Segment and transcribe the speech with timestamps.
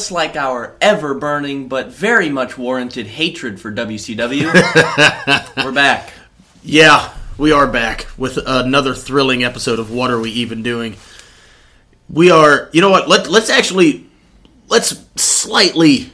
[0.00, 4.46] just like our ever burning but very much warranted hatred for WCW,
[5.62, 6.10] we're back.
[6.62, 10.96] Yeah, we are back with another thrilling episode of What Are We Even Doing?
[12.08, 13.10] We are, you know what?
[13.10, 14.06] Let, let's actually,
[14.68, 16.10] let's slightly,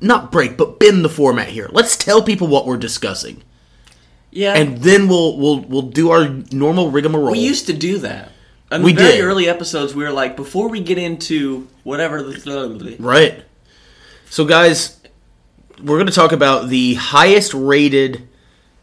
[0.00, 1.68] not break, but bend the format here.
[1.72, 3.42] Let's tell people what we're discussing.
[4.30, 7.32] Yeah, And then we'll we'll we'll do our normal rigmarole.
[7.32, 8.30] we used to do that.
[8.70, 9.24] In We the very did.
[9.24, 13.42] early episodes, we were like, before we get into whatever the Right.
[14.28, 15.00] So, guys,
[15.82, 18.28] we're going to talk about the highest rated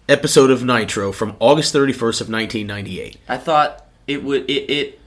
[0.10, 3.18] episode of Nitro from August 31st of 1998.
[3.30, 5.00] I thought it would it, it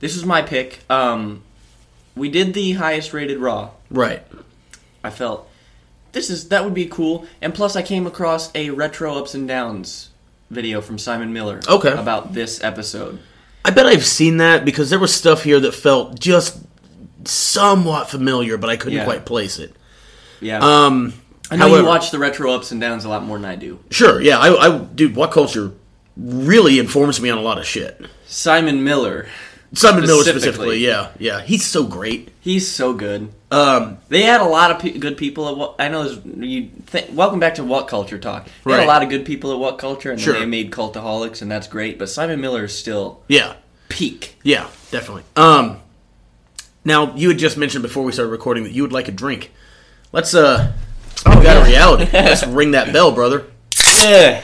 [0.00, 0.80] this is my pick.
[0.90, 1.42] Um
[2.16, 3.70] we did the highest rated Raw.
[3.90, 4.22] Right.
[5.04, 5.48] I felt
[6.12, 7.26] this is that would be cool.
[7.42, 10.08] And plus I came across a retro ups and downs
[10.50, 11.92] video from Simon Miller Okay.
[11.92, 13.18] about this episode.
[13.64, 16.58] I bet I've seen that because there was stuff here that felt just
[17.24, 19.04] somewhat familiar, but I couldn't Yeah.
[19.04, 19.74] quite place it.
[20.40, 20.58] Yeah.
[20.60, 21.14] Um,
[21.50, 23.56] I know however- you watch the retro ups and downs a lot more than I
[23.56, 23.78] do.
[23.90, 25.72] Sure, yeah, I, I, dude, what culture
[26.16, 28.00] really informs me on a lot of shit.
[28.26, 29.26] Simon Miller.
[29.74, 30.40] Simon Miller Specifically.
[30.40, 32.30] specifically, yeah, yeah, he's so great.
[32.40, 33.28] He's so good.
[33.50, 36.04] Um, They had a lot of pe- good people at what I know.
[36.06, 38.44] There's, you th- welcome back to What Culture Talk.
[38.64, 38.84] They had Right.
[38.84, 40.34] a lot of good people at What Culture, and Sure.
[40.34, 41.98] then they made Cultaholics, and that's great.
[41.98, 43.54] But Simon Miller is still yeah,
[43.88, 44.36] peak.
[44.42, 45.22] yeah, definitely.
[45.36, 45.78] Um,
[46.84, 49.50] now you had just mentioned before we started recording that you would like a drink.
[50.12, 50.72] Let's uh,
[51.24, 52.06] oh, we got a reality.
[52.12, 53.46] Let's ring that bell, brother.
[54.04, 54.42] Yeah.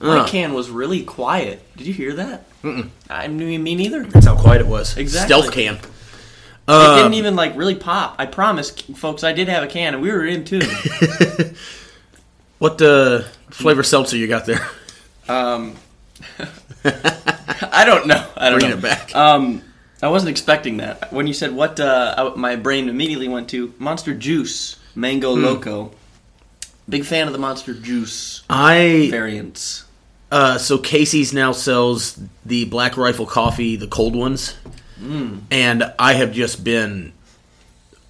[0.00, 0.26] My Uh.
[0.28, 1.62] can was really quiet.
[1.76, 2.44] Did you hear that?
[2.62, 2.90] Mm-mm.
[3.10, 4.04] I knew me neither.
[4.04, 4.96] That's how quiet it was.
[4.96, 5.26] Exactly.
[5.34, 5.52] Stealth
[6.70, 6.80] can.
[6.80, 8.16] It Um, didn't even like really pop.
[8.18, 9.24] I promise, folks.
[9.24, 10.62] I did have a can, and we were in tune.
[12.58, 14.60] What uh, flavor seltzer you got there?
[15.28, 15.76] Um,
[16.84, 18.26] I don't know.
[18.36, 18.76] I don't Bring know.
[18.76, 19.14] it back.
[19.16, 19.62] Um,
[20.02, 21.12] I wasn't expecting that.
[21.12, 25.42] When you said what, uh, I, my brain immediately went to Monster Juice Mango Hmm.
[25.44, 25.92] Loco.
[26.88, 29.84] Big fan of the Monster Juice I variants.
[30.32, 34.54] uh, so Casey's now sells the Black Rifle coffee, the cold ones,
[35.50, 37.12] and I have just been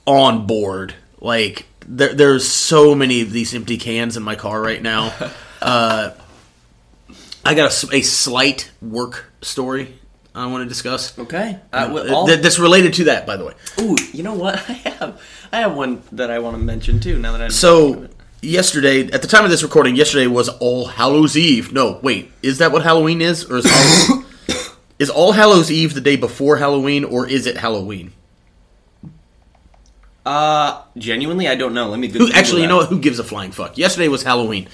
[0.06, 0.94] on board.
[1.20, 5.12] Like there, there's so many of these empty cans in my car right now.
[5.62, 6.10] uh,
[7.44, 9.94] I got a slight work story
[10.34, 11.18] I want to discuss.
[11.18, 11.58] Okay.
[11.72, 13.54] Uh, Uh, well, th- that's related to that, by the way.
[13.80, 14.54] ooh, you know what?
[14.68, 15.20] I have
[15.52, 17.18] I have one that I want to mention too.
[17.18, 18.08] Now that I So
[18.40, 21.72] yesterday, at the time of this recording, yesterday was All Hallows Eve.
[21.72, 23.66] No, wait, is that what Halloween is, or is
[25.00, 28.12] is All Hallows Eve the day before Halloween, or is it Halloween?
[30.26, 31.88] uh, genuinely, I don't know.
[31.88, 32.88] Let me Who, actually, you know what?
[32.90, 33.78] Who gives a flying fuck?
[33.78, 34.68] Yesterday was Halloween.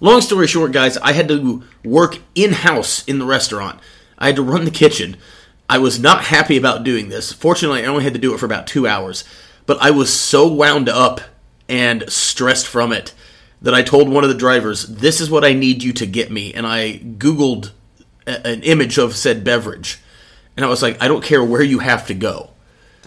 [0.00, 3.80] Long story short, guys, I had to work in house in the restaurant.
[4.18, 5.16] I had to run the kitchen.
[5.68, 7.32] I was not happy about doing this.
[7.32, 9.24] Fortunately, I only had to do it for about two hours.
[9.66, 11.20] But I was so wound up
[11.68, 13.14] and stressed from it
[13.60, 16.30] that I told one of the drivers, "This is what I need you to get
[16.30, 17.70] me." And I Googled
[18.26, 19.98] a- an image of said beverage,
[20.56, 22.50] and I was like, "I don't care where you have to go.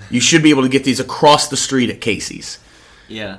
[0.09, 2.57] You should be able to get these across the street at Casey's."
[3.07, 3.37] Yeah.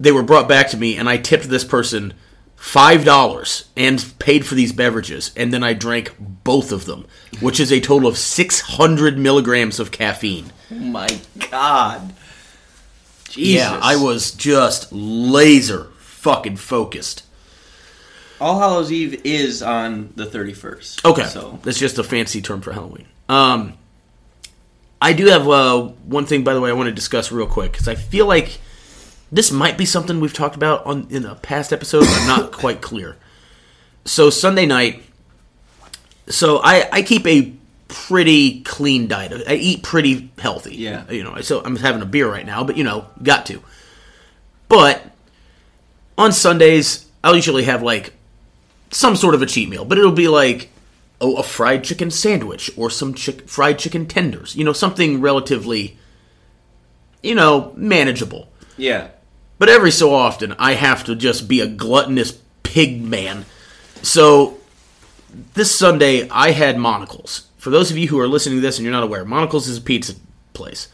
[0.00, 2.14] they were brought back to me and I tipped this person
[2.56, 7.06] five dollars and paid for these beverages and then I drank both of them,
[7.38, 10.52] which is a total of six hundred milligrams of caffeine.
[10.72, 11.06] Oh my
[11.50, 12.12] God.
[13.28, 13.62] Jesus.
[13.62, 17.22] Yeah, I was just laser fucking focused.
[18.40, 21.04] All Hallows Eve is on the 31st.
[21.04, 23.06] Okay, So, that's just a fancy term for Halloween.
[23.28, 23.74] Um,
[25.00, 27.72] I do have uh, one thing, by the way, I want to discuss real quick
[27.72, 28.58] because I feel like
[29.30, 32.00] this might be something we've talked about on in a past episode.
[32.00, 33.16] but I'm not quite clear.
[34.04, 35.02] So Sunday night,
[36.28, 37.52] so I I keep a
[37.88, 39.46] pretty clean diet.
[39.48, 40.76] I eat pretty healthy.
[40.76, 41.10] Yeah.
[41.10, 41.40] you know.
[41.40, 43.62] So I'm having a beer right now, but you know, got to.
[44.68, 45.02] But
[46.18, 48.12] on Sundays, I'll usually have like
[48.94, 50.70] some sort of a cheat meal, but it'll be like
[51.20, 54.54] oh, a fried chicken sandwich or some chick- fried chicken tenders.
[54.56, 55.96] You know, something relatively,
[57.22, 58.48] you know, manageable.
[58.76, 59.08] yeah.
[59.56, 62.32] But every so often, I have to just be a gluttonous
[62.64, 63.44] pig man.
[64.02, 64.58] So
[65.54, 67.46] this Sunday, I had Monical's.
[67.56, 69.78] For those of you who are listening to this and you're not aware, Monical's is
[69.78, 70.14] a pizza
[70.54, 70.88] place.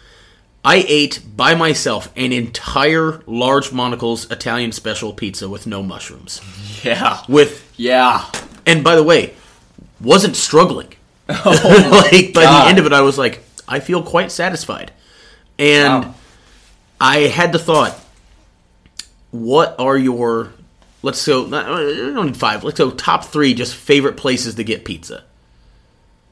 [0.62, 6.42] I ate by myself an entire large Monical's Italian special pizza with no mushrooms.
[6.84, 7.22] Yeah.
[7.28, 8.24] With Yeah.
[8.66, 9.34] and by the way,
[10.00, 10.92] wasn't struggling.
[11.28, 12.64] Oh like by God.
[12.64, 14.92] the end of it, I was like, I feel quite satisfied,
[15.58, 16.14] and Wow.
[17.00, 17.98] I had the thought,
[19.30, 20.52] what are your
[21.02, 21.46] let's go?
[21.46, 21.78] not- I
[22.12, 22.64] don't need five.
[22.64, 25.24] Let's go top three just favorite places to get pizza.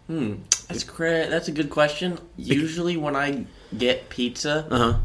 [0.09, 0.35] Hmm.
[0.69, 2.19] That's cra- That's a good question.
[2.37, 3.47] Usually, when I
[3.77, 4.99] get pizza, Uh huh.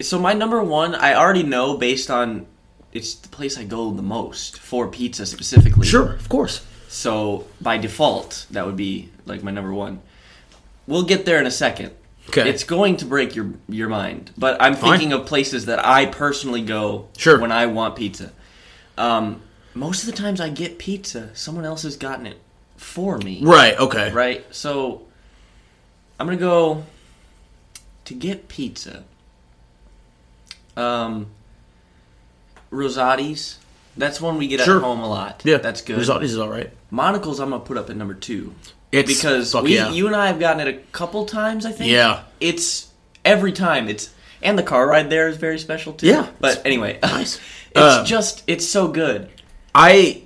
[0.00, 2.46] So my number one, I already know based on
[2.92, 5.86] it's the place I go the most for pizza specifically.
[5.86, 6.64] Sure, of course.
[6.88, 10.00] So by default, that would be like my number one.
[10.86, 11.92] We'll get there in a second.
[12.28, 12.48] Okay.
[12.48, 14.90] It's going to break your your mind, but I'm Fine.
[14.98, 17.40] thinking of places that I personally go Sure.
[17.40, 18.32] when I want pizza.
[18.96, 19.42] Um,
[19.74, 22.38] most of the times I get pizza, someone else has gotten it
[22.76, 23.40] for me.
[23.42, 23.76] Right.
[23.78, 24.12] Okay.
[24.12, 24.44] Right?
[24.54, 25.02] So
[26.20, 26.84] I'm gonna go
[28.04, 29.04] to get pizza.
[30.76, 31.26] Um
[32.72, 33.58] Rosati's.
[33.96, 34.78] That's one we get Sure.
[34.78, 35.42] at home a lot.
[35.44, 35.98] Yeah, That's good.
[35.98, 36.70] Rosati's is all right.
[36.90, 38.54] Monical's I'm gonna put up at number two.
[38.90, 39.90] It's Because fuck we yeah.
[39.90, 41.90] you and I have gotten it a couple times, I think.
[41.90, 42.22] Yeah.
[42.40, 42.88] It's
[43.24, 43.88] every time.
[43.88, 44.10] It's
[44.42, 46.06] and the car ride there is very special too.
[46.06, 46.26] Yeah.
[46.40, 46.98] But anyway.
[47.02, 47.36] Nice.
[47.70, 49.28] it's Uh, just it's so good.
[49.74, 50.22] I.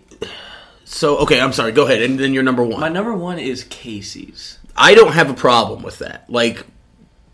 [0.85, 1.73] So okay, I'm sorry.
[1.73, 2.81] Go ahead, and then your number one.
[2.81, 4.59] My number one is Casey's.
[4.77, 6.29] I don't have a problem with that.
[6.31, 6.65] Like,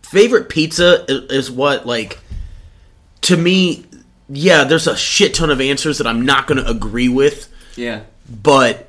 [0.03, 2.19] favorite pizza is what like
[3.23, 3.85] to me.
[4.28, 8.02] Yeah, there's a shit ton of answers that I'm not going to agree with, Yeah.
[8.42, 8.88] but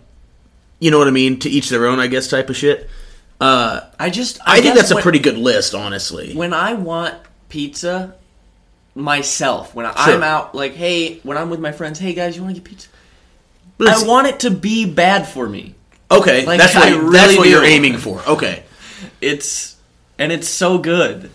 [0.80, 1.40] you know what I mean.
[1.40, 2.90] To each their own, I guess, type of shit.
[3.42, 6.34] Uh, I just I, think guess that's a pretty good list, honestly.
[6.34, 7.16] when I want
[7.50, 8.16] pizza
[8.96, 9.94] myself, when Sure.
[10.16, 12.70] I'm out, like, hey, when I'm with my friends, hey guys, you want to get
[12.70, 12.90] pizza?
[13.80, 15.76] It's- I want it to be bad for me.
[16.12, 18.22] okay, like, that's what I that's really what you're aiming for.
[18.28, 18.64] Okay,
[19.20, 19.76] It's
[20.20, 21.32] and it's so good.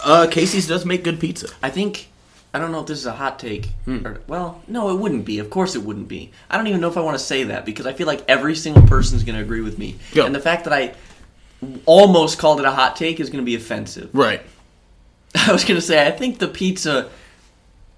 [0.00, 1.48] uh, Casey's does make good pizza.
[1.62, 2.08] I think
[2.56, 3.66] I don't know if this is a hot take.
[3.84, 4.06] Hmm.
[4.06, 5.40] Or, well, no, it wouldn't be.
[5.40, 6.30] Of course, it wouldn't be.
[6.48, 8.54] I don't even know if I want to say that because I feel like every
[8.54, 9.96] single person's going to agree with me.
[10.16, 10.94] And the fact that I
[11.84, 14.08] almost called it a hot take is going to be offensive.
[14.14, 14.40] Right.
[15.34, 17.10] I was gonna say I think the pizza,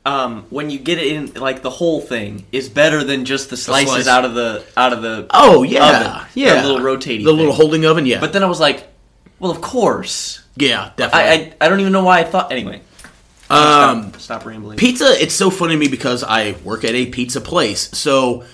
[0.04, 3.56] um, when you get it in like the whole thing, is better than just the
[3.56, 4.08] slices slice.
[4.08, 5.26] out of the out of the.
[5.30, 6.28] Oh yeah, oven.
[6.34, 6.60] yeah.
[6.60, 7.24] The little rotating.
[7.24, 8.06] the little holding oven.
[8.06, 8.88] Yeah, But then I was like,
[9.38, 10.42] well, of course.
[10.56, 11.28] yeah, definitely.
[11.28, 12.50] I I, I don't even know why I thought.
[12.50, 12.80] Anyway,
[13.50, 14.76] um, stop, stop rambling.
[14.78, 17.88] pizza it's so funny to me because i work at a pizza place.
[17.96, 18.44] So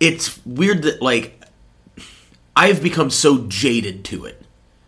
[0.00, 1.40] it's weird that like
[2.56, 4.40] i've become so jaded to it.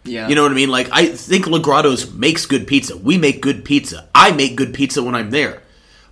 [0.04, 0.70] Yeah, you know what i mean?
[0.70, 2.96] Like i think legrato's makes good pizza.
[2.96, 4.08] We make good pizza.
[4.14, 5.62] I make good pizza when i'm there.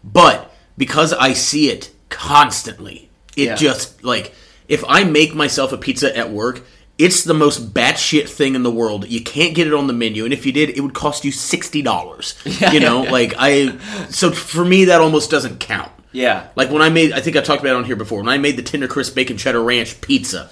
[0.02, 3.54] But because i see it constantly it Yeah.
[3.56, 4.34] just like
[4.68, 6.62] if i make myself a pizza at work
[6.98, 9.08] it's the most batshit thing in the world.
[9.08, 11.32] You can't get it on the menu, and if you did, it would cost you
[11.32, 12.34] sixty dollars.
[12.72, 13.76] you know, like I.
[14.10, 15.90] So for me, that almost doesn't count.
[16.12, 18.18] yeah, Like when I made, I think I talked about it on here before.
[18.20, 20.48] When I made the Tender Crisp Bacon Cheddar Ranch pizza,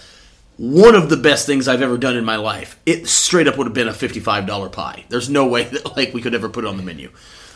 [0.56, 2.78] one of the best things I've ever done in my life.
[2.84, 5.04] It straight up would have been a fifty-five dollar pie.
[5.08, 7.10] There's no way that like we could ever put it on the menu.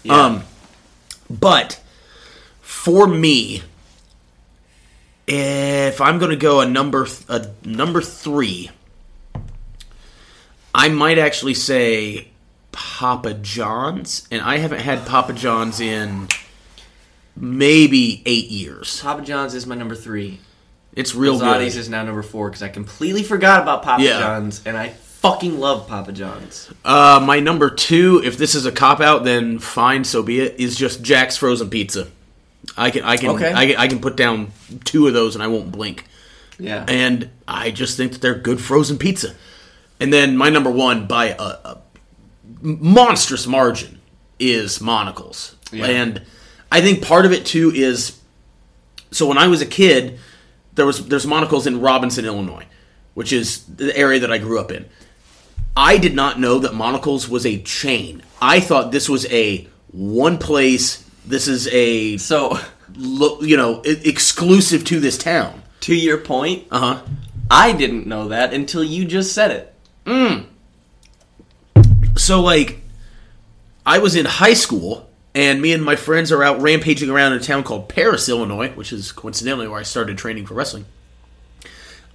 [0.09, 0.45] Um,
[1.29, 1.81] but
[2.61, 3.63] for me,
[5.27, 8.71] if I'm going to go a number th- a number three,
[10.75, 12.29] I might actually say
[12.73, 16.29] Papa John's, and I haven't had Papa John's in
[17.37, 19.01] maybe eight years.
[19.01, 20.41] Papa John's is my number three.
[20.93, 21.81] It's real Rosati's good.
[21.81, 24.19] is now number four because I completely forgot about Papa Yeah.
[24.19, 26.71] John's and I fucking love Papa John's.
[26.85, 30.59] Uh, my number two, if this is a cop out, then fine, so be it.
[30.59, 32.09] Is just Jack's frozen pizza.
[32.77, 33.53] I can I can Okay.
[33.53, 34.53] I, can I can put down
[34.85, 36.05] two of those and I won't blink.
[36.59, 39.35] Yeah, and I just think that they're good frozen pizza.
[40.01, 41.79] And then my number one by a, a
[42.61, 44.01] monstrous margin
[44.39, 45.87] is Monical's, Yeah.
[45.87, 46.23] and
[46.71, 48.19] I think part of it too is
[49.11, 50.19] so when I was a kid,
[50.75, 52.65] there was there's Monical's in Robinson, Illinois,
[53.15, 54.85] which is the area that I grew up in.
[55.77, 58.23] I did not know that Monical's was a chain.
[58.41, 61.06] I thought this was a one place.
[61.27, 62.59] This is a so
[62.97, 65.63] lo- you know e- exclusive to this town.
[65.81, 67.03] to your point, Uh huh.
[67.51, 69.75] I didn't know that until you just said it.
[70.05, 70.47] Mm.
[72.17, 72.81] So like,
[73.85, 77.39] I was in high school, and me and my friends are out rampaging around in
[77.41, 80.87] a town called Paris, Illinois, which is coincidentally where I started training for wrestling.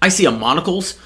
[0.02, 0.98] I see a Monical's.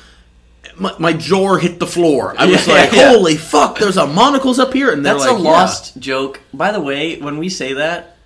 [0.77, 2.35] My, my jaw hit the floor.
[2.37, 3.09] I was Yeah, like, yeah.
[3.09, 3.79] "Holy fuck!
[3.79, 6.41] There's a Monical's up here!" And they're That's like, a "Yeah." lost joke.
[6.53, 8.17] By the way, when we say that,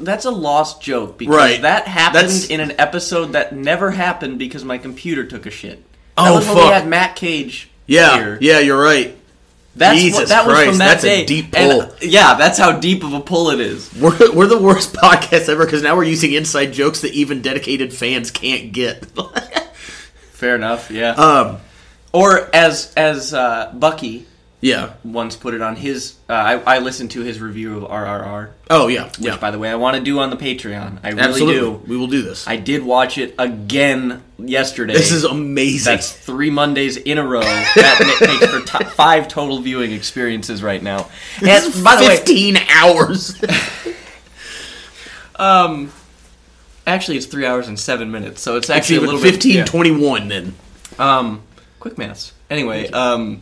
[0.00, 1.62] that's a lost joke because Right.
[1.62, 5.82] that happened That's- in an episode that never happened because my computer took a shit.
[6.16, 7.68] That Oh, was when we had Matt Cage.
[7.86, 8.38] Yeah, here.
[8.40, 9.16] yeah, you're right.
[9.74, 11.80] That's Jesus what, that was Christ, from that that's a deep pull.
[11.82, 13.90] uh, yeah, that's how deep of a pull it is.
[13.98, 17.92] We're, we're the worst podcast ever because now we're using inside jokes that even dedicated
[17.94, 19.04] fans can't get.
[20.42, 20.90] Fair enough.
[20.90, 21.10] Yeah.
[21.12, 21.58] um,
[22.12, 24.26] or as as uh, Bucky
[24.60, 24.94] Yeah.
[25.04, 26.16] once put it on his.
[26.28, 29.04] Uh, I, I listened to his review of RRR, Oh yeah.
[29.04, 29.36] which, Yeah.
[29.36, 30.98] by the way, I want to do on the Patreon.
[31.04, 31.60] I really Absolutely.
[31.60, 31.70] do.
[31.86, 32.48] We will do this.
[32.48, 34.94] I did watch it again yesterday.
[34.94, 35.92] this is amazing.
[35.92, 37.40] That's three Mondays in a row.
[37.42, 41.08] That makes for to- five total viewing experiences right now.
[41.40, 43.40] And by the way, 15 hours.
[45.36, 45.92] um,
[46.86, 49.58] actually, it's three hours and seven minutes, so it's Actually, actually a little 15, bit.
[49.58, 49.64] yeah.
[49.64, 50.54] 21 then.
[50.98, 51.42] Um,
[51.80, 52.32] quick maths.
[52.50, 53.40] Anyway, um,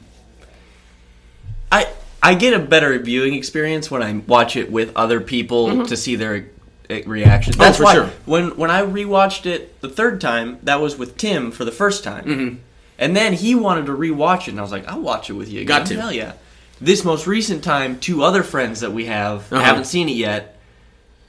[1.72, 1.88] I
[2.22, 6.16] I get a better viewing experience when I watch it with other people to see
[6.16, 6.46] their
[6.88, 7.54] uh, reaction.
[7.56, 7.86] That's Mm-hmm.
[7.86, 8.10] Oh, for why sure.
[8.26, 12.04] when when I rewatched it the third time, that was with Tim for the first
[12.04, 12.56] time, mm-hmm.
[12.98, 15.48] and then he wanted to rewatch it, and I was like, I'll watch it with
[15.48, 15.62] you.
[15.62, 15.78] Again.
[15.78, 16.00] Got to.
[16.00, 16.32] Hell yeah!
[16.80, 19.62] This most recent time, two other friends that we have Uh-huh.
[19.62, 20.56] haven't seen it yet.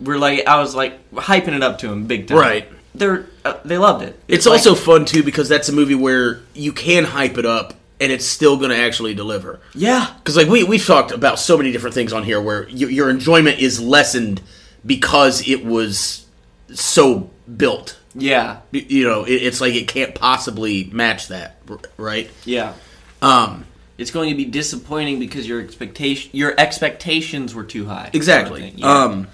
[0.01, 2.37] We're like, I was like hyping it up to him big time.
[2.37, 2.67] Right.
[2.95, 4.19] They're uh, they loved it.
[4.27, 7.73] It's like- also fun too because that's a movie where you can hype it up
[7.99, 9.59] and it's still going to actually deliver.
[9.75, 10.13] yeah.
[10.17, 13.09] Because like we we've talked about so many different things on here where y- your
[13.09, 14.41] enjoyment is lessened
[14.85, 16.25] because it was
[16.73, 17.97] so built.
[18.15, 18.57] Yeah.
[18.71, 21.61] You know, it, it's like it can't possibly match that,
[21.97, 22.29] right?
[22.43, 22.73] Yeah.
[23.21, 23.65] Um,
[23.97, 28.09] It's going to be disappointing because your expectation your expectations were too high.
[28.11, 28.61] exactly.
[28.61, 28.79] sort of.
[28.79, 29.03] Yeah.
[29.03, 29.27] Um,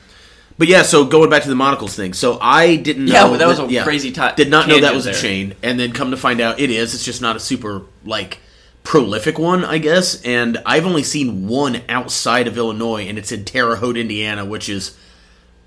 [0.58, 3.32] but yeah, so going back to the Monical's thing, so I didn't know.
[3.32, 5.92] Yeah, that was a crazy ti- Did not know that was a chain, and then
[5.92, 6.94] come to find out it is.
[6.94, 8.40] It's just not a super like
[8.84, 10.22] prolific one, I guess.
[10.24, 14.68] And I've only seen one outside of Illinois, and it's in Terre Haute, Indiana, which
[14.70, 14.98] is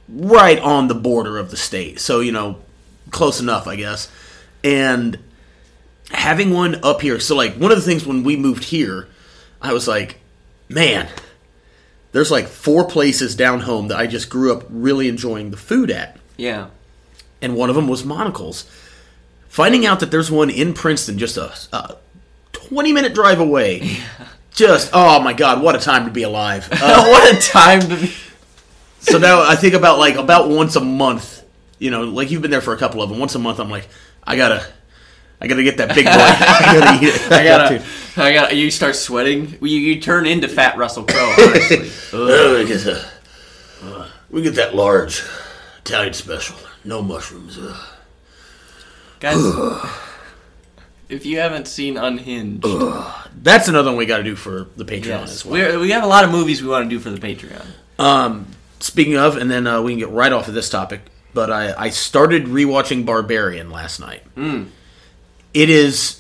[0.09, 2.01] right on the border of the state.
[2.01, 2.57] So you know,
[3.11, 4.11] close enough, I guess.
[4.65, 5.19] And
[6.11, 9.07] having one up here, so like one of the things when we moved here,
[9.63, 10.19] I was like,
[10.69, 11.09] man,
[12.13, 15.91] there's like four places down home that I just grew up really enjoying the food
[15.91, 16.69] at, yeah.
[17.41, 18.65] and one of them was Monical's.
[19.49, 21.97] Finding out that there's one in Princeton, just a, a
[22.53, 24.03] 20 minute drive away, Yeah.
[24.55, 26.69] just oh my god, what a time to be alive!
[26.73, 28.13] Uh, what a time to be.
[29.01, 31.43] so now I think about like about once a month,
[31.79, 33.19] you know, like you've been there for a couple of them.
[33.19, 33.89] Once a month, I'm like,
[34.25, 34.65] I gotta,
[35.41, 36.13] I gotta get that big boy.
[36.13, 37.33] I gotta eat it.
[37.33, 37.85] I gotta,
[38.17, 38.55] I gotta.
[38.55, 39.59] You start sweating.
[39.61, 41.35] You, you turn into Fat Russell Crowe.
[41.39, 43.05] Honestly, we get the,
[43.83, 45.23] uh, we get that large
[45.81, 47.59] Italian special, no mushrooms.
[47.59, 47.77] Uh.
[49.21, 49.37] guys.
[51.09, 52.65] if you haven't seen Unhinged,
[53.43, 55.55] That's another one we got to do for the Patreon yes, as well.
[55.55, 57.65] We're, we have a lot of movies we want to do for the Patreon.
[57.99, 58.47] Um,
[58.81, 61.03] speaking of, and then uh, we can get right off of this topic.
[61.33, 64.25] But I, I started rewatching Barbarian last night.
[65.55, 66.20] It is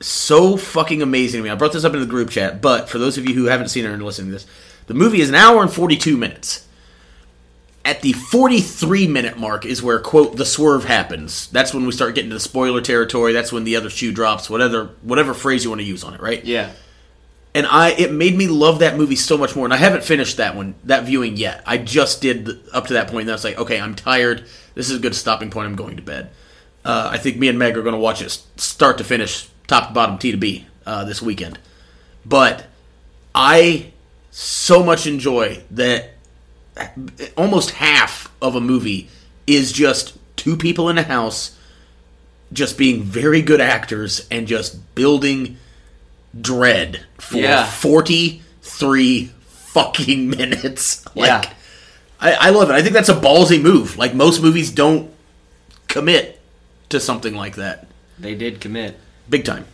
[0.00, 1.50] so fucking amazing to me.
[1.50, 3.68] I brought this up in the group chat, but for those of you who haven't
[3.68, 4.46] seen it and are listening to this,
[4.86, 6.66] the movie is an hour and forty two minutes.
[7.84, 11.48] At the forty three minute mark is where quote the swerve happens.
[11.48, 13.32] That's when we start getting to the spoiler territory.
[13.32, 14.50] That's when the other shoe drops.
[14.50, 16.44] Whatever whatever phrase you want to use on it, right?
[16.44, 16.72] Yeah.
[17.54, 19.64] and I it made me love that movie so much more.
[19.64, 21.62] And I haven't finished that one, that viewing yet.
[21.64, 23.22] I just did up to that point.
[23.22, 24.44] And I was like, okay, I'm tired.
[24.74, 25.66] This is a good stopping point.
[25.66, 26.30] I'm going to bed.
[26.84, 29.88] Uh, I think me and Meg are going to watch it start to finish, top
[29.88, 31.58] to bottom, T to B, uh, this weekend.
[32.24, 32.66] But
[33.34, 33.92] I
[34.30, 36.10] so much enjoy that.
[37.36, 39.08] Almost half of a movie
[39.46, 41.56] is just two people in a house,
[42.52, 45.56] just being very good actors and just building
[46.38, 47.64] dread for Yeah.
[47.64, 51.04] 43 fucking minutes.
[51.16, 51.52] Like, Yeah.
[52.20, 52.74] I, I love it.
[52.74, 53.96] I think that's a ballsy move.
[53.98, 55.10] Like, most movies don't
[55.88, 56.40] commit
[56.90, 57.86] to something like that.
[58.18, 58.98] They did commit.
[59.28, 59.66] Big time.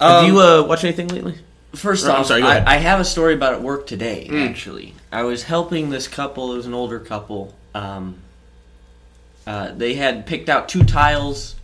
[0.00, 1.38] Have Um, you uh, watched anything lately?
[1.74, 2.64] First Or, I'm off, sorry, go ahead.
[2.66, 4.28] I, I have a story about at work today.
[4.32, 6.52] Actually, I was helping this couple.
[6.52, 7.54] It was an older couple.
[7.74, 8.16] Um,
[9.46, 11.54] uh, they had picked out two tiles,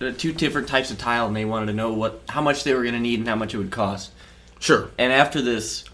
[0.00, 2.74] uh, two different types of tile, and they wanted to know what how much they
[2.74, 4.12] were going to need and how much it would cost.
[4.58, 4.90] Sure.
[4.98, 5.84] And after this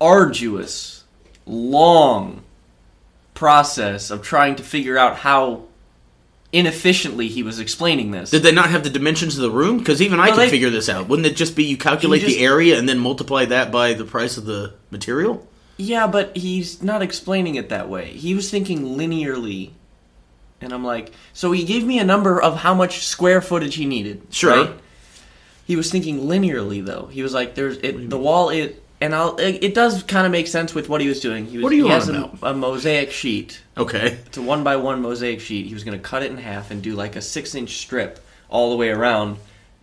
[0.00, 1.04] arduous,
[1.46, 2.42] long
[3.34, 5.62] process of trying to figure out how
[6.52, 9.78] inefficiently he was explaining this, Did they not have the dimensions of the room?
[9.78, 11.08] Because even I No, can they- figure this out.
[11.08, 14.04] Wouldn't it just be you calculate just- the area and then multiply that by the
[14.04, 15.46] price of the material?
[15.76, 18.06] Yeah, but he's not explaining it that way.
[18.08, 19.70] He was thinking linearly.
[20.60, 23.84] And I'm like, so he gave me a number of how much square footage he
[23.84, 24.22] needed.
[24.30, 24.50] Sure.
[24.56, 24.70] right?
[25.66, 27.08] He was thinking linearly though.
[27.12, 28.48] He was like, "There's it, the wall.
[28.48, 29.36] It and I'll.
[29.36, 31.46] It, it does kind of make sense with what he was doing.
[31.46, 33.60] He was, What are you he on has a, a mosaic sheet.
[33.76, 34.18] Okay.
[34.26, 35.66] It's a one by one mosaic sheet.
[35.66, 38.18] He was going to cut it in half and do like a six inch strip
[38.48, 39.36] all the way around.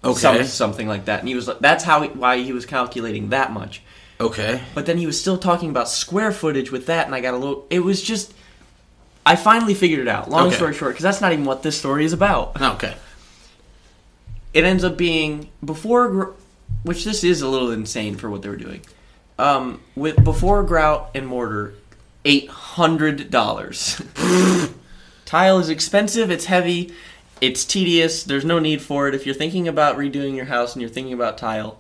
[0.04, 0.20] Okay.
[0.20, 1.20] Some, something like that.
[1.20, 3.82] And he was like, that's how he, why he was calculating that much.
[4.20, 4.62] Okay.
[4.74, 7.38] But then he was still talking about square footage with that, and I got a
[7.38, 7.66] little.
[7.70, 8.34] It was just.
[9.26, 10.30] I finally figured it out.
[10.30, 10.56] Long Okay.
[10.56, 12.62] story short, because that's not even what this story is about.
[12.62, 12.96] Okay.
[14.54, 16.10] It ends up being before.
[16.10, 16.32] gr-
[16.84, 18.82] which this is a little insane for what they were doing.
[19.38, 21.74] Um, with before grout and mortar,
[22.24, 24.02] eight hundred dollars.
[25.26, 26.32] Tile is expensive.
[26.32, 26.94] It's heavy.
[27.42, 28.24] It's tedious.
[28.24, 29.16] There's no need for it.
[29.16, 31.80] If you're thinking about redoing your house and you're thinking about tile,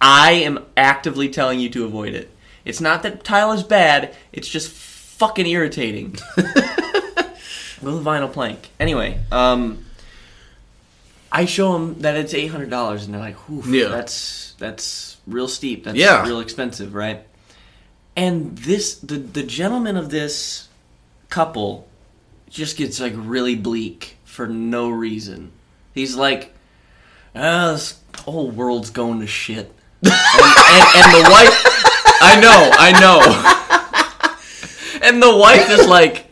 [0.00, 2.30] I am actively telling you to avoid it.
[2.64, 4.14] It's not that tile is bad.
[4.32, 6.16] It's just fucking irritating.
[6.36, 8.70] With a vinyl plank.
[8.80, 9.84] Anyway, um,
[11.30, 13.88] I show them that it's eight hundred dollars, and they're like, "Oof, Yeah.
[13.88, 15.84] that's that's real steep.
[15.84, 16.24] That's Yeah.
[16.26, 17.22] real expensive, right?"
[18.16, 20.68] And this, the the gentleman of this
[21.30, 21.86] couple,
[22.50, 25.52] just gets like really bleak for no reason.
[25.94, 26.54] He's like,
[27.34, 31.64] "Ah, this whole world's going to shit," and, and, and the wife,
[32.20, 33.20] I know, I know,
[35.02, 36.26] and the wife is like.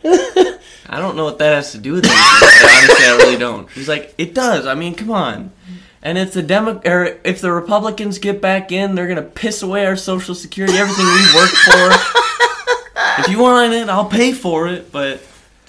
[0.89, 2.21] I don't know what that has to do with anything.
[2.21, 3.69] Honestly, I really don't.
[3.71, 4.65] He's like, it does.
[4.65, 5.51] I mean, come on.
[6.03, 9.85] And if the Demo- or if the Republicans get back in, they're gonna piss away
[9.85, 11.91] our Social Security, everything we worked for.
[13.21, 14.91] if you want it, I'll pay for it.
[14.91, 15.21] But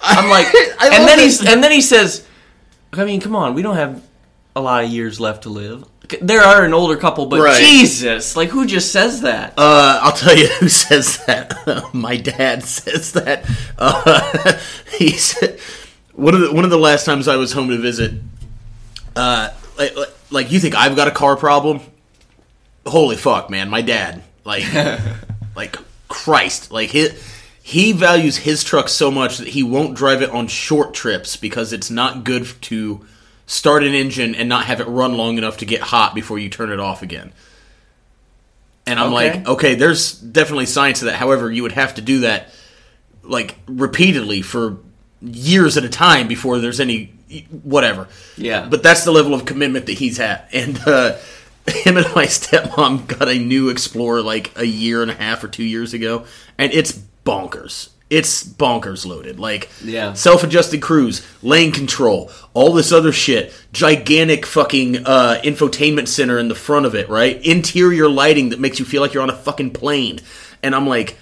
[0.02, 0.46] I'm like,
[0.82, 1.40] and then this.
[1.40, 2.26] he's and then he says,
[2.92, 4.02] I mean, come on, we don't have
[4.54, 5.84] a lot of years left to live.
[6.22, 7.56] There are an older couple, but Right.
[7.62, 9.52] Jesus, like who just says that?
[9.58, 11.54] Uh, I'll tell you who says that.
[11.92, 13.44] My dad says that.
[13.78, 14.58] Uh,
[14.98, 15.58] he said
[16.14, 18.12] one of the one of the last times I was home to visit.
[19.16, 21.80] Uh, like, like- like you think I've got a car problem?
[22.86, 23.68] Holy fuck, man!
[23.68, 24.64] My dad, like,
[25.56, 25.76] like
[26.08, 27.08] Christ, like he
[27.62, 31.72] he values his truck so much that he won't drive it on short trips because
[31.72, 33.04] it's not good to
[33.46, 36.48] start an engine and not have it run long enough to get hot before you
[36.48, 37.32] turn it off again.
[38.86, 39.38] And I'm Okay.
[39.38, 41.16] like, okay, there's definitely science to that.
[41.16, 42.48] However, you would have to do that
[43.22, 44.78] like repeatedly for
[45.20, 47.12] years at a time before there's any
[47.62, 48.08] whatever.
[48.36, 48.66] Yeah.
[48.68, 50.48] But that's the level of commitment that he's at.
[50.52, 51.16] And uh
[51.68, 55.48] him and my stepmom got a new Explorer like a year and a half or
[55.48, 56.24] two years ago,
[56.56, 56.92] and it's
[57.26, 57.90] bonkers.
[58.08, 59.38] It's bonkers loaded.
[59.38, 60.14] Like Yeah.
[60.14, 66.54] self-adjusted cruise, lane control, all this other shit, gigantic fucking uh, infotainment center in the
[66.54, 67.38] front of it, right?
[67.44, 70.20] Interior lighting that makes you feel like you're on a fucking plane.
[70.62, 71.18] And I'm like,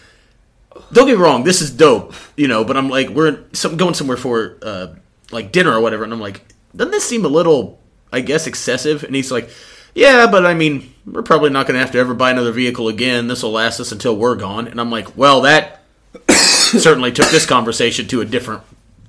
[0.93, 2.63] don't get me wrong, this is dope, you know.
[2.65, 4.87] But I'm like, we're some, going somewhere for uh,
[5.31, 6.43] like dinner or whatever, and I'm like,
[6.75, 7.81] doesn't this seem a little,
[8.13, 9.03] I guess, excessive?
[9.05, 9.49] And he's like,
[9.95, 12.89] yeah, but I mean, we're probably not going to have to ever buy another vehicle
[12.89, 13.29] again.
[13.29, 14.69] This will last us until we're gone.
[14.69, 15.83] And I'm like, well, that
[16.31, 18.63] certainly took this conversation to a different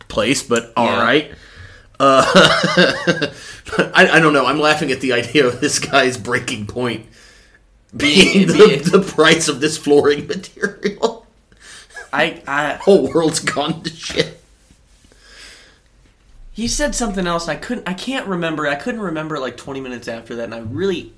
[0.07, 1.01] place, but all Yeah.
[1.03, 1.31] right.
[1.99, 2.23] Uh,
[3.93, 4.45] I, I don't know.
[4.45, 7.05] I'm laughing at the idea of this guy's breaking point
[7.95, 11.25] being Being- the, the price of this flooring material.
[12.13, 14.36] I I Whole world's gone to shit.
[16.57, 17.47] He said something else.
[17.47, 17.87] I couldn't.
[17.87, 18.65] I can't remember.
[18.65, 21.13] I couldn't remember like 20 minutes after that, and I really,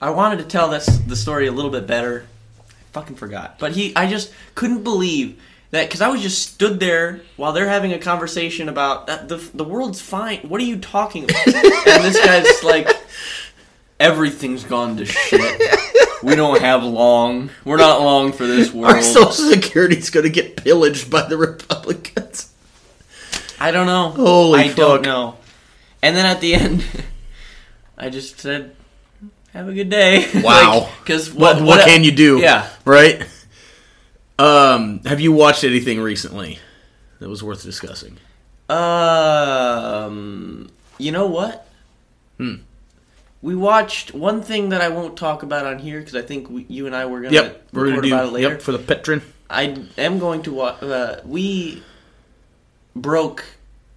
[0.00, 2.24] I wanted to tell this the story a little bit better.
[2.58, 3.58] I fucking forgot.
[3.58, 5.38] But he, I just couldn't believe
[5.72, 9.36] that because I was just stood there while they're having a conversation about that the
[9.52, 10.38] the world's fine.
[10.38, 11.46] What are you talking about?
[11.48, 12.88] and this guy's like,
[14.00, 15.60] everything's gone to shit.
[16.22, 17.50] We don't have long.
[17.66, 18.94] We're not long for this world.
[18.94, 22.11] Our Social Security's going to get pillaged by the Republicans.
[23.62, 24.08] I don't know.
[24.08, 24.76] Holy I fuck.
[24.76, 25.36] don't know.
[26.02, 26.84] And then at the end,
[27.96, 28.74] I just said,
[29.52, 30.90] "Have a good day." Wow.
[30.98, 32.40] Because What, what, can you do?
[32.40, 32.68] Yeah.
[32.84, 33.24] Right?
[34.36, 36.58] Um, have you watched anything recently
[37.20, 38.18] that was worth discussing?
[38.68, 40.68] Um.
[40.98, 41.68] You know what?
[42.38, 42.54] Hmm.
[43.42, 46.66] We watched one thing that I won't talk about on here because I think we,
[46.68, 47.68] you and I were gonna Yep.
[47.72, 48.48] We're to do about it later.
[48.50, 49.22] Yep, for the Patreon.
[49.48, 50.82] I am going to watch.
[50.82, 51.82] Uh, we
[52.96, 53.44] broke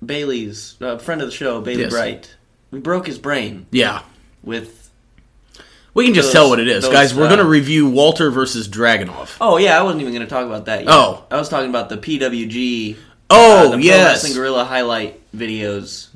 [0.06, 1.92] Bailey's uh, friend of the show, Bailey Yes.
[1.94, 2.36] Bright.
[2.72, 4.02] We broke his brain Yeah.
[4.44, 4.90] with
[5.94, 6.84] We can just Those- tell what it is.
[6.84, 9.38] those, Guys, we're uh, going to review Walter versus Dragunov.
[9.40, 10.82] Oh yeah, I wasn't even going to talk about that.
[10.84, 10.90] Yet.
[10.92, 11.24] Oh.
[11.32, 12.98] I was talking about the PWG.
[13.30, 14.08] Oh, uh, the Pro yes.
[14.16, 16.08] Wrestling Guerrilla highlight videos.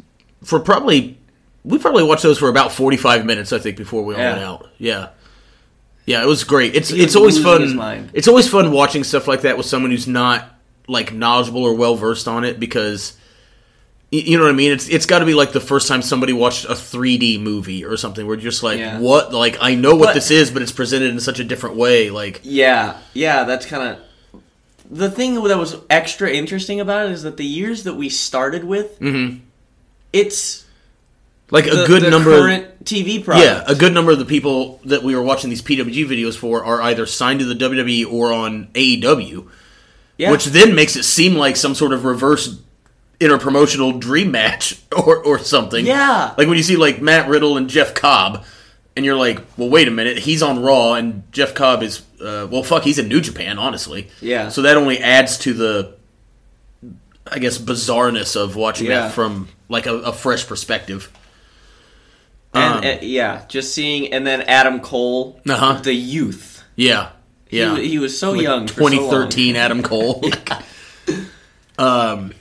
[0.43, 1.17] For probably,
[1.63, 4.31] we probably watched those for about 45 minutes, I think, before we all Yeah.
[4.33, 4.67] went out.
[4.77, 5.07] Yeah.
[6.05, 6.75] Yeah, it was great.
[6.75, 8.09] It's He it's was always losing his fun.
[8.13, 10.58] It's always fun watching stuff like that with someone who's not
[10.89, 13.15] like knowledgeable or well versed on it because
[14.11, 14.71] you know what I mean.
[14.71, 17.95] It's it's got to be like the first time somebody watched a 3D movie or
[17.95, 18.99] something where you're just like, Yeah.
[18.99, 19.31] what?
[19.31, 22.09] Like I know what But- this is, but it's presented in such a different way.
[22.09, 24.41] Like Yeah, yeah, that's kind of
[24.89, 28.63] the thing that was extra interesting about it is that the years that we started
[28.63, 29.37] with, mm-hmm.
[30.11, 30.65] it's
[31.51, 32.31] like a the, good the number.
[32.31, 33.45] current TV product.
[33.45, 36.63] Yeah, a good number of the people that we were watching these PWG videos for
[36.63, 39.47] are either signed to the WWE or on AEW,
[40.19, 40.29] yeah.
[40.29, 42.59] which then makes it seem like some sort of reverse
[43.19, 45.85] interpromotional dream match or or something.
[45.85, 46.33] Yeah.
[46.37, 48.45] like when you see like Matt Riddle and Jeff Cobb,
[48.95, 52.47] and you're like, well, wait a minute, he's on Raw, and Jeff Cobb is, uh,
[52.51, 54.09] well, fuck, he's in New Japan, honestly.
[54.21, 54.49] Yeah.
[54.49, 55.95] So that only adds to the,
[57.25, 59.01] I guess, bizarreness of watching Yeah.
[59.07, 61.09] that from like a, a fresh perspective.
[62.53, 65.79] And, Um, and- yeah, just seeing, and then Adam Cole, Uh-huh.
[65.81, 66.63] the youth.
[66.75, 67.09] Yeah.
[67.49, 67.77] Yeah.
[67.77, 68.67] He, he was so Like young.
[68.67, 70.23] for so 2013 Adam Cole.
[71.77, 72.33] um,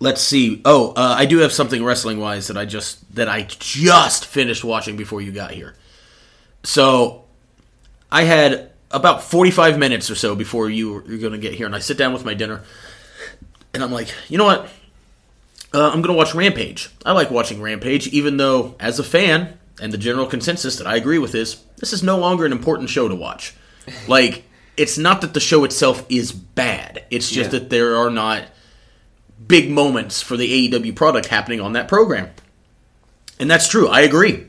[0.00, 0.62] let's see.
[0.64, 4.64] Oh, uh, I do have something wrestling wise that I just that I just finished
[4.64, 5.74] watching before you got here.
[6.62, 7.24] So,
[8.10, 11.66] I had about 45 minutes or so before you were, you're going to get here,
[11.66, 12.62] and I sit down with my dinner,
[13.74, 14.68] and I'm like, you know what?
[15.72, 16.90] Uh, I'm going to watch Rampage.
[17.04, 20.96] I like watching Rampage, even though, as a fan, and the general consensus that I
[20.96, 23.54] agree with is this is no longer an important show to watch.
[24.08, 24.44] Like,
[24.76, 27.58] it's not that the show itself is bad, it's just Yeah.
[27.60, 28.44] that there are not
[29.46, 32.30] big moments for the AEW product happening on that program.
[33.38, 33.88] And that's true.
[33.88, 34.46] I agree.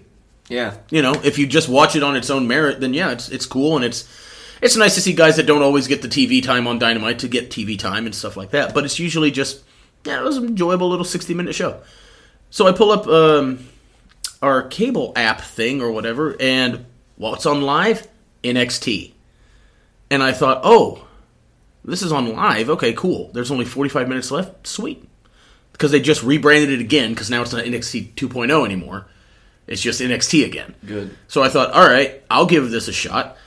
[0.49, 0.75] Yeah.
[0.89, 3.45] You know, if you just watch it on its own merit, then yeah, it's it's
[3.45, 4.07] cool and it's
[4.61, 7.27] it's nice to see guys that don't always get the TV time on Dynamite to
[7.27, 8.73] get TV time and stuff like that.
[8.73, 9.61] But it's usually just
[10.05, 11.81] yeah, it was an enjoyable little sixty minute show.
[12.49, 13.67] So I pull up um,
[14.41, 16.85] our cable app thing or whatever, and
[17.17, 18.07] what's on live?
[18.43, 19.11] NXT.
[20.09, 21.05] And I thought, oh,
[21.83, 22.69] this is on live.
[22.69, 23.31] Okay, cool.
[23.33, 24.67] There's only 45 minutes left.
[24.67, 25.07] Sweet.
[25.71, 29.07] Because they just rebranded it again, because now it's not NXT 2.0 anymore.
[29.67, 30.75] It's just NXT again.
[30.85, 31.15] Good.
[31.27, 33.37] So I thought, all right, I'll give this a shot.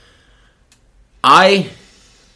[1.23, 1.69] I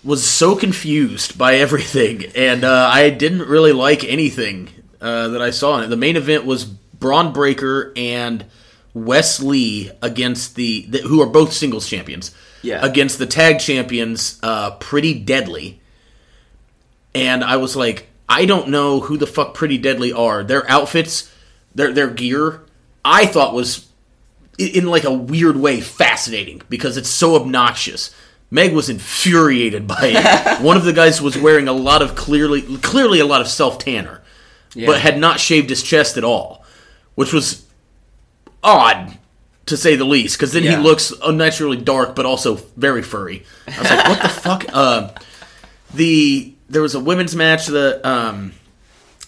[0.03, 4.69] was so confused by everything, and uh, I didn't really like anything
[5.01, 5.87] uh, that I saw in it.
[5.87, 8.45] The main event was Bron Breakker and
[8.93, 12.33] Wes Lee against the, the who are both singles champions.
[12.65, 12.85] Yeah.
[12.85, 15.79] Against the tag champions, uh, Pretty Deadly.
[17.13, 20.43] And I was like, I don't know who the fuck Pretty Deadly are.
[20.43, 21.31] Their outfits,
[21.73, 22.61] their their gear,
[23.03, 23.87] I thought was
[24.57, 28.13] in like a weird way fascinating because it's so obnoxious.
[28.51, 30.61] Meg was infuriated by it.
[30.61, 33.77] One of the guys was wearing a lot of clearly clearly a lot of self
[33.79, 34.21] tanner,
[34.73, 34.87] Yeah.
[34.87, 36.65] but had not shaved his chest at all,
[37.15, 37.65] which was
[38.63, 39.17] odd
[39.67, 40.37] to say the least.
[40.37, 43.43] Because then he looks unnaturally dark, but also very furry.
[43.67, 44.65] I was like, what the fuck?
[44.71, 45.09] Uh,
[45.93, 48.53] the there was a women's match that um,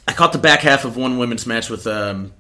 [0.08, 2.34] I caught the back half of one women's match with um,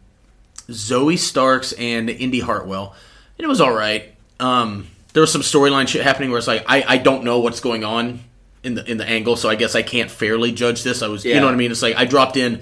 [0.69, 2.95] Zoey Starks and Indi Hartwell,
[3.37, 4.13] and it was all right.
[4.39, 7.59] Um, there was some storyline shit happening where it's like I, I don't know what's
[7.59, 8.21] going on
[8.63, 11.01] in the in the angle, so I guess I can't fairly judge this.
[11.01, 11.71] I was you know what I mean.
[11.71, 12.61] It's like I dropped in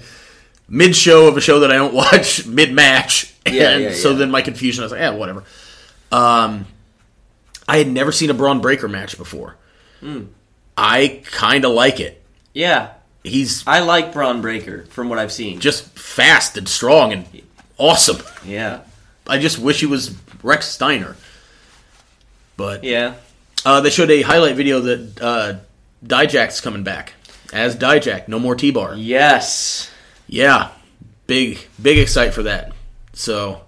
[0.68, 4.10] mid show of a show that I don't watch mid match, Yeah, and yeah, so
[4.10, 4.16] yeah.
[4.18, 5.44] then my confusion I was like yeah whatever.
[6.12, 6.66] Um,
[7.68, 9.56] I had never seen a Bron Breakker match before.
[10.00, 10.24] Hmm.
[10.76, 12.22] I kind of like it.
[12.52, 12.90] Yeah.
[13.24, 15.58] He's I like Bron Breakker from what I've seen.
[15.58, 17.26] just fast and strong and
[17.76, 18.18] awesome.
[18.44, 18.80] yeah.
[19.26, 21.16] I just wish he was Rex Steiner.
[22.56, 23.14] But Yeah.
[23.64, 25.54] uh, they showed a highlight video that uh,
[26.06, 27.14] Dijak's coming back
[27.52, 28.28] as Dijak.
[28.28, 28.94] No more T-bar.
[28.94, 29.90] Yes.
[30.28, 30.70] Yeah,
[31.26, 32.72] big big excite for that.
[33.12, 33.62] So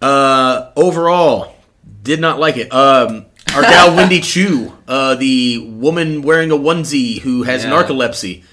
[0.00, 1.54] uh, overall,
[2.02, 2.72] did not like it.
[2.72, 7.70] Um, our gal Wendy Choo, uh, the woman wearing a onesie who has Yeah.
[7.70, 8.44] narcolepsy,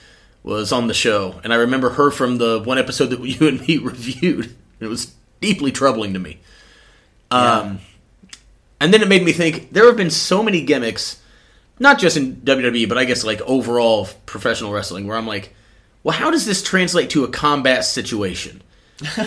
[0.43, 3.61] was on the show, and I remember her from the one episode that you and
[3.67, 4.55] me reviewed.
[4.79, 6.39] It was deeply troubling to me.
[7.29, 7.79] Um,
[8.81, 11.21] and then it made me think there have been so many gimmicks,
[11.79, 15.53] not just in WWE, but I guess like overall professional wrestling, where I'm like,
[16.03, 18.61] well, how does this translate to a combat situation?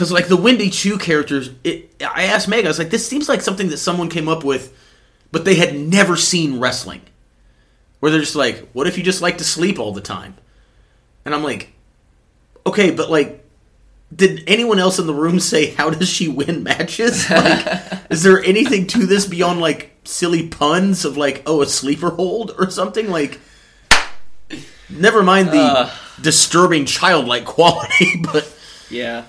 [0.00, 3.28] Because like the Wendy Choo characters, it, I asked Meg, I was like, this seems
[3.28, 4.74] like something that someone came up with,
[5.30, 7.02] but they had never seen wrestling.
[7.98, 10.36] Where they're just like, what if you just like to sleep all the time?
[11.26, 11.74] And I'm like,
[12.64, 13.44] okay, but like,
[14.16, 17.26] did anyone else in the room say how does she win matches?
[17.30, 17.66] Like,
[18.10, 22.54] is there anything to this beyond like silly puns of like, oh, a sleeper hold
[22.58, 23.10] or something?
[23.10, 23.38] Like,
[24.90, 25.90] never mind the Uh.
[26.20, 28.50] disturbing childlike quality, but.
[28.90, 29.24] Yeah.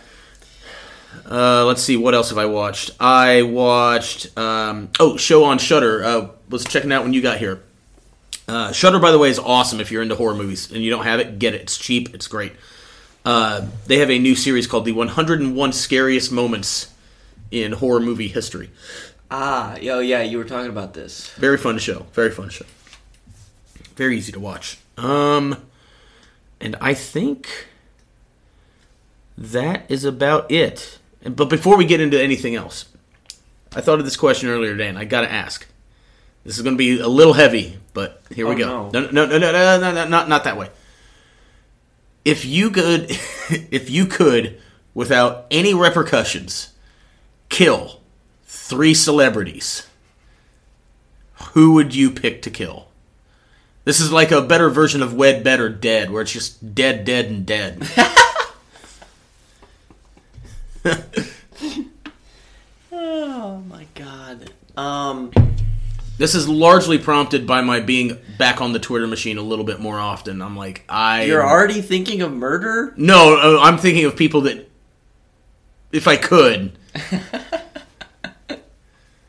[1.29, 2.91] Uh, let's see, what else have I watched?
[2.99, 6.03] I watched um, oh, show on Shudder.
[6.03, 7.61] Uh, was checking out when you got here.
[8.47, 11.03] Uh, Shudder, by the way, is awesome if you're into horror movies and you don't
[11.05, 11.37] have it.
[11.39, 12.53] Get it; it's cheap, it's great.
[13.23, 16.91] Uh, they have a new series called "The 101 Scariest Moments
[17.51, 18.69] in Horror Movie History."
[19.29, 21.29] Ah, yo, yeah, you were talking about this.
[21.35, 22.05] Very fun show.
[22.13, 22.65] Very fun show.
[23.95, 24.77] Very easy to watch.
[24.97, 25.57] Um,
[26.59, 27.67] and I think
[29.37, 30.99] that is about it.
[31.23, 32.85] But before we get into anything else,
[33.75, 35.67] I thought of this question earlier today, and I got to ask.
[36.43, 38.89] This is going to be a little heavy, but here we Oh, go.
[38.89, 39.01] no.
[39.11, 40.69] No, no, no, no, no, no, no, not not that way.
[42.25, 43.05] If you could,
[43.49, 44.59] if you could,
[44.95, 46.73] without any repercussions,
[47.49, 47.99] kill
[48.45, 49.87] three celebrities,
[51.53, 52.87] who would you pick to kill?
[53.83, 57.25] This is like a better version of Wed, Better, Dead, where it's just dead, dead,
[57.25, 57.81] and dead.
[62.91, 64.51] Oh my god.
[64.77, 65.31] Um.
[66.17, 69.79] this is largely prompted by my being back on the Twitter machine a little bit
[69.79, 70.41] more often.
[70.41, 71.23] I'm like, I.
[71.23, 72.93] You're already thinking of murder?
[72.97, 74.69] No, uh, I'm thinking of people that,
[75.91, 76.77] if I could.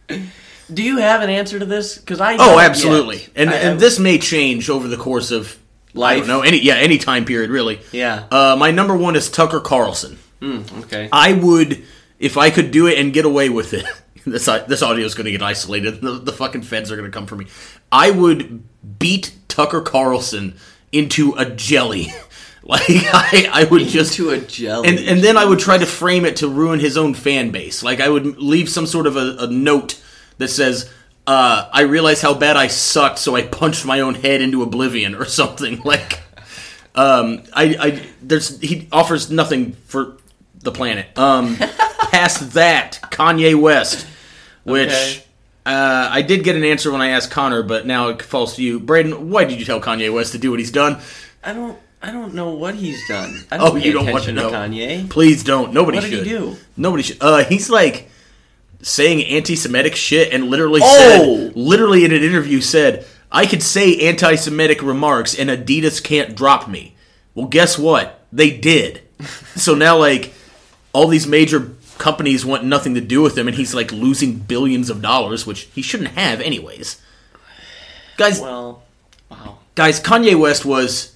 [0.73, 1.99] Do you have an answer to this?
[1.99, 3.19] Because I Oh, absolutely.
[3.19, 3.31] yet.
[3.37, 5.57] And I- and this may change over the course of
[5.95, 6.19] I Life?
[6.21, 7.81] don't know any yeah any time period really.
[7.93, 8.25] Yeah.
[8.31, 10.19] Uh, my number one is Tucker Carlson.
[10.41, 11.09] Mm, okay.
[11.13, 11.83] I would
[12.19, 13.85] if I could do it and get away with it.
[14.25, 16.01] This this audio is going to get isolated.
[16.01, 17.47] The, the fucking feds are going to come for me.
[17.91, 18.63] I would
[19.01, 20.55] beat Tucker Carlson
[20.93, 22.13] into a jelly.
[22.65, 24.89] Like I, I would just to a jelly.
[24.89, 27.83] and and then I would try to frame it to ruin his own fan base.
[27.83, 30.01] Like I would leave some sort of a, a note
[30.39, 30.91] that says,
[31.27, 35.15] uh, "I realize how bad I sucked, so I punched my own head into oblivion"
[35.15, 35.81] or something.
[35.85, 36.21] Like,
[36.95, 40.17] um, I, I there's he offers nothing for
[40.61, 41.07] the planet.
[41.19, 41.57] Um,
[42.11, 44.07] past that, Kanye West,
[44.65, 44.89] which.
[44.91, 45.25] Okay.
[45.65, 48.63] Uh, I did get an answer when I asked Connor, but now it falls to
[48.65, 49.31] you, Braden.
[49.31, 50.99] Why did you tell Kanye West to do what he's done?
[51.45, 51.79] I don't.
[52.03, 53.45] I don't know what he's done.
[53.49, 54.51] I don't Oh, you don't want to know.
[54.51, 55.09] Kanye.
[55.09, 55.73] Please don't.
[55.73, 56.25] Nobody What should.
[56.25, 56.57] do?
[56.77, 57.19] Nobody should.
[57.21, 58.11] Uh, he's like
[58.83, 60.87] saying anti-Semitic shit, and literally Oh!
[61.49, 66.69] said, literally in an interview said, "I could say anti-Semitic remarks, and Adidas can't drop
[66.69, 66.95] me."
[67.35, 68.21] Well, guess what?
[68.33, 69.01] They did.
[69.57, 70.35] so now, like,
[70.93, 74.91] all these major companies want nothing to do with him, and he's like losing billions
[74.91, 76.97] of dollars, which he shouldn't have, anyways.
[78.17, 78.83] Guys, Well,
[79.31, 79.59] wow.
[79.75, 81.13] guys, Kanye West was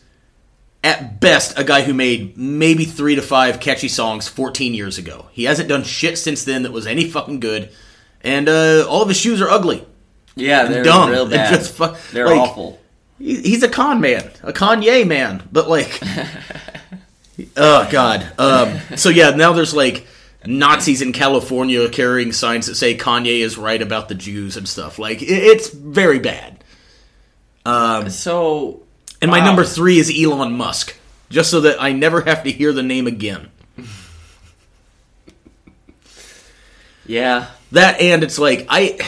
[0.86, 5.26] at best a guy who made maybe three to five catchy songs 14 years ago.
[5.32, 7.70] He hasn't done shit since then that was any fucking good,
[8.22, 9.84] and uh, all of his shoes are ugly.
[10.36, 11.10] Yeah, they're dumb.
[11.10, 11.54] real They're bad.
[11.54, 12.78] just fu- they're like- awful.
[13.18, 15.98] He's a con man, a Kanye man, but like,
[17.56, 18.30] oh god.
[18.38, 20.06] Um, so yeah, now there's like
[20.44, 24.98] Nazis in California carrying signs that say Kanye is right about the Jews and stuff.
[24.98, 26.62] Like, it's very bad.
[28.10, 28.82] So,
[29.20, 30.96] And my number three is Elon Musk,
[31.30, 33.50] just so that I never have to hear the name again.
[37.06, 38.98] yeah, That and it's like I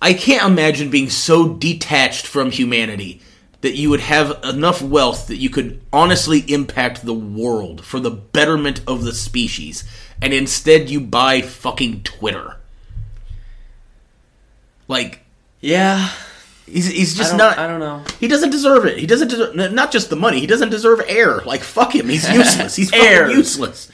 [0.00, 3.22] I can't imagine being so detached from humanity
[3.60, 8.10] that you would have enough wealth that you could honestly impact the world for the
[8.10, 9.84] betterment of the species
[10.20, 12.56] and instead you buy fucking Twitter.
[14.88, 15.20] Like
[15.60, 16.10] yeah.
[16.66, 18.02] He's he's just don't, I don't know.
[18.20, 18.98] he doesn't deserve it.
[18.98, 20.40] He doesn't deserve not just the money.
[20.40, 21.40] He doesn't deserve air.
[21.42, 22.08] Like fuck him.
[22.08, 22.76] He's useless.
[22.76, 23.24] He's Air.
[23.24, 23.90] fucking useless.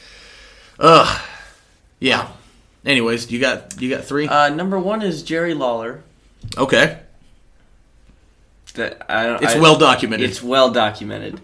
[0.78, 1.22] Ugh.
[2.00, 2.28] Yeah.
[2.85, 4.28] Anyways, you got you got three.
[4.28, 6.02] Uh, number one is Jerry Lawler.
[6.57, 7.00] okay.
[8.74, 9.42] That I don't.
[9.42, 10.28] It's I- well documented.
[10.31, 11.40] It's well documented.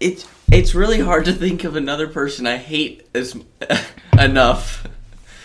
[0.00, 3.36] It's it's really hard to think of another person I hate as
[4.18, 4.86] enough,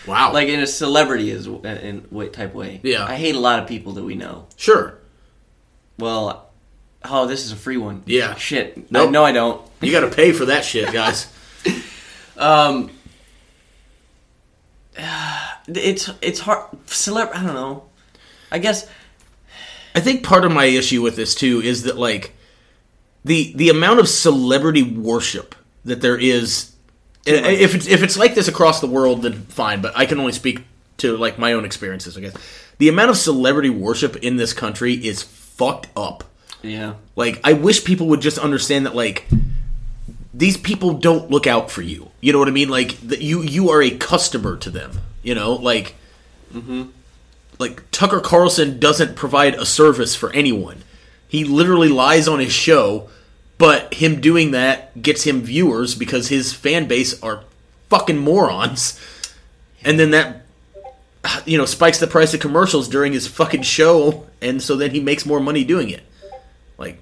[0.06, 0.32] wow.
[0.32, 2.80] like in a celebrity is in what type way.
[2.82, 3.04] Yeah.
[3.04, 4.46] I hate a lot of people that we know.
[4.56, 4.98] sure.
[5.98, 6.50] Well,
[7.04, 8.02] oh, this is a free one.
[8.06, 8.34] Yeah.
[8.34, 8.90] Shit.
[8.90, 9.10] Nope.
[9.10, 9.60] No, I don't.
[9.80, 11.28] You got to pay for that shit, guys.
[12.34, 12.90] Um,
[15.68, 16.70] it's it's hard.
[16.86, 17.30] Celeb.
[17.34, 17.84] I don't know.
[18.50, 18.88] I guess
[19.94, 22.34] I think part of my issue with this too is that like
[23.24, 26.72] the the amount of celebrity worship that there is
[27.24, 30.32] if it's if it's like this across the world then fine, but I can only
[30.32, 30.64] speak
[30.98, 32.34] to like my own experiences, I guess.
[32.78, 36.24] The amount of celebrity worship in this country is fucked up.
[36.62, 36.94] yeah.
[37.14, 39.28] Like, I wish people would just understand that, like,
[40.34, 42.10] these people don't look out for you.
[42.20, 42.68] You know what I mean?
[42.68, 44.92] Like, that you you are a customer to them.
[45.22, 45.94] You know, like,
[46.52, 46.84] mm-hmm.
[47.58, 50.82] like Tucker Carlson doesn't provide a service for anyone.
[51.28, 53.08] He literally lies on his show,
[53.62, 57.44] but him doing that gets him viewers because his fan base are
[57.90, 58.98] fucking morons.
[59.84, 60.42] And then that
[61.46, 64.98] you know spikes the price of commercials during his fucking show, and so then he
[64.98, 66.02] makes more money doing it.
[66.76, 67.00] Like,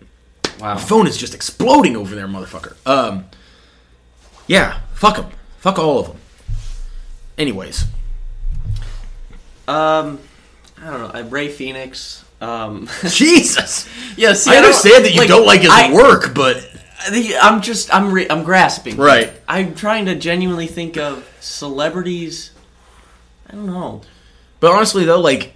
[0.60, 0.74] Wow.
[0.74, 2.74] my phone is just exploding over there, motherfucker.
[2.86, 3.24] Um,
[4.46, 6.18] yeah, fuck them, fuck all of them.
[7.38, 7.84] Anyways,
[9.66, 10.18] Um,
[10.76, 11.10] I don't know.
[11.14, 12.22] I Rey Fenix.
[12.40, 14.32] Um, Jesus, yeah.
[14.32, 16.56] See, I don't- understand that you don't like his I- work, but
[17.00, 18.96] I I'm just I'm re- I'm grasping.
[18.96, 19.32] Right.
[19.48, 22.50] I'm trying to genuinely think of celebrities.
[23.48, 24.02] I don't know.
[24.60, 25.54] but honestly though, like,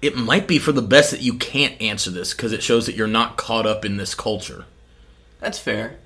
[0.00, 2.94] it might be for the best that you can't answer this because it shows that
[2.94, 4.64] you're not caught up in this culture.
[5.40, 5.96] That's fair.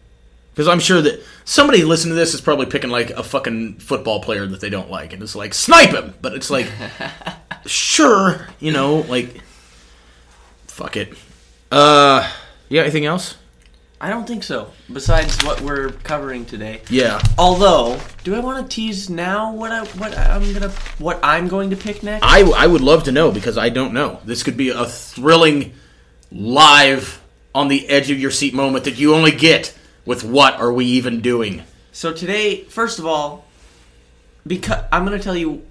[0.52, 4.20] Because I'm sure that somebody listening to this is probably picking like a fucking football
[4.20, 6.14] player that they don't like, and it's like snipe him.
[6.20, 6.68] But it's like,
[7.66, 9.40] sure, you know, like,
[10.80, 11.12] fuck it.
[11.70, 12.26] Uh,
[12.70, 12.82] yeah.
[12.82, 13.36] Anything else?
[14.00, 14.72] I don't think so.
[14.90, 16.80] Besides what we're covering today.
[16.88, 17.20] Yeah.
[17.36, 21.68] Although, do I want to tease now what I what I'm gonna what I'm going
[21.70, 22.24] to pick next?
[22.24, 24.20] I, I would love to know because I don't know.
[24.24, 25.74] This could be a thrilling,
[26.32, 27.20] live,
[27.54, 30.86] on the edge of your seat moment that you only get with What Are We
[30.86, 31.62] Even Doing?
[31.92, 33.44] So today, first of all,
[34.46, 35.62] because I'm going to tell you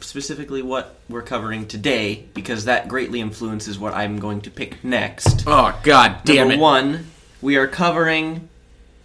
[0.00, 5.44] specifically what we're covering today because that greatly influences what I'm going to pick next.
[5.46, 6.60] Oh, god damn Number it.
[6.60, 7.06] one,
[7.42, 8.48] we are covering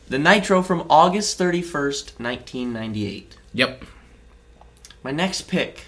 [0.07, 3.37] the Nitro from August 31st, 1998.
[3.53, 3.83] Yep.
[5.03, 5.85] My next pick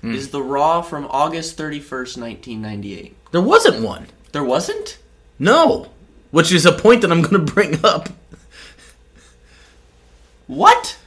[0.00, 0.14] Hmm.
[0.14, 3.16] is the Raw from August 31st, 1998.
[3.32, 4.06] There wasn't one.
[4.32, 4.98] There wasn't?
[5.38, 5.90] No.
[6.30, 8.08] Which is a point that I'm going to bring up.
[10.46, 10.98] What?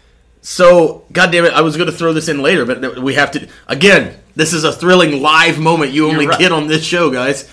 [0.50, 3.32] So, god damn it, I was going to throw this in later, but we have
[3.32, 3.50] to.
[3.68, 6.40] Again, this is a thrilling live moment you only right.
[6.40, 7.52] get on this show, guys.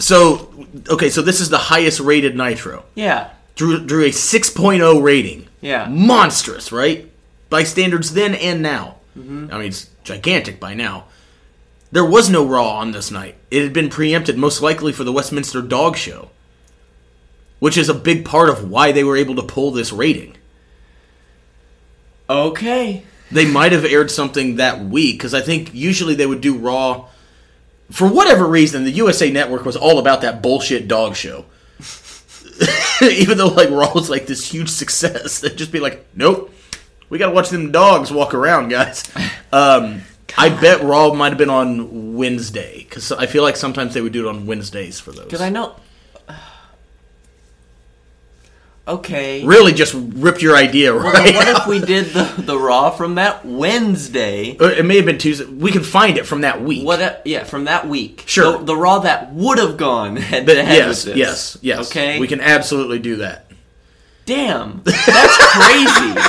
[0.00, 2.84] So, okay, so this is the highest rated Nitro.
[2.96, 3.30] Yeah.
[3.54, 5.46] Drew, drew a 6.0 rating.
[5.60, 5.86] Yeah.
[5.88, 7.08] Monstrous, right?
[7.48, 8.96] By standards then and now.
[9.16, 9.46] Mm-hmm.
[9.52, 11.04] I mean, it's gigantic by now.
[11.92, 13.36] There was no Raw on this night.
[13.52, 16.30] It had been preempted, most likely for the Westminster Dog Show,
[17.60, 20.36] which is a big part of why they were able to pull this rating.
[22.28, 23.04] Okay.
[23.30, 27.08] They might have aired something that week because I think usually they would do Raw.
[27.90, 31.44] For whatever reason, the USA Network was all about that bullshit dog show.
[33.02, 36.52] Even though like Raw was like this huge success, they'd just be like, "Nope,
[37.08, 39.04] we gotta watch them dogs walk around, guys."
[39.52, 40.02] Um,
[40.38, 44.12] I bet Raw might have been on Wednesday because I feel like sometimes they would
[44.12, 45.24] do it on Wednesdays for those.
[45.24, 45.76] Because I know.
[48.88, 49.44] Okay.
[49.44, 51.12] really just ripped your idea right.
[51.24, 54.56] then what if we did the, the Raw from that Wednesday?
[54.58, 55.44] Uh, it may have been Tuesday.
[55.44, 56.86] We can find it from that week.
[56.86, 57.00] What?
[57.00, 58.22] a- yeah, from that week.
[58.26, 58.58] Sure.
[58.58, 61.18] The, the Raw that would have gone head to head yes, with this.
[61.18, 61.90] yes, yes.
[61.90, 62.20] Okay.
[62.20, 63.50] we can absolutely do that.
[64.24, 66.20] Damn, that's crazy.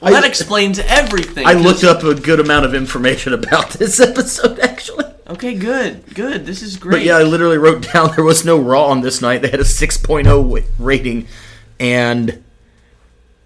[0.00, 1.46] Well, that explains everything.
[1.46, 5.04] I looked up a good amount of information about this episode, actually.
[5.28, 6.46] Okay, good, good.
[6.46, 6.92] This is great.
[6.92, 9.42] But yeah, I literally wrote down there was no Raw on this night.
[9.42, 11.26] They had a 6.0 wa- rating,
[11.78, 12.42] and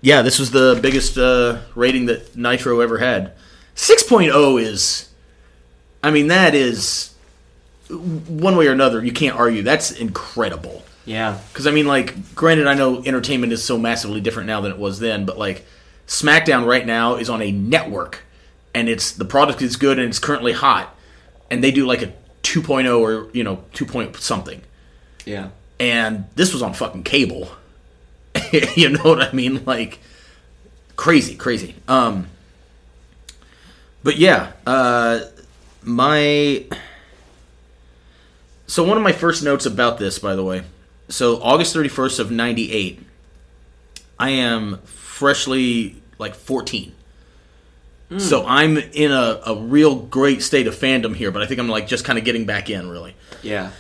[0.00, 3.32] yeah, this was the biggest uh, rating that Nitro ever had.
[3.76, 5.08] 6.0 is,
[6.02, 7.14] I mean, that is
[7.88, 9.02] one way or another.
[9.02, 9.62] You can't argue.
[9.62, 10.82] That's incredible.
[11.04, 14.72] yeah, Because I mean, like, granted, I know entertainment is so massively different now than
[14.72, 15.64] it was then, but like,
[16.06, 18.22] SmackDown right now is on a network,
[18.74, 20.94] and it's the product is good and it's currently hot,
[21.50, 24.62] and they do like a 2.0 or you know 2 point something,
[25.24, 25.50] yeah.
[25.78, 27.48] and this was on fucking cable.
[28.76, 29.64] you know what I mean?
[29.64, 29.98] Like,
[30.96, 31.74] crazy, crazy.
[31.88, 32.28] Um,
[34.02, 35.20] but yeah, uh,
[35.82, 36.64] my.
[38.66, 40.62] So one of my first notes about this, by the way,
[41.08, 43.00] so August thirty first of ninety eight,
[44.18, 46.94] I am freshly like fourteen.
[48.18, 51.68] So I'm in a, a real great state of fandom here, but I think I'm
[51.70, 53.70] like just kind of getting back in, really Yeah.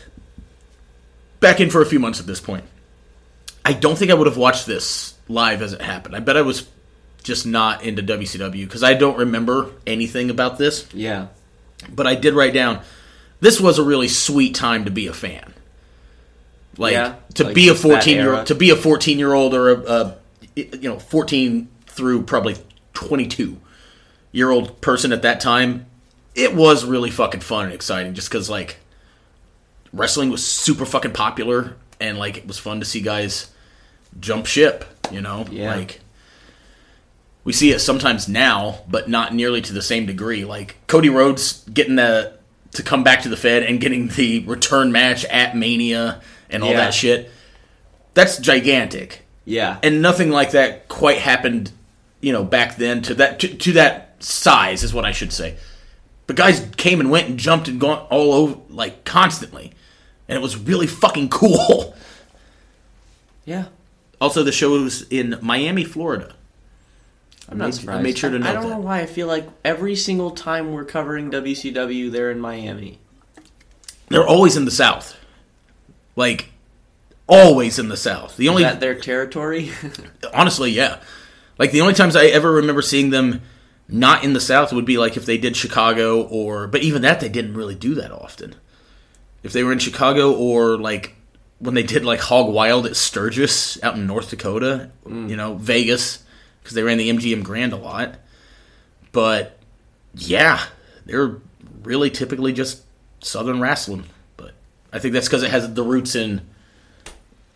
[1.38, 2.64] back in for a few months at this point.
[3.64, 6.16] I don't think I would have watched this live as it happened.
[6.16, 6.68] I bet I was
[7.22, 10.88] just not into WCW because I don't remember anything about this.
[10.92, 11.28] Yeah.
[11.88, 12.80] But I did write down
[13.40, 15.52] this was a really sweet time to be a fan.
[16.78, 19.54] Like Yeah, to like be a 14 year old to be a 14 year old
[19.54, 20.16] or a, a
[20.56, 22.56] you know 14 through probably
[22.94, 23.58] 22
[24.30, 25.86] year old person at that time
[26.34, 28.78] it was really fucking fun and exciting just cuz like
[29.92, 33.50] wrestling was super fucking popular and like it was fun to see guys
[34.20, 35.46] jump ship, you know?
[35.50, 35.74] Yeah.
[35.74, 36.00] Like
[37.44, 40.44] we see it sometimes now, but not nearly to the same degree.
[40.44, 42.38] Like Cody Rhodes getting the
[42.72, 46.70] to come back to the Fed and getting the return match at Mania and all
[46.70, 46.76] Yeah.
[46.76, 47.30] that shit.
[48.14, 49.22] That's gigantic.
[49.44, 49.78] Yeah.
[49.82, 51.70] And nothing like that quite happened,
[52.20, 55.56] you know, back then to that to, to that size is what I should say.
[56.26, 59.72] But guys came and went and jumped and gone all over like constantly.
[60.28, 61.94] And it was really fucking cool.
[63.44, 63.66] yeah.
[64.20, 66.34] Also, the show was in Miami, Florida.
[67.48, 68.68] I'm made- not I made sure to I- I don't that.
[68.70, 72.98] know why I feel like every single time we're covering WCW, they're in Miami.
[74.08, 75.16] They're always in the South.
[76.14, 76.50] Like,
[77.26, 78.36] always in the South.
[78.36, 79.70] The Is only, that their territory?
[80.34, 81.00] honestly, yeah.
[81.58, 83.42] Like, the only times I ever remember seeing them
[83.88, 87.20] not in the South would be like if they did Chicago or, but even that,
[87.20, 88.54] they didn't really do that often.
[89.42, 91.14] If they were in Chicago or like
[91.58, 96.22] when they did like Hog Wild at Sturgis out in North Dakota, you know, Vegas,
[96.62, 98.16] because they ran the MGM Grand a lot.
[99.12, 99.58] But
[100.14, 100.62] yeah,
[101.06, 101.36] they're
[101.82, 102.82] really typically just
[103.20, 104.04] Southern wrestling.
[104.36, 104.52] But
[104.92, 106.40] I think that's because it has the roots in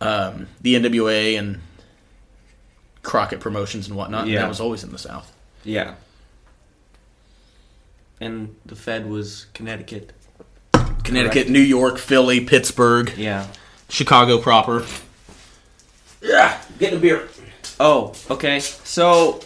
[0.01, 1.59] um, the NWA and
[3.03, 4.23] Crockett Promotions and whatnot.
[4.23, 4.41] And Yeah.
[4.41, 5.33] that was always in the South.
[5.63, 5.95] Yeah.
[8.19, 10.13] And the Fed was Connecticut.
[11.07, 11.49] Connecticut, Correct.
[11.49, 13.47] New York, Philly, Pittsburgh, Yeah.
[13.89, 14.85] Chicago proper.
[16.21, 17.27] Yeah, getting a beer.
[17.79, 18.59] Oh, okay.
[18.59, 19.41] So,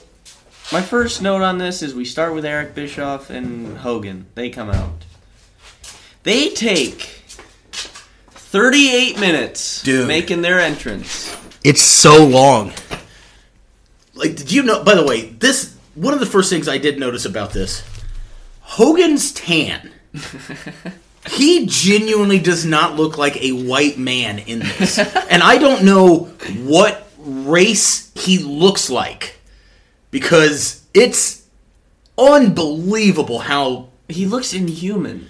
[0.71, 4.25] my first note on this is we start with Eric Bischoff and Hogan.
[4.35, 5.05] They come out.
[6.23, 7.01] They take
[7.71, 10.07] 38 minutes Dude.
[10.07, 11.35] making their entrance.
[11.63, 12.71] It's so long.
[14.15, 14.83] Like, did you know?
[14.83, 17.83] By the way, this one of the first things I did notice about this.
[18.61, 19.91] Hogan's tan.
[21.29, 24.97] he genuinely does not look like a white man in this,
[25.29, 26.25] and I don't know
[26.63, 29.39] what race he looks like
[30.09, 31.45] because it's
[32.17, 35.27] unbelievable how He looks inhuman.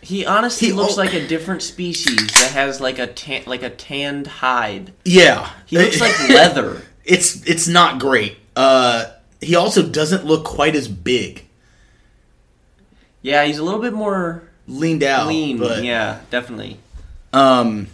[0.00, 0.96] He honestly He- looks oh.
[1.02, 4.92] like a different species that has like a tan, like a tanned hide.
[5.04, 6.82] yeah He looks like leather.
[7.04, 8.36] It's it's not great.
[8.56, 9.06] Uh,
[9.40, 11.44] he also doesn't look quite as big,
[13.20, 15.28] Yeah, he's a little bit more leaned out.
[15.28, 15.58] lean.
[15.58, 16.78] but, yeah, definitely.
[17.32, 17.88] um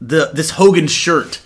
[0.00, 1.40] the this Hogan shirt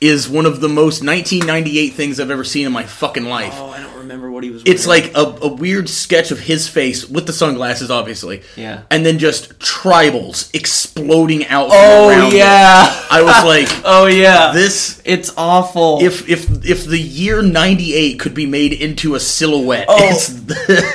[0.00, 3.54] is one of the most 1998 things I've ever seen in my fucking life.
[3.56, 4.62] Oh, I don't remember what he was.
[4.64, 8.42] It's like a, a weird sketch of his face with the sunglasses, obviously.
[8.56, 8.82] Yeah.
[8.90, 11.68] And then just tribals exploding out.
[11.70, 13.06] Oh yeah.
[13.10, 14.52] I was like, oh yeah.
[14.52, 15.00] this.
[15.04, 16.02] It's awful.
[16.02, 19.96] If if if the year '98 could be made into a silhouette, Oh.
[20.00, 20.30] it's,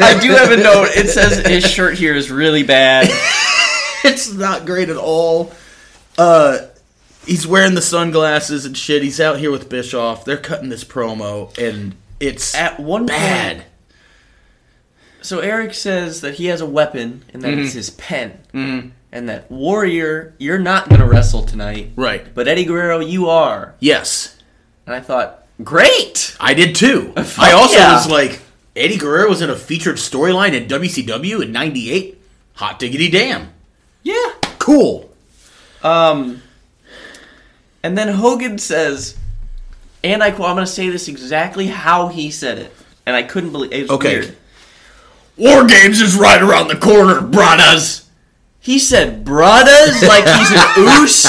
[0.02, 0.90] I do have a note.
[0.96, 3.08] It says his shirt here is really bad.
[4.04, 5.52] it's not great at all.
[6.18, 6.60] Uh,
[7.26, 9.02] he's wearing the sunglasses and shit.
[9.04, 10.26] He's out here with Bischoff.
[10.26, 11.96] They're cutting this promo, and
[12.28, 13.58] it's At one bad.
[13.58, 13.68] point,
[15.22, 17.62] so Eric says that he has a weapon and that Mm-hmm.
[17.62, 18.90] it's his pen, mm-hmm.
[19.12, 22.34] and that Warrior, you're not gonna wrestle tonight, Right.
[22.34, 23.76] but Eddie Guerrero, you are.
[23.80, 24.38] Yes,
[24.86, 26.36] And I thought, great.
[26.40, 27.14] I did too.
[27.16, 27.94] Fuck I also yeah.
[27.94, 28.42] was like,
[28.76, 32.20] Eddie Guerrero was in a featured storyline in WCW in '98.
[32.56, 33.50] Hot diggity damn,
[34.04, 34.34] Yeah.
[34.60, 35.10] cool.
[35.84, 36.42] Um,
[37.82, 39.18] and then Hogan says,
[40.04, 42.74] and I quote, I'm going to say this exactly how he said it.
[43.06, 43.82] And I couldn't believe it.
[43.84, 44.20] was Okay.
[44.20, 44.38] weird.
[45.38, 48.08] War Games is right around the corner, brothers.
[48.60, 51.26] He said, brothers, like he's an oos.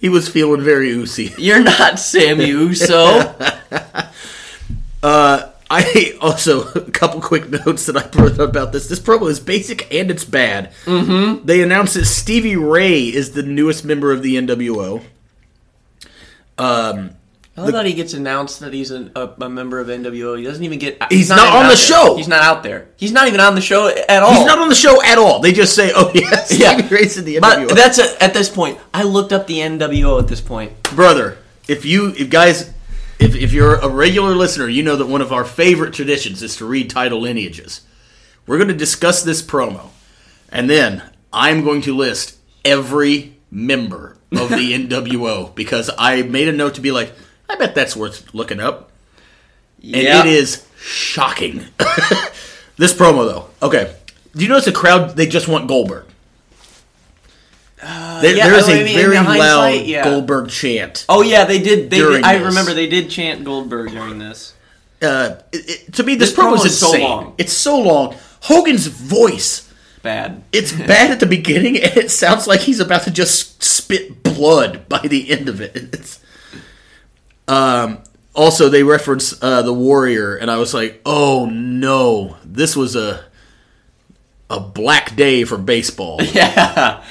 [0.00, 1.32] He was feeling very oozy.
[1.38, 3.34] You're not Sammy Uso.
[5.00, 8.88] Uh, I also a couple quick notes that I wrote about this.
[8.88, 10.72] This promo is basic and it's bad.
[10.86, 11.46] Mm-hmm.
[11.46, 15.04] They announced that Stevie Ray is the newest member of the NWO.
[16.58, 17.10] Um,
[17.58, 20.38] I love that he gets announced that he's a, a, a member of NWO.
[20.38, 21.02] He doesn't even get.
[21.10, 21.76] He's not even on the there.
[21.76, 22.16] show.
[22.16, 22.88] He's not out there.
[22.96, 24.34] He's not even on the show at all.
[24.34, 25.40] he's not on the show at all.
[25.40, 26.86] They just say, "Oh yeah, Stevie.
[26.94, 28.78] Ray's in the NWO." But that's a, at this point.
[28.94, 30.80] I looked up the NWO at this point.
[30.94, 31.38] brother.
[31.66, 32.72] If you, if guys,
[33.18, 36.56] if if you're a regular listener, you know that one of our favorite traditions is
[36.56, 37.80] to read title lineages.
[38.46, 39.88] We're going to discuss this promo,
[40.50, 41.02] and then
[41.32, 46.80] I'm going to list every member of the NWO because I made a note to
[46.80, 47.12] be like,
[47.48, 48.90] I bet that's worth looking up,
[49.82, 50.20] and Yeah.
[50.20, 51.64] it is shocking.
[52.76, 53.94] this promo though, okay.
[54.36, 55.16] Do you notice the crowd?
[55.16, 56.04] They just want Goldberg.
[57.80, 60.02] There- Uh, yeah, there is I a mean, very loud yeah.
[60.04, 61.06] Goldberg chant.
[61.08, 61.90] Oh yeah, they did.
[61.90, 64.54] They did, I remember they did chant Goldberg during this.
[65.00, 67.34] uh, it, it- to me, this, This promo is is so long.
[67.38, 68.16] It's so long.
[68.42, 69.67] Hogan's voice,
[70.08, 70.42] Bad.
[70.52, 74.88] it's bad at the beginning, and it sounds like he's about to just spit blood
[74.88, 75.76] by the end of it.
[75.76, 76.18] It's,
[77.46, 77.98] um,
[78.34, 83.22] also, they reference uh, the Warrior, and I was like, oh no, this was a
[84.48, 86.20] a black day for baseball.
[86.32, 87.02] Yeah.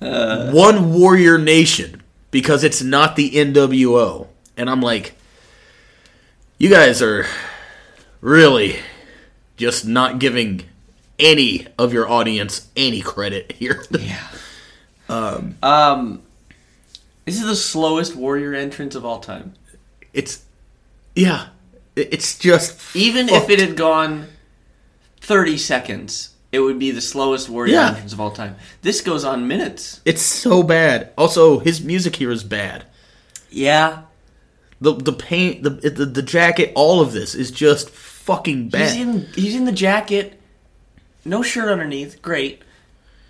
[0.50, 2.02] One Warrior Nation
[2.32, 4.26] because it's not the NWO,
[4.56, 5.14] and I'm like,
[6.58, 7.26] you guys are
[8.20, 8.80] really
[9.56, 10.64] just not giving
[11.18, 13.82] any of your audience any credit here.
[13.98, 14.26] Yeah.
[15.08, 16.22] Um,
[17.24, 19.54] this is the slowest Warrior entrance of all time.
[20.12, 20.44] It's
[21.14, 21.48] yeah,
[21.94, 23.44] it's just Even fucked.
[23.44, 24.26] if it had gone
[25.20, 27.88] thirty seconds, it would be the slowest Warrior Yeah.
[27.90, 28.56] entrance of all time.
[28.82, 30.00] This goes on minutes.
[30.04, 31.12] it's so bad.
[31.16, 32.84] Also, his music here is bad.
[33.50, 34.02] Yeah.
[34.80, 38.90] The the paint, the the, the jacket, all of this is just fucking bad.
[38.92, 39.26] He's in.
[39.34, 40.35] He's in the jacket.
[41.26, 42.22] No shirt underneath.
[42.22, 42.62] Great.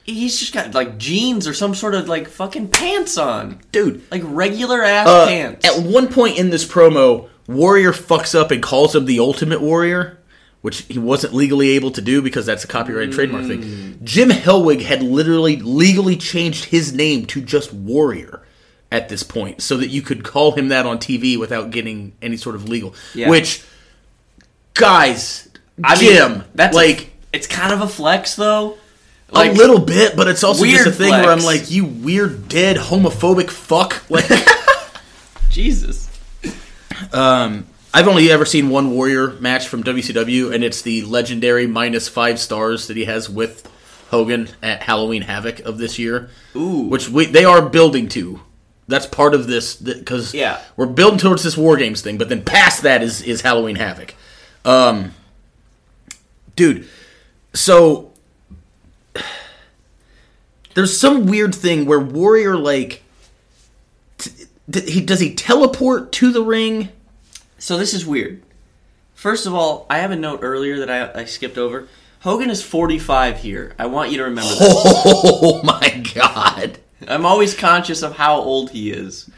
[0.04, 4.00] he's just got like jeans or some sort of like fucking pants on, dude.
[4.12, 5.66] like regular ass Uh, pants.
[5.66, 10.18] At one point in this promo, Warrior fucks up and calls him the Ultimate Warrior,
[10.62, 13.48] which he wasn't legally able to do because that's a copyright trademark Mm.
[13.48, 13.98] thing.
[14.04, 18.42] Jim Hellwig had literally legally changed his name to just Warrior
[18.92, 22.36] at this point so that you could call him that on TV without getting any
[22.36, 22.94] sort of legal.
[23.12, 23.28] Yeah.
[23.28, 23.64] Which,
[24.74, 25.48] guys,
[25.82, 27.12] I Jim, mean, that's like.
[27.36, 28.78] It's kind of a flex though.
[29.32, 32.76] a little bit, but it's also just a thing where I'm like, you weird, dead,
[32.76, 34.02] homophobic fuck.
[34.10, 34.28] Like,
[35.50, 36.08] Jesus.
[37.12, 42.08] Um, I've only ever seen one Warrior match from WCW, and it's the legendary minus
[42.08, 43.68] five stars that he has with
[44.10, 46.30] Hogan at Halloween Havoc of this year.
[46.54, 46.82] Ooh.
[46.88, 48.40] which we they are building to.
[48.88, 50.60] That's part of this because Yeah.
[50.76, 54.14] we're building towards this War Games thing, but then past that is is Halloween Havoc.
[54.64, 55.12] Um,
[56.54, 56.86] dude,
[57.56, 58.12] so
[60.74, 63.02] there's some weird thing where Warrior like.
[64.18, 64.30] T-
[64.86, 66.88] he does he teleport to the ring?
[67.58, 68.42] So this is weird.
[69.14, 71.88] First of all, I have a note earlier that I, I skipped over.
[72.20, 73.74] Hogan is 45 here.
[73.78, 75.02] I want you to remember that.
[75.06, 76.78] Oh my god!
[77.08, 79.30] I'm always conscious of how old he is.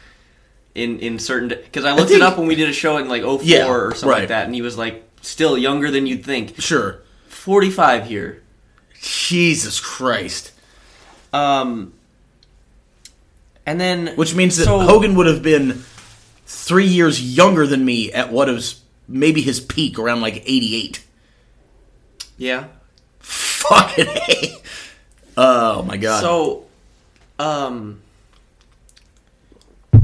[0.75, 3.07] In in certain because I looked think- it up when we did a show in
[3.07, 4.19] like 04 Yeah, or something right.
[4.19, 6.59] like that, and he was like still younger than you'd think.
[6.61, 7.01] Sure.
[7.39, 8.41] 45 here.
[9.01, 10.51] Jesus Christ.
[11.31, 11.93] Um,
[13.65, 15.83] and then Which means that so- Hogan would have been
[16.45, 21.03] three years younger than me at what is maybe his peak around like 88.
[22.37, 22.65] Yeah.
[23.19, 24.55] Fucking A.
[25.37, 26.19] Oh my god.
[26.21, 26.65] So,
[27.37, 28.01] um,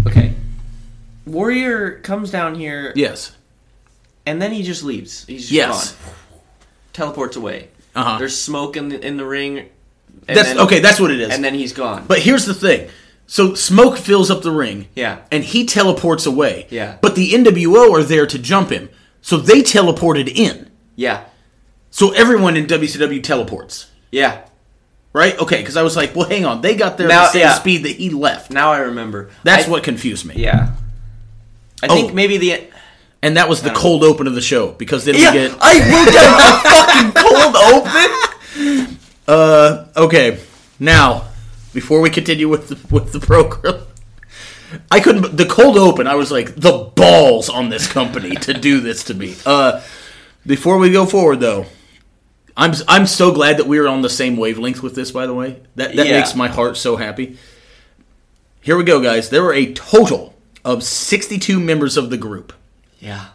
[0.08, 0.34] okay.
[1.26, 3.36] Warrior comes down here, yes.
[4.26, 5.26] and then he just leaves.
[5.26, 5.92] He's just Yes.
[5.94, 6.14] gone.
[6.96, 7.68] Teleports away.
[7.94, 8.18] Uh-huh.
[8.18, 9.70] There's smoke in the, in the ring.
[10.28, 11.30] That's then- okay, that's what it is.
[11.30, 12.06] And then he's gone.
[12.08, 12.90] but here's the thing.
[13.28, 14.88] So smoke fills up the ring.
[14.96, 15.20] Yeah.
[15.32, 16.68] And he teleports away.
[16.70, 16.98] Yeah.
[17.02, 18.90] But the NWO are there to jump him.
[19.22, 20.70] So they teleported in.
[20.96, 21.26] yeah,
[21.90, 23.92] So everyone in WCW teleports.
[24.12, 24.46] yeah.
[25.12, 25.38] Right?
[25.40, 26.60] Okay, because I was like, well, hang on.
[26.62, 27.54] They got there Now- at the same yeah.
[27.56, 28.52] speed that he left.
[28.52, 29.30] Now I remember.
[29.44, 30.36] That's I- what confused me.
[30.38, 30.70] Yeah.
[31.84, 31.96] I Oh.
[31.96, 32.68] think maybe the.
[33.26, 35.74] And that was the cold open of the show because then Yeah, we get I
[35.92, 38.98] wrote down a fucking cold open.
[39.28, 40.40] uh okay.
[40.80, 41.30] Now,
[41.74, 43.82] before we continue with the, with the program,
[44.92, 46.06] I couldn't the cold open.
[46.08, 49.36] I was like the balls on this company to do this to me.
[49.46, 49.82] Uh
[50.46, 51.66] before we go forward though,
[52.56, 55.34] I'm I'm so glad that we are on the same wavelength with this by the
[55.34, 55.62] way.
[55.76, 56.20] That that Yeah.
[56.20, 57.38] makes my heart so happy.
[58.62, 59.30] Here we go guys.
[59.30, 62.54] There were a total of 62 members of the group.
[63.06, 63.28] Yeah.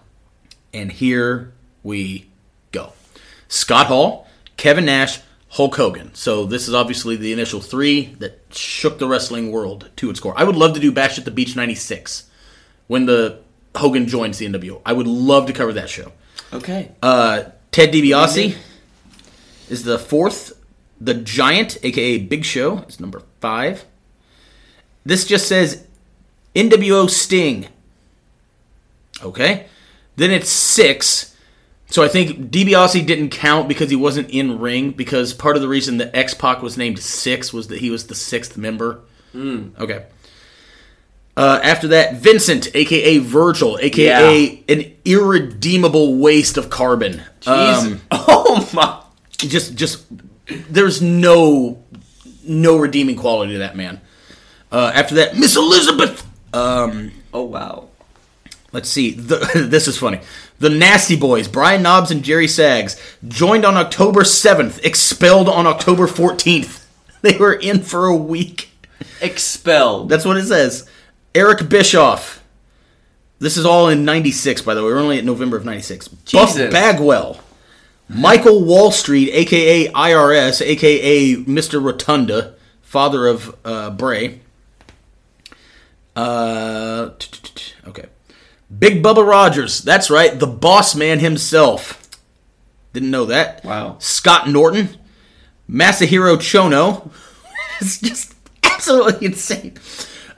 [0.75, 1.53] And here
[1.85, 2.27] we
[2.73, 2.93] go.
[3.47, 6.13] Scott Hall, Kevin Nash, Hulk Hogan.
[6.13, 10.35] So this is obviously the initial three that shook the wrestling world to its core.
[10.37, 12.29] I would love to do Bash at the Beach 96
[12.89, 13.43] when the
[13.77, 14.83] Hogan joins the NWO.
[14.85, 16.11] I would love to cover that show.
[16.53, 16.91] Okay.
[17.01, 18.57] Uh, Ted DiBiase
[19.69, 20.53] is the fourth.
[21.01, 23.85] The Giant, aka Big Show, is number five.
[25.05, 25.87] This just says
[26.57, 27.69] NWO Sting.
[29.23, 29.67] Okay.
[30.17, 31.37] Then it's six.
[31.89, 34.91] So I think DiBiase didn't count because he wasn't in ring.
[34.93, 38.07] Because part of the reason that X Pac was named six was that he was
[38.07, 39.01] the sixth member.
[39.79, 40.07] Okay.
[41.37, 47.23] Uh, after that, Vincent, aka Virgil, aka an irredeemable waste of carbon.
[47.41, 47.83] Jeez.
[47.83, 49.03] Um, oh my.
[49.39, 50.05] just, just
[50.69, 51.83] there's no,
[52.45, 54.01] no redeeming quality to that man.
[54.71, 56.27] Uh, after that, Miss Elizabeth.
[56.53, 57.90] Um, Oh wow.
[58.73, 59.13] Let's see.
[59.13, 60.21] The, this is funny.
[60.59, 66.07] The Nasty Boys, Brian Knobbs and Jerry Sags, joined on October 7th, expelled on October
[66.07, 66.79] 14th.
[67.23, 68.71] They were in for a week.
[69.21, 70.09] Expelled.
[70.09, 70.89] That's what it says.
[71.35, 72.43] Eric Bischoff.
[73.39, 74.87] This is all in 96, by the way.
[74.87, 76.09] We're only at November of 96.
[76.09, 77.39] Buff Bagwell.
[78.09, 79.93] Michael Wallstreet, a.k.a.
[79.93, 81.37] IRS, a.k.a.
[81.45, 81.83] Mr.
[81.83, 84.41] Rotunda, father of uh, Bray.
[86.17, 87.11] Uh,
[87.87, 88.07] okay.
[88.77, 89.81] Big Bubba Rogers.
[89.81, 90.39] That's right.
[90.39, 91.97] The boss man himself.
[92.93, 93.65] Didn't know that.
[93.65, 93.97] Wow.
[93.99, 94.91] Scott Norton.
[95.69, 97.11] Masahiro Chono.
[97.81, 99.75] it's just absolutely insane.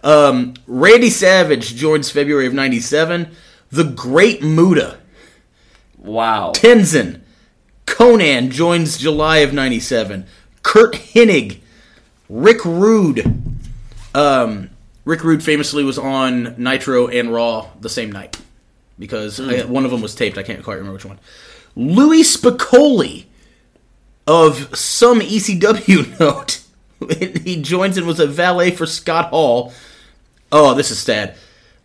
[0.02, 3.30] Um, Randy Savage joins February of 97.
[3.70, 4.98] The Great Muta.
[5.98, 6.52] Wow.
[6.54, 7.20] Tenzan.
[7.86, 10.26] Konnan joins July of 97.
[10.62, 11.60] Curt Hennig.
[12.28, 13.58] Rick Rude.
[14.14, 14.70] Um,
[15.04, 18.38] Rick Rude famously was on Nitro and Raw the same night
[18.98, 20.38] because I- one of them was taped.
[20.38, 21.18] I can't quite remember which one.
[21.74, 23.24] Louis Spicolli
[24.26, 26.60] of some ECW note
[27.44, 29.72] he joins and was a valet for Scott Hall.
[30.52, 31.36] Oh, this is sad.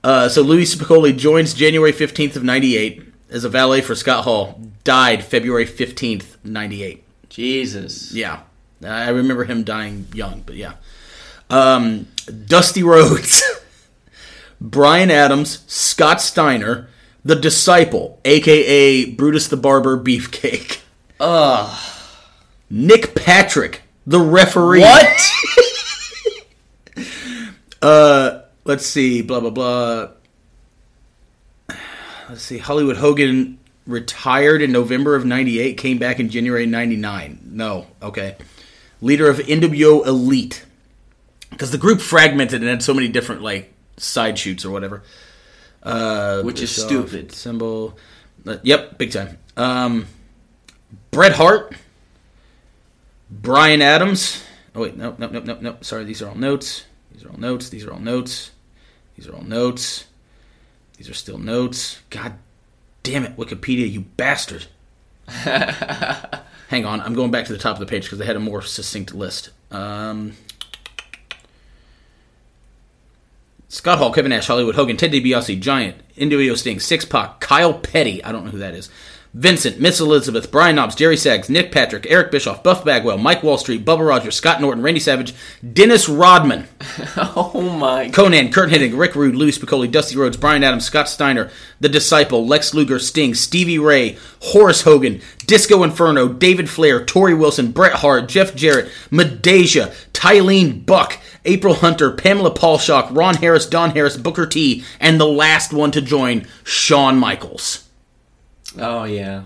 [0.03, 3.01] Uh, so Louis Spicolli joins January 15th of 98
[3.31, 4.61] as a valet for Scott Hall.
[4.83, 7.03] Died February 15th, 98.
[7.29, 8.13] Jesus.
[8.13, 8.41] Yeah.
[8.85, 10.73] I remember him dying young, but yeah.
[11.49, 13.41] Um, Dusty Rhodes,
[14.61, 16.89] Brian Adams, Scott Steiner,
[17.23, 20.81] The Disciple, aka Brutus the Barber Beefcake.
[21.19, 21.79] Ugh.
[22.69, 24.81] Nick Patrick, the referee.
[24.81, 25.21] What?
[27.81, 29.21] Uh, let's see.
[29.21, 30.09] Blah blah blah.
[32.29, 32.57] Let's see.
[32.57, 35.77] Hollywood Hogan retired in November of '98.
[35.77, 37.39] Came back in January '99.
[37.45, 37.87] No.
[38.01, 38.35] Okay.
[38.99, 40.65] Leader of NWO Elite.
[41.49, 45.03] Because the group fragmented and had so many different like side shoots or whatever.
[45.83, 47.31] Uh, Which is stupid.
[47.31, 47.97] Symbol.
[48.45, 49.37] Uh, yep, big time.
[49.55, 50.07] Um,
[51.11, 51.73] Bret Hart.
[53.29, 54.43] Brian Adams.
[54.75, 55.77] Oh wait, no, no, no, no, no.
[55.81, 56.85] Sorry, these are all notes.
[57.11, 57.69] These are all notes.
[57.69, 58.51] These are all notes.
[59.15, 60.05] These are all notes.
[60.97, 61.99] These are still notes.
[62.09, 62.33] God
[63.03, 64.65] damn it, Wikipedia, you bastard.
[65.27, 68.41] Hang on, I'm going back to the top of the page because they had a
[68.41, 69.51] more succinct list.
[69.71, 70.33] Um,
[73.77, 78.23] Scott Hall, Kevin Nash, Hollywood Hogan, Ted DiBiase, Giant, NWO Sting, Six Pac, Kyle Petty,
[78.23, 78.89] I don't know who that is,
[79.35, 83.83] Vincent, Miss Elizabeth, Brian Knobbs, Jerry Sags, Nick Patrick, Eric Bischoff, Buff Bagwell, Mike Wallstreet,
[83.83, 85.35] Bubba Rogers, Scott Norton, Randy Savage,
[85.73, 86.67] Dennis Rodman,
[87.17, 88.09] oh my.
[88.09, 92.47] Konnan, Curt Hennig, Rick Rude, Louis Spicolli, Dusty Rhodes, Brian Adams, Scott Steiner, The Disciple,
[92.47, 98.27] Lex Luger, Sting, Stevie Ray, Horace Hogan, Disco Inferno, David Flair, Torrie Wilson, Bret Hart,
[98.27, 104.83] Jeff Jarrett, Midajah, Tylene Buck, April Hunter, Pamela Paulshock, Ron Harris, Don Harris, Booker T,
[104.99, 107.87] and the last one to join, Shawn Michaels.
[108.77, 109.43] Oh yeah.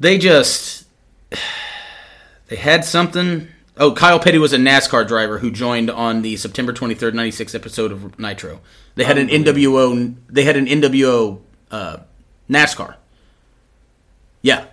[0.00, 0.86] They just
[2.48, 3.48] they had something.
[3.78, 7.92] Oh, Kyle Petty was a NASCAR driver who joined on the September 23rd, 96 episode
[7.92, 8.60] of Nitro.
[8.94, 11.98] They had an NWO they had an NWO uh,
[12.48, 12.96] NASCAR.
[14.40, 14.66] Yeah.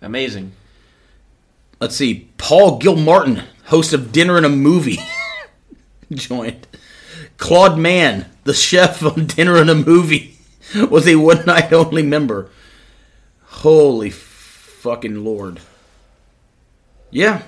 [0.00, 0.52] Amazing.
[1.80, 2.28] Let's see.
[2.38, 4.98] Paul Gilmartin, host of Dinner and a Movie,
[6.12, 6.66] joined.
[7.36, 10.36] Claud Mann, the chef on Dinner and a Movie,
[10.90, 12.50] was a one night only member.
[13.44, 15.60] Holy fucking lord.
[17.10, 17.42] Yeah.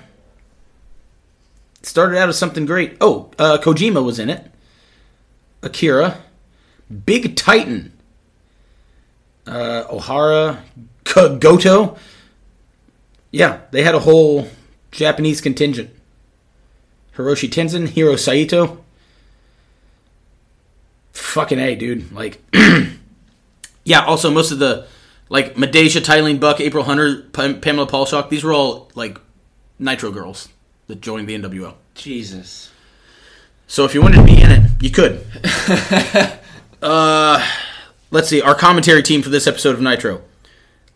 [1.83, 2.97] Started out as something great.
[3.01, 4.51] Oh, uh, Kojima was in it.
[5.61, 6.17] Akira.
[7.05, 7.93] Big Titan.
[9.45, 10.61] Uh, Ohara.
[11.05, 11.97] K- Goto.
[13.31, 14.47] Yeah, they had a whole
[14.91, 15.89] Japanese contingent.
[17.15, 18.83] Hiroyoshi Tenzan, Hiro Saito.
[21.13, 22.11] Fucking A, dude.
[22.11, 22.41] Like,
[23.83, 24.87] yeah, also most of the,
[25.29, 29.17] like, Midajah, Tylene Buck, April Hunter, Pam- Pamela Paulshock, these were all, like,
[29.79, 30.49] Nitro girls
[30.87, 31.75] that joined the NWO.
[31.95, 32.69] Jesus.
[33.67, 35.25] So if you wanted to be in it, you could.
[36.81, 37.47] uh,
[38.11, 38.41] let's see.
[38.41, 40.21] Our commentary team for this episode of Nitro: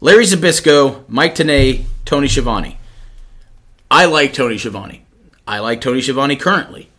[0.02, 2.78] Larry Zbyszko, Mike Tenay, Tony Schiavone.
[3.90, 5.06] I like Tony Schiavone.
[5.48, 6.90] I like Tony Schiavone currently.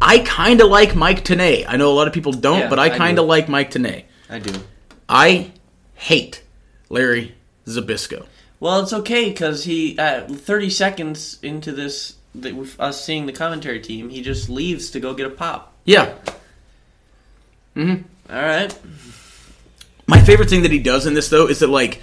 [0.00, 1.64] I kind of like Mike Tenay.
[1.66, 4.04] I know a lot of people don't, Yeah, but I kind of like Mike Tenay.
[4.30, 4.52] I do.
[5.08, 5.50] I
[5.94, 6.42] hate
[6.88, 7.34] Larry
[7.66, 8.26] Zbyszko.
[8.60, 13.32] Well, it's okay because he, uh, 30 seconds into this, the, with us seeing the
[13.32, 15.72] commentary team, he just leaves to go get a pop.
[15.84, 16.14] Yeah,
[17.76, 18.04] Mhm.
[18.28, 18.76] All right.
[20.06, 22.02] My favorite thing that he does in this though is that like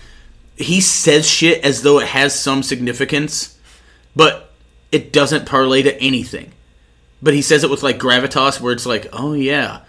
[0.57, 3.59] he says shit as though it has some significance,
[4.15, 4.53] but
[4.91, 6.51] it doesn't parlay to anything.
[7.21, 9.81] But he says it with like gravitas, where it's like, oh yeah,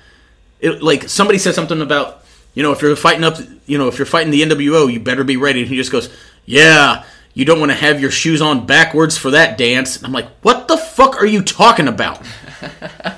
[0.60, 3.36] it, like somebody says something about you know if you're fighting up,
[3.66, 5.60] you know if you're fighting the NWO, you better be ready.
[5.60, 6.14] And he just goes,
[6.44, 7.04] yeah.
[7.34, 9.98] You don't want to have your shoes on backwards for that dance.
[9.98, 12.26] And I'm like, what the fuck are you talking about?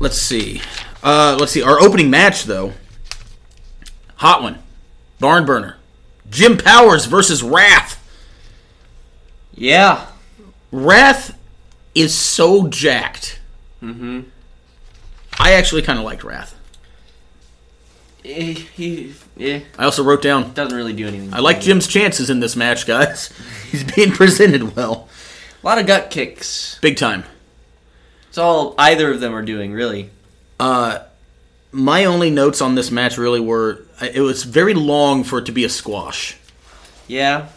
[0.00, 0.62] Let's see.
[1.02, 1.62] Uh, let's see.
[1.62, 2.72] Our opening match, though.
[4.20, 4.58] Hot one.
[5.18, 5.76] Barn burner.
[6.28, 7.96] Jim Powers versus Wrath.
[9.54, 10.06] Yeah.
[10.70, 11.36] Wrath
[11.94, 13.40] is so jacked.
[13.82, 14.20] Mm-hmm.
[15.38, 16.54] I actually kind of liked Wrath.
[18.22, 20.52] He, he yeah, I also wrote down.
[20.52, 21.32] doesn't really do anything.
[21.32, 23.32] I like Jim's chances in this match, guys.
[23.70, 25.08] He's being presented well,
[25.62, 26.78] A lot of gut kicks.
[26.82, 27.24] big time.
[28.28, 30.10] It's all either of them are doing, really.
[31.72, 35.52] My only notes on this match really were it was very long for it to
[35.52, 36.36] be a squash.
[37.06, 37.48] Yeah.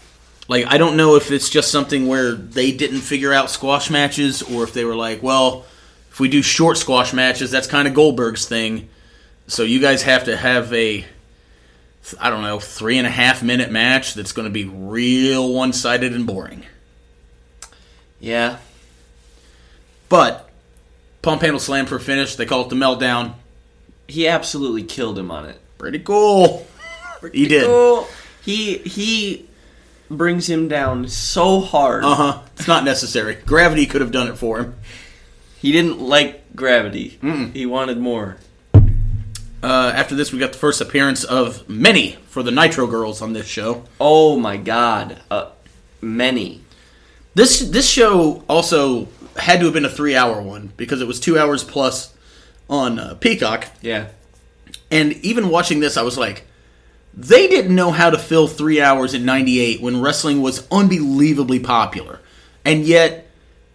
[0.48, 4.42] Like I don't know if it's just something where they didn't figure out squash matches,
[4.42, 5.66] or if they were like, well,
[6.12, 8.90] if we do short squash matches, that's kind of Goldberg's thing.
[9.48, 11.06] So you guys have to have a
[12.20, 15.72] I don't know, three and a half minute match that's going to be real one
[15.74, 16.66] sided and boring.
[18.20, 18.58] Yeah.
[20.10, 20.50] But
[21.22, 22.36] pump handle slam for finish.
[22.36, 23.34] They call it the meltdown.
[24.08, 25.60] He absolutely killed him on it.
[25.78, 26.66] Pretty cool.
[27.32, 27.66] He did.
[27.66, 28.08] Cool.
[28.44, 29.48] He he
[30.10, 32.04] brings him down so hard.
[32.04, 32.42] Uh huh.
[32.58, 33.36] It's not necessary.
[33.46, 34.76] Gravity could have done it for him.
[35.60, 37.20] He didn't like gravity.
[37.54, 38.38] He wanted more.
[39.64, 43.32] Uh, after this, we got the first appearance of many for the Nitro Girls on
[43.32, 43.86] this show.
[44.00, 45.22] Oh my god.
[45.32, 45.52] Uh,
[46.02, 46.62] many.
[47.34, 51.20] This this show also had to have been a three hour one because it was
[51.20, 52.13] two hours plus
[52.74, 53.68] on uh, Peacock.
[53.82, 54.08] Yeah.
[54.90, 56.46] And even watching this, I was like,
[57.14, 62.20] they didn't know how to fill three hours in '98 when wrestling was unbelievably popular,
[62.66, 63.30] and yet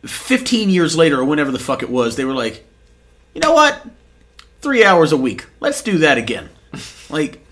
[0.04, 2.64] 15 years later, or whenever the fuck it was, they were like,
[3.34, 3.86] you know what?
[4.60, 5.46] Three hours a week.
[5.60, 6.48] Let's do that again.
[7.10, 7.44] like,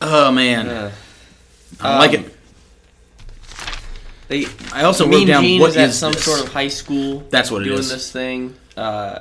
[0.00, 0.92] oh man,
[1.80, 2.36] I like um, it.
[4.28, 6.24] they I also Mean wrote down Gene what is at some this?
[6.24, 7.20] sort of high school.
[7.28, 7.90] That's what it doing is.
[7.90, 8.54] this thing.
[8.78, 9.20] Uh,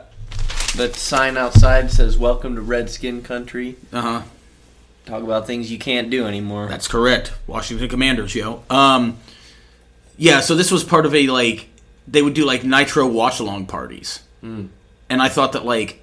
[0.75, 4.21] the sign outside says "Welcome to Redskin Country." Uh huh.
[5.05, 6.67] Talk about things you can't do anymore.
[6.67, 7.33] That's correct.
[7.45, 8.63] Washington Commanders, yo.
[8.69, 9.17] Um,
[10.17, 10.39] yeah.
[10.39, 11.67] So this was part of a like
[12.07, 14.65] they would do like Nitro watch along parties, Hmm.
[15.09, 15.99] and I thought that like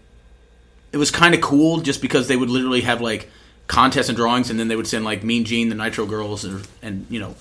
[0.92, 3.30] it was kind of cool just because they would literally have like
[3.68, 6.66] contests and drawings, and then they would send like Mean Gene, the Nitro Girls, and,
[6.82, 7.36] and you know,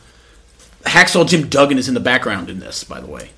[0.83, 3.31] Hacksaw Jim Duggan is in the background in this, by the way,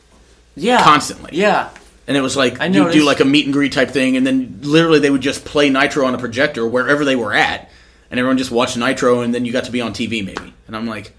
[0.56, 1.30] yeah, constantly.
[1.34, 1.70] Yeah,
[2.08, 4.26] and it was like I you do like a meet and greet type thing, and
[4.26, 7.70] then literally they would just play Nitro on a projector wherever they were at,
[8.10, 10.76] and everyone just watched Nitro, and then you got to be on TV maybe, and
[10.76, 11.16] I'm like.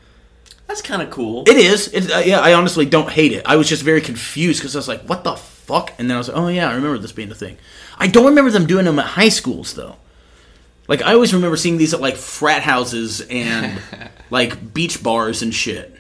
[0.67, 1.45] that's kind of cool.
[1.47, 1.89] It is.
[1.89, 3.43] It, uh, yeah, I honestly don't hate it.
[3.47, 6.19] I was just very confused because I was like, "What the fuck?" And then I
[6.19, 7.59] was like, "Oh yeah, I remember this being a thing."
[7.99, 9.97] I don't remember them doing them at high schools though.
[10.89, 13.81] Like I always remember seeing these at like frat houses and
[14.31, 15.95] like beach bars and shit.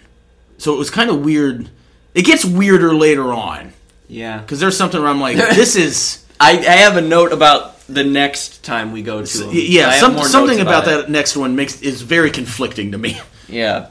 [0.58, 1.70] So it was kind of weird.
[2.14, 3.72] It gets weirder later on
[4.12, 7.80] yeah, because there's something where I'm like, "This is." I, I have a note about
[7.86, 9.50] the next time we go to them.
[9.52, 13.18] Yeah, some, something notes about, that next one makes is very conflicting to me.
[13.48, 13.90] Yeah.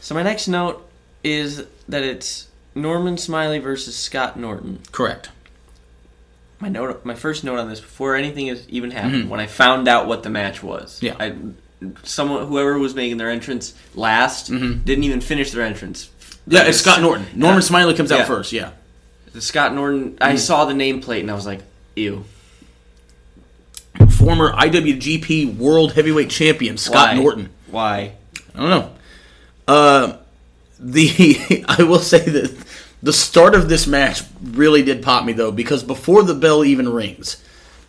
[0.00, 0.88] So my next note
[1.22, 4.80] is that it's Norman Smiley versus Scott Norton.
[4.92, 5.30] Correct.
[6.58, 9.28] My note, my first note on this before anything has even happened, mm-hmm.
[9.30, 11.02] when I found out what the match was.
[11.02, 11.16] Yeah.
[11.18, 11.34] I,
[12.02, 14.82] someone, whoever was making their entrance last, mm-hmm.
[14.84, 16.10] didn't even finish their entrance.
[16.46, 17.26] Yeah, it's Scott Norton.
[17.34, 17.66] Norman Yeah.
[17.66, 18.24] Smiley comes out Yeah.
[18.24, 18.52] first.
[18.52, 18.70] Yeah.
[19.32, 20.18] The Scott Norton.
[20.20, 21.60] I saw the nameplate and I was like,
[21.96, 22.24] ew.
[24.18, 27.22] former IWGP World Heavyweight Champion Scott Why?
[27.22, 27.50] Norton.
[27.70, 28.12] Why?
[28.54, 28.92] I don't know.
[29.68, 30.16] Uh,
[30.78, 32.64] the I will say that
[33.02, 36.88] the start of this match really did pop me though because before the bell even
[36.88, 37.42] rings,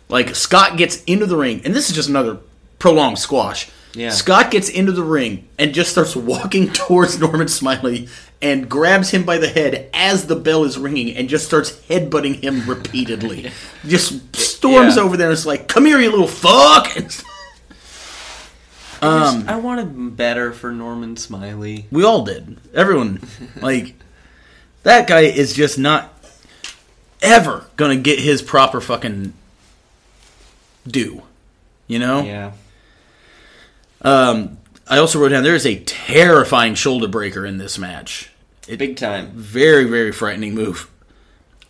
[0.08, 2.38] like Scott gets into the ring, and this is just another
[2.78, 3.68] prolonged squash.
[3.94, 4.10] Yeah.
[4.10, 8.08] Scott gets into the ring and just starts walking towards Norman Smiley
[8.42, 12.42] and grabs him by the head as the bell is ringing and just starts headbutting
[12.42, 13.50] him repeatedly.
[13.86, 15.02] just storms Yeah.
[15.02, 16.88] over there and is like, "Come here, you little fuck!"
[19.00, 21.86] I, Um, just- I wanted better for Norman Smiley.
[21.90, 22.58] We all did.
[22.74, 23.20] Everyone.
[23.60, 23.94] like,
[24.84, 26.12] that guy is just not
[27.20, 29.32] ever gonna get his proper fucking
[30.86, 31.22] due.
[31.86, 32.22] You know?
[32.22, 32.52] Yeah.
[34.02, 38.31] Um, I also wrote down there is a terrifying shoulder breaker in this match.
[38.66, 39.30] Big time.
[39.32, 40.88] Very, very frightening move.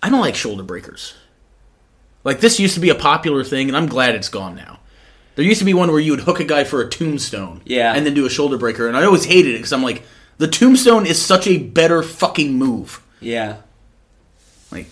[0.02, 1.14] I don't like shoulder breakers.
[2.24, 4.78] Like, this used to be a popular thing, and I'm glad it's gone now.
[5.34, 7.94] There used to be one where you would hook a guy for a tombstone, Yeah.
[7.94, 10.02] and then do a shoulder breaker, and I always hated it because I'm like,
[10.38, 13.00] the tombstone is such a better fucking move.
[13.20, 13.56] Yeah.
[14.70, 14.86] Like,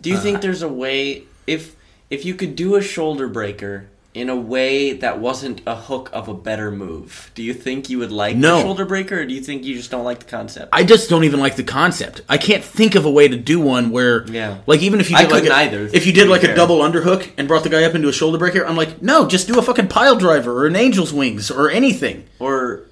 [0.00, 1.74] Do you Uh, think there's a way if
[2.10, 6.28] if you could do a shoulder breaker in a way that wasn't a hook of
[6.28, 7.32] a better move?
[7.34, 8.56] Do you think you would like No.
[8.56, 10.68] the shoulder breaker, or do you think you just don't like the concept?
[10.72, 12.22] I just don't even like the concept.
[12.28, 14.58] I can't think of a way to do one where, Yeah.
[14.68, 16.78] like, even if you I did like a, either, if you did like a double
[16.78, 19.58] underhook and brought the guy up into a shoulder breaker, I'm like, no, just do
[19.58, 22.24] a fucking pile driver or an angel's wings or anything.
[22.38, 22.82] or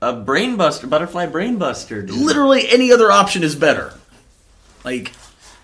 [0.00, 2.08] a brainbuster, butterfly brainbuster.
[2.10, 3.94] literally any other option is better.
[4.84, 5.12] Like,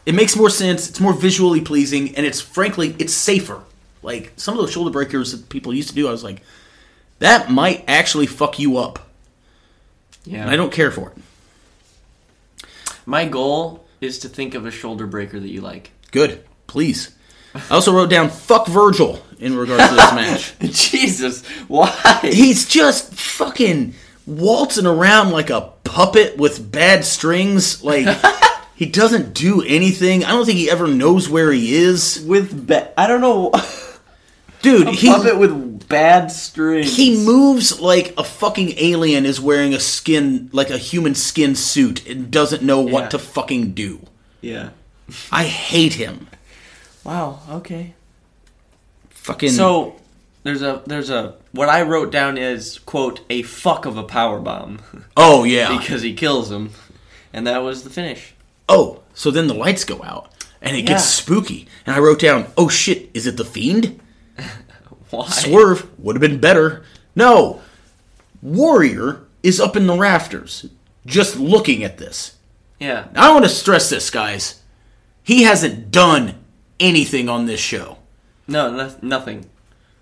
[0.06, 0.88] it makes more sense.
[0.88, 3.62] It's more visually pleasing, and it's frankly, it's safer.
[4.02, 6.42] Like some of those shoulder breakers that people used to do, I was like,
[7.18, 8.98] that might actually fuck you up,
[10.24, 10.42] Yeah.
[10.42, 11.16] and I don't care for it.
[13.06, 15.90] My goal is to think of a shoulder breaker that you like.
[16.10, 17.14] Good, please.
[17.54, 20.58] I also wrote down "fuck Virgil" in regards to this match.
[20.90, 21.90] Jesus, why?
[22.22, 23.94] He's just fucking
[24.26, 27.82] waltzing around like a puppet with bad strings.
[27.82, 28.06] Like
[28.76, 30.24] he doesn't do anything.
[30.24, 32.22] I don't think he ever knows where he is.
[32.26, 33.50] With be- I don't know.
[34.62, 36.96] Dude, A he puppet with bad strings.
[36.96, 42.06] he moves like a fucking alien is wearing a skin like a human skin suit
[42.06, 43.08] and doesn't know what Yeah.
[43.10, 44.00] to fucking do.
[44.40, 44.70] Yeah.
[45.32, 46.28] I hate him.
[47.04, 47.40] Wow.
[47.50, 47.94] Okay.
[49.10, 49.96] Fucking So
[50.42, 54.38] there's a there's a what I wrote down is quote a fuck of a power
[54.40, 54.80] bomb
[55.16, 55.76] Oh yeah.
[55.78, 56.70] because he kills him,
[57.32, 58.34] and that was the finish.
[58.68, 60.30] Oh, so then the lights go out
[60.60, 60.88] and it Yeah.
[60.88, 61.66] gets spooky.
[61.86, 63.98] And I wrote down, "Oh shit, is it the fiend?"
[65.10, 65.26] Why?
[65.28, 66.84] Swerve would have been better.
[67.14, 67.62] No.
[68.42, 70.66] Warrior is up in the rafters
[71.06, 72.36] just looking at this.
[72.78, 73.08] Yeah.
[73.14, 74.62] I want to stress this, guys.
[75.22, 76.34] He hasn't done
[76.78, 77.98] anything on this show.
[78.46, 79.48] No, no nothing.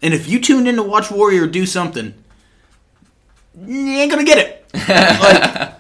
[0.03, 2.15] And if you tuned in to watch Warrior do something,
[3.67, 4.65] you ain't gonna get it.
[4.89, 5.73] Like-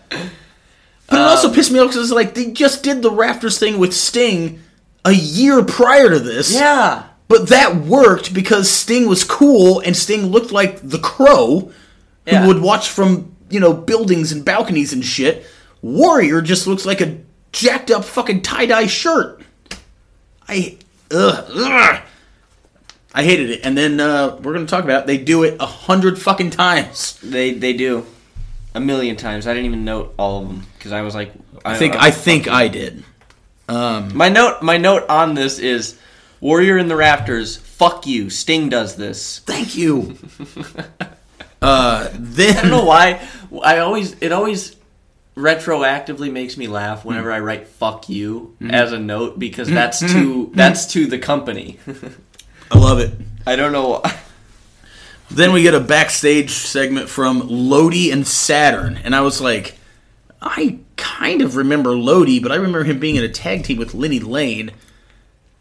[1.09, 3.79] but it um, also pissed me off because like they just did the Rafters thing
[3.79, 4.61] with Sting
[5.05, 6.53] a year prior to this.
[6.53, 7.05] Yeah.
[7.29, 11.73] But that worked because Sting was cool and Sting looked like the crow
[12.25, 12.43] Yeah.
[12.43, 15.45] who would watch from, you know, buildings and balconies and shit.
[15.83, 17.19] Warrior just looks like a
[17.53, 19.43] jacked up fucking tie dye shirt.
[20.49, 20.77] I
[21.11, 22.01] ugh, ugh.
[23.15, 23.61] I hated it.
[23.65, 25.07] And then uh, we're gonna talk about it.
[25.07, 27.19] They do it a hundred fucking times.
[27.23, 28.07] They they do
[28.75, 29.47] a million times.
[29.47, 31.33] I didn't even note all of them because I was like,
[31.65, 33.03] I think I think I did.
[33.69, 35.99] Um, my note my note on this is
[36.41, 37.57] Warrior in the Rafters.
[37.57, 38.31] Fuck you.
[38.31, 39.41] Sting does this.
[39.41, 40.17] Thank you.
[41.63, 43.27] uh, then I don't know why.
[43.63, 44.77] I always it always
[45.37, 48.71] retroactively makes me laugh whenever I write "fuck you" mm-hmm.
[48.71, 49.75] as a note because mm-hmm.
[49.75, 50.55] that's to mm-hmm.
[50.55, 51.79] that's to the company.
[52.71, 53.13] I love it.
[53.47, 54.01] I don't know.
[54.01, 54.21] why.
[55.31, 59.77] Then we get a backstage segment from Lodi and Saturn, and I was like,
[60.41, 63.93] I kind of remember Lodi, but I remember him being in a tag team with
[63.93, 64.71] Lenny Lane.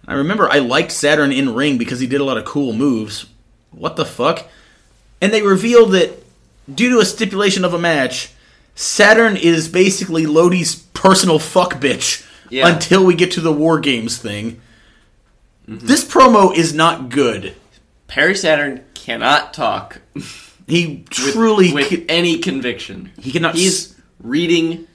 [0.07, 3.25] I remember I liked Saturn in ring because he did a lot of cool moves.
[3.71, 4.47] What the fuck?
[5.21, 6.23] And they revealed that
[6.73, 8.31] due to a stipulation of a match,
[8.75, 12.67] Saturn is basically Lodi's personal fuck bitch Yeah.
[12.67, 14.61] until we get to the War Games thing.
[15.67, 15.85] Mm-hmm.
[15.87, 17.55] This promo is not good.
[18.07, 20.01] Perry Saturn cannot talk
[20.67, 23.11] He truly with ca- any conviction.
[23.19, 24.87] He cannot He's reading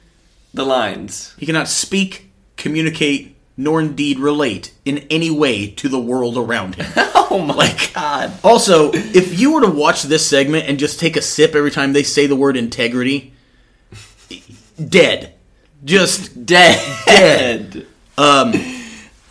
[0.54, 1.34] the lines.
[1.38, 6.86] He cannot speak, communicate, nor indeed relate in any way to the world around him.
[7.32, 8.32] Oh my Like- god!
[8.42, 11.92] also, if you were to watch this segment and just take a sip every time
[11.92, 13.32] they say the word integrity,
[14.84, 15.34] dead.
[15.84, 16.80] Just Dead.
[17.06, 17.86] Dead.
[18.18, 18.52] Um,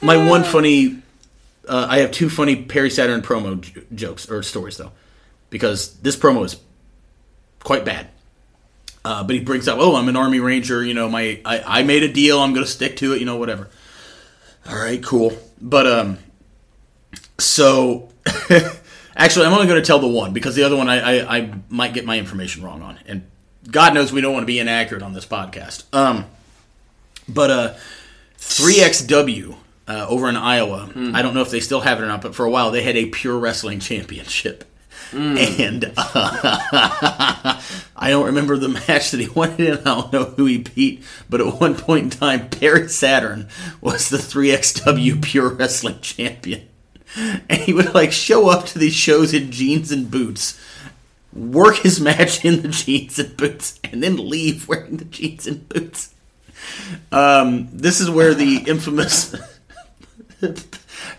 [0.01, 1.03] my one funny.
[1.67, 4.91] Uh, I have two funny Perry Saturn promo j- jokes or stories though,
[5.51, 6.55] because this promo is
[7.63, 8.07] quite bad.
[9.05, 10.83] Uh, but he brings up, "Oh, I'm an Army Ranger.
[10.83, 12.39] You know, my I, I made a deal.
[12.39, 13.19] I'm going to stick to it.
[13.19, 13.69] You know, whatever."
[14.69, 15.33] All right, cool.
[15.61, 16.17] But um,
[17.37, 18.09] so
[19.15, 21.53] actually, I'm only going to tell the one because the other one I, I I
[21.69, 23.23] might get my information wrong on, and
[23.69, 25.83] God knows we don't want to be inaccurate on this podcast.
[25.93, 26.25] Um,
[27.27, 27.73] but uh,
[28.37, 29.55] 3XW
[29.87, 32.35] uh, over in Iowa, I don't know if they still have it or not, but
[32.35, 34.65] for a while they had a pure wrestling championship.
[35.11, 37.61] And uh,
[37.95, 39.79] I don't remember the match that he won in.
[39.79, 43.47] I don't know who he beat, but at one point in time, Perry Saturn
[43.81, 46.67] was the 3XW Pure Wrestling Champion.
[47.49, 50.59] And he would like show up to these shows in jeans and boots,
[51.33, 55.67] work his match in the jeans and boots, and then leave wearing the jeans and
[55.67, 56.13] boots.
[57.11, 59.35] Um, this is where the infamous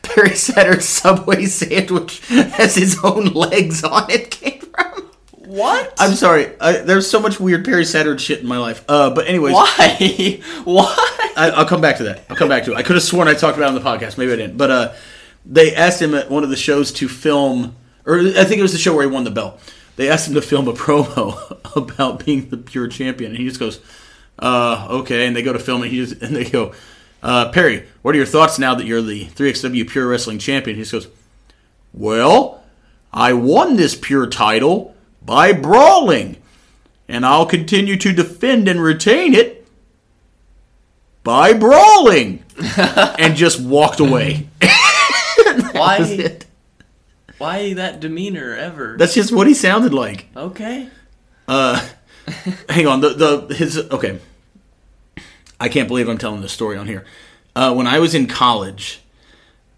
[0.02, 5.10] Perry Saturn Subway sandwich has his own legs on it came from.
[5.32, 5.94] What?
[5.98, 6.52] I'm sorry.
[6.60, 8.84] I, there's so much weird Perry Saturn shit in my life.
[8.88, 10.40] Uh, but anyways, Why?
[10.64, 10.96] What?
[11.36, 12.24] I, I'll come back to that.
[12.30, 12.76] I'll come back to it.
[12.76, 14.16] I could have sworn I talked about it on the podcast.
[14.16, 14.56] Maybe I didn't.
[14.56, 14.92] But uh,
[15.44, 17.74] they asked him at one of the shows to film,
[18.06, 19.60] or I think it was the show where he won the belt.
[19.96, 23.60] They asked him to film a promo about being the pure champion, and he just
[23.60, 23.80] goes,
[24.38, 26.72] uh, "Okay." And they go to film, and he just and they go,
[27.22, 30.82] uh, "Perry, what are your thoughts now that you're the 3XW Pure Wrestling Champion?" He
[30.82, 31.08] just goes,
[31.92, 32.62] "Well,
[33.12, 36.36] I won this pure title by brawling,
[37.08, 39.60] and I'll continue to defend and retain it."
[41.22, 42.42] by brawling
[42.76, 44.48] and just walked away.
[45.72, 45.98] Why?
[46.00, 46.46] it.
[47.38, 48.96] Why that demeanor ever?
[48.98, 50.26] That's just what he sounded like.
[50.36, 50.88] okay.
[51.48, 51.86] Uh,
[52.68, 53.00] hang on.
[53.00, 53.10] The
[53.48, 54.18] the his okay.
[55.60, 57.04] I can't believe I'm telling this story on here.
[57.54, 59.00] Uh, when I was in college,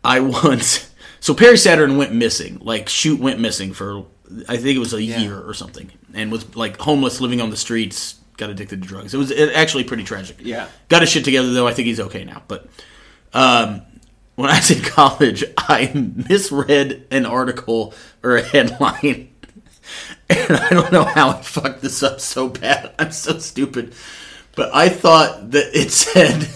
[0.04, 2.58] I once so Perry Saturn went missing.
[2.62, 4.04] Like shoot went missing for
[4.48, 5.18] I think it was a Yeah.
[5.18, 8.16] year or something, and was like homeless, living on the streets.
[8.38, 9.12] Got addicted to drugs.
[9.12, 10.36] It was actually pretty tragic.
[10.40, 10.68] Yeah.
[10.88, 11.66] Got his shit together though.
[11.68, 12.42] I think he's okay now.
[12.48, 12.66] But
[13.34, 13.82] um,
[14.36, 19.28] when I was in college, I misread an article or a headline.
[20.30, 22.94] And I don't know how I fucked this up so bad.
[22.98, 23.92] I'm so stupid.
[24.54, 26.48] But I thought that it said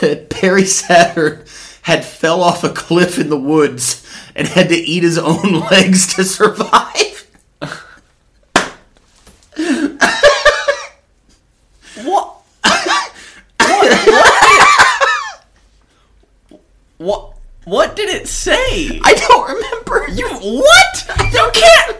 [0.00, 1.44] that Perry Saturn
[1.82, 6.14] had fell off a cliff in the woods and had to eat his own legs
[6.14, 7.26] to survive.
[12.04, 12.42] What?
[16.98, 17.34] what?
[17.64, 19.00] What did it say?
[19.02, 20.10] I don't remember.
[20.12, 21.32] You what?
[21.32, 21.96] You can't.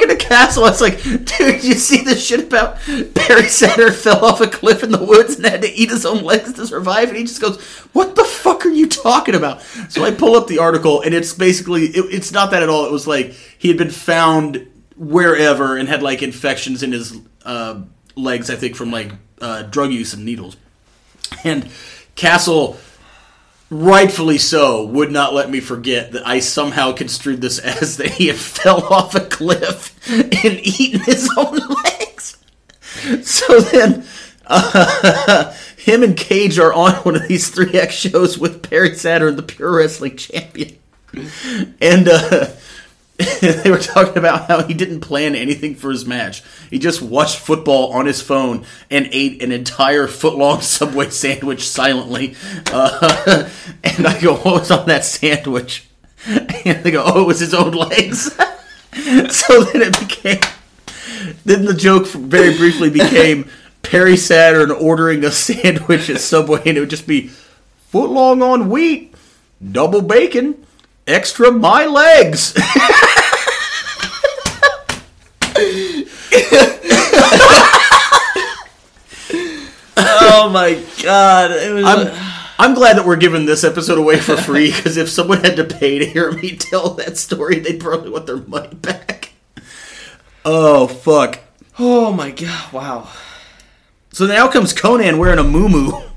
[0.00, 0.64] But I was talking to Castle.
[0.64, 2.78] I was like, dude, you see this shit about
[3.14, 6.22] Perry Saturn fell off a cliff in the woods and had to eat his own
[6.22, 7.08] legs to survive?
[7.08, 7.60] And he just goes,
[7.92, 9.62] what the fuck are you talking about?
[9.88, 12.86] So I pull up the article, and it's basically, it, it's not that at all.
[12.86, 17.82] It was like he had been found wherever and had like infections in his uh,
[18.16, 20.56] legs, I think, from like uh, drug use and needles.
[21.44, 21.68] And
[22.16, 22.78] Castle
[23.70, 28.26] rightfully so, would not let me forget that I somehow construed this as that he
[28.26, 32.36] had fell off a cliff and eaten his own legs.
[33.22, 34.04] So then,
[34.46, 39.42] uh, him and Cage are on one of these 3X shows with Perry Saturn, the
[39.42, 40.76] Pure Wrestling Champion.
[41.80, 42.48] And, uh,
[43.40, 46.42] they were talking about how he didn't plan anything for his match.
[46.70, 52.34] He just watched football on his phone and ate an entire foot-long Subway sandwich silently.
[52.72, 53.48] Uh,
[53.84, 55.86] and I go, "What was on that sandwich?"
[56.26, 60.40] And they go, "Oh, it was his own legs." so then it became.
[61.44, 63.50] Then the joke very briefly became
[63.82, 67.28] Perry Saturn ordering a sandwich at Subway, and it would just be
[67.88, 69.14] foot-long on wheat,
[69.72, 70.66] double bacon,
[71.06, 72.54] extra my legs.
[80.02, 81.50] Oh my god!
[81.50, 81.84] It was.
[81.84, 82.08] I'm,
[82.58, 85.64] I'm glad that we're giving this episode away for free because if someone had to
[85.64, 89.32] pay to hear me tell that story, they'd probably want their money back.
[90.44, 91.40] Oh fuck!
[91.78, 92.72] oh my god!
[92.72, 93.08] Wow.
[94.12, 96.08] So now comes Konnan wearing a muumuu.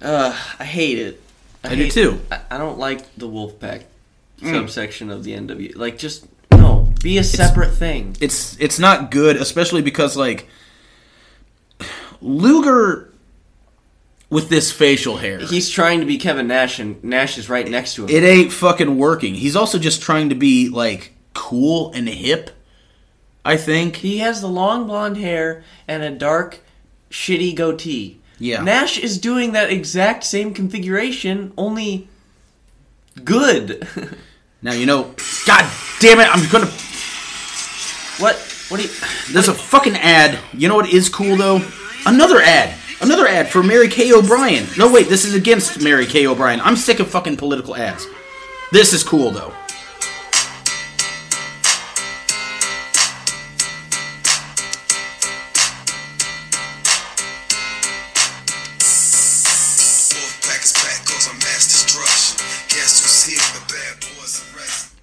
[0.00, 1.20] Uh, I hate it.
[1.64, 2.20] I do hate- too.
[2.30, 3.82] I, I don't like the Wolfpac
[4.40, 5.74] subsection of the NW.
[5.76, 6.28] Like, just no.
[7.02, 8.16] Be a separate thing.
[8.20, 10.48] It's it's not good, especially because like
[12.20, 13.12] Luger
[14.30, 15.38] with this facial hair.
[15.38, 18.10] He's trying to be Kevin Nash, and Nash is right next to him.
[18.10, 19.34] it ain't fucking working.
[19.34, 22.50] He's also just trying to be like cool and hip.
[23.44, 23.96] I think.
[23.96, 26.60] he has the long blonde hair and a dark,
[27.10, 28.20] shitty goatee.
[28.38, 28.62] Yeah.
[28.62, 32.08] Nash is doing that exact same configuration, only
[33.24, 33.88] good.
[34.62, 35.14] Now you know.
[35.46, 36.28] God damn it!
[36.28, 36.66] I'm gonna.
[38.18, 38.36] what?
[38.68, 38.92] What do you?
[39.32, 40.38] There's a fucking ad.
[40.52, 41.62] You know what is cool though?
[42.06, 42.76] Another ad.
[43.00, 44.66] Another ad for Mary Kay O'Brien.
[44.76, 46.60] No wait, this is against Mary Kay O'Brien.
[46.60, 48.06] I'm sick of fucking political ads.
[48.72, 49.54] This is cool though.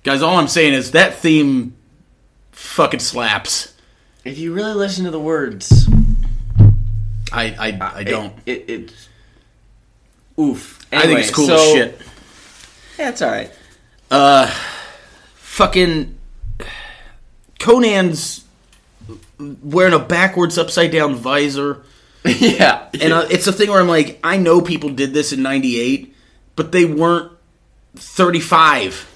[0.05, 1.75] Guys, all I'm saying is that theme
[2.51, 3.73] fucking slaps.
[4.23, 5.89] If you really listen to the words,
[7.31, 8.31] I I, I don't.
[8.45, 9.09] It, it, it's
[10.39, 10.85] oof.
[10.93, 12.01] I think it's cool so, as shit.
[12.99, 13.51] Yeah, it's all right.
[14.11, 14.45] Uh,
[15.37, 16.15] fucking
[17.57, 18.45] Konnan's
[19.39, 21.81] wearing a backwards upside down visor.
[22.25, 25.41] yeah, And uh, it's a thing where I'm like, I know people did this in
[25.41, 26.15] '98,
[26.55, 27.31] but they weren't
[27.95, 29.14] 35,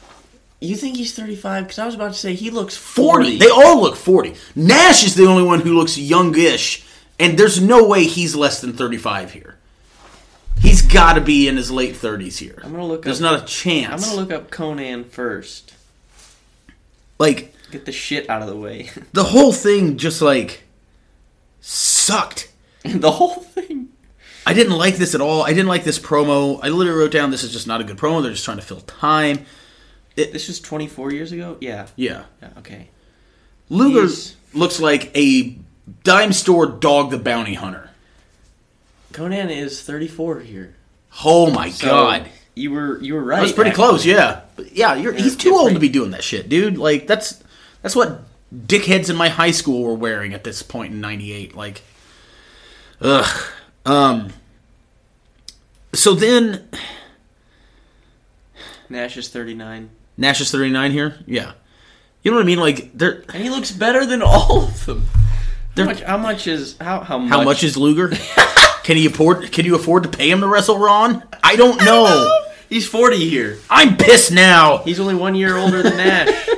[0.68, 1.64] you think he's thirty-five?
[1.66, 3.24] Because I was about to say he looks 40.
[3.24, 3.38] forty.
[3.38, 4.34] They all look 40.
[4.56, 6.86] Nash is the only one who looks youngish,
[7.18, 9.56] and there's no way he's less than 35 here.
[10.62, 12.60] He's got to be in his late 30s here.
[12.64, 14.04] I'm gonna look There's up- not a chance.
[14.04, 15.74] I'm gonna look up Konnan first.
[17.18, 18.90] like Get the shit out of the way.
[19.14, 20.64] the whole thing just like
[21.62, 22.52] sucked.
[22.84, 23.90] the whole thing.
[24.46, 25.44] I didn't like this at all.
[25.44, 26.60] I didn't like this promo.
[26.64, 28.22] I literally wrote down this is just not a good promo.
[28.22, 29.46] They're just trying to fill time.
[30.26, 31.58] This was 24 years ago.
[31.62, 31.88] Yeah.
[31.96, 32.24] Yeah.
[32.42, 32.50] Yeah.
[32.60, 32.90] Okay.
[33.70, 35.56] Luger He's- looks like a
[36.04, 37.90] dime store dog the bounty hunter.
[39.14, 40.76] Konnan is 34 here.
[41.24, 42.30] Oh my So, god.
[42.56, 43.38] You were you were right.
[43.38, 43.86] That was pretty actually.
[43.88, 44.42] close, yeah.
[44.56, 46.78] But yeah, you're, he's too yeah, old to be doing that shit, dude.
[46.78, 47.42] Like that's
[47.82, 48.22] that's what
[48.54, 51.56] dickheads in my high school were wearing at this point in '98.
[51.56, 51.82] Like,
[53.02, 53.44] ugh.
[53.86, 54.34] Um.
[55.94, 56.68] So then
[58.90, 59.90] Nash is 39,
[60.20, 61.18] Nash is 39 here.
[61.26, 61.54] Yeah.
[62.22, 62.60] You know what I mean?
[62.60, 65.06] Like, they're and he looks better than all of them.
[65.78, 66.02] How much?
[66.02, 67.30] How much is how how much?
[67.30, 68.10] how much is Luger?
[68.84, 69.52] Can he afford?
[69.54, 71.24] Can you afford to pay him to wrestle Ron?
[71.42, 72.46] I don't know.
[72.68, 73.58] He's 40 here.
[73.70, 74.80] I'm pissed now.
[74.80, 76.50] He's only one year older than Nash.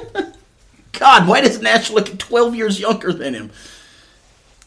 [0.93, 3.51] God, why does Nash look 12 years younger than him?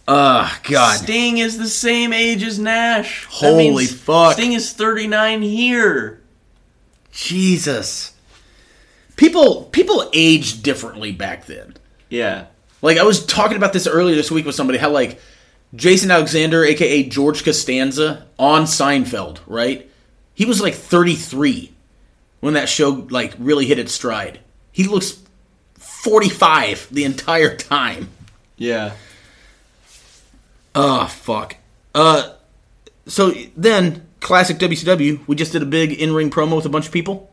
[0.07, 0.99] Uh, God.
[0.99, 3.27] Sting is the same age as Nash.
[3.27, 4.35] Holy means fuck.
[4.35, 6.21] Sting is 39 here.
[7.13, 8.14] Jesus.
[9.17, 11.75] People people aged differently back then.
[12.09, 12.47] Yeah.
[12.83, 15.21] Like I was talking about this earlier this week with somebody how like
[15.75, 19.91] Jason Alexander, aka George Costanza, on Seinfeld, right?
[20.35, 21.73] He was like 33
[22.41, 24.41] when that show like really hit its stride.
[24.73, 25.23] He looks
[25.79, 28.09] 45 the entire time.
[28.57, 28.93] Yeah.
[30.75, 31.57] Oh fuck.
[31.95, 32.35] Uh,
[33.07, 35.27] so then classic WCW.
[35.27, 37.31] We just did a big in-ring promo with a bunch of people.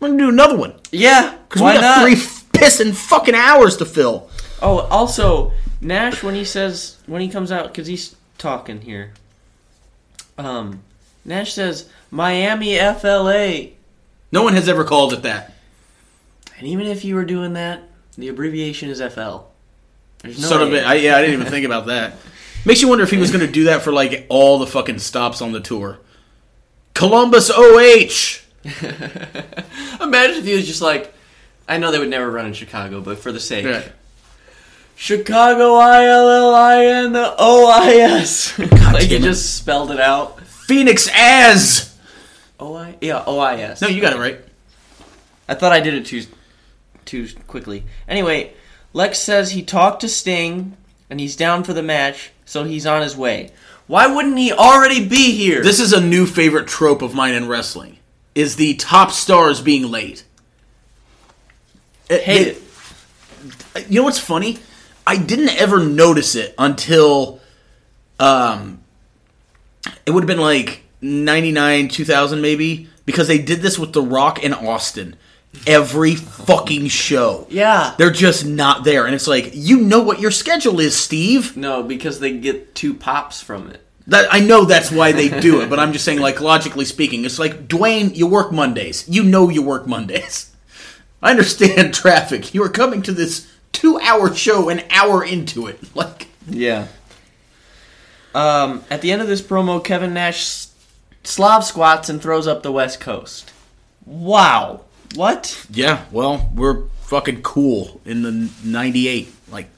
[0.00, 1.36] We're gonna do another one Yeah.
[1.48, 2.02] because we got not?
[2.02, 2.14] three
[2.52, 4.28] pissing fucking hours to fill.
[4.62, 9.12] Oh, also Nash when he says when he comes out because he's talking here.
[10.38, 10.82] Um,
[11.24, 13.70] Nash says Miami FLA,
[14.32, 15.54] No one has ever called it that.
[16.58, 17.82] and even if you were doing that,
[18.18, 19.38] the abbreviation is FL.
[20.22, 22.14] There's no Son of a, I, yeah, I didn't even think about that.
[22.64, 24.98] Makes you wonder if he was going to do that for like all the fucking
[24.98, 25.98] stops on the tour.
[26.94, 28.42] Columbus OH.
[30.00, 31.12] Imagine if he was just like,
[31.68, 33.64] I know they would never run in Chicago, but for the sake.
[33.64, 33.82] Yeah.
[34.96, 38.58] Chicago I L L I N O I S.
[38.86, 40.40] Like he just spelled it out.
[40.40, 41.98] Phoenix as.
[42.58, 43.82] O I yeah O I S.
[43.82, 44.40] No, you got it right.
[45.48, 46.22] I thought I did it too
[47.04, 47.84] too quickly.
[48.08, 48.54] Anyway,
[48.94, 50.76] Lex says he talked to Sting
[51.10, 53.50] and he's down for the match, so he's on his way.
[53.86, 55.62] Why wouldn't he already be here?
[55.62, 57.98] This is a new favorite trope of mine in wrestling:
[58.36, 60.22] is the top stars being late.
[62.08, 62.62] Hate it-
[63.74, 63.90] it.
[63.90, 64.58] You know what's funny?
[65.06, 67.40] I didn't ever notice it until
[68.20, 68.80] um
[70.04, 74.42] it would have been like 99 2000 maybe because they did this with The Rock
[74.42, 75.16] and Austin
[75.66, 77.46] every fucking show.
[77.50, 77.94] Yeah.
[77.98, 81.56] They're just not there and it's like you know what your schedule is, Steve.
[81.56, 83.82] No, because they get two pops from it.
[84.08, 87.24] That I know that's why they do it, but I'm just saying like logically speaking,
[87.24, 89.08] it's like Dwayne, you work Mondays.
[89.08, 90.54] You know you work Mondays.
[91.22, 92.54] I understand traffic.
[92.54, 95.80] You are coming to this 2-hour show an hour into it.
[95.94, 96.86] Like Yeah.
[98.34, 100.66] Um, at the end of this promo, Kevin Nash
[101.24, 103.52] Slav squats and throws up the West Coast.
[104.04, 104.82] Wow.
[105.14, 105.66] What?
[105.70, 109.68] Yeah, well, we're fucking cool in the 98, like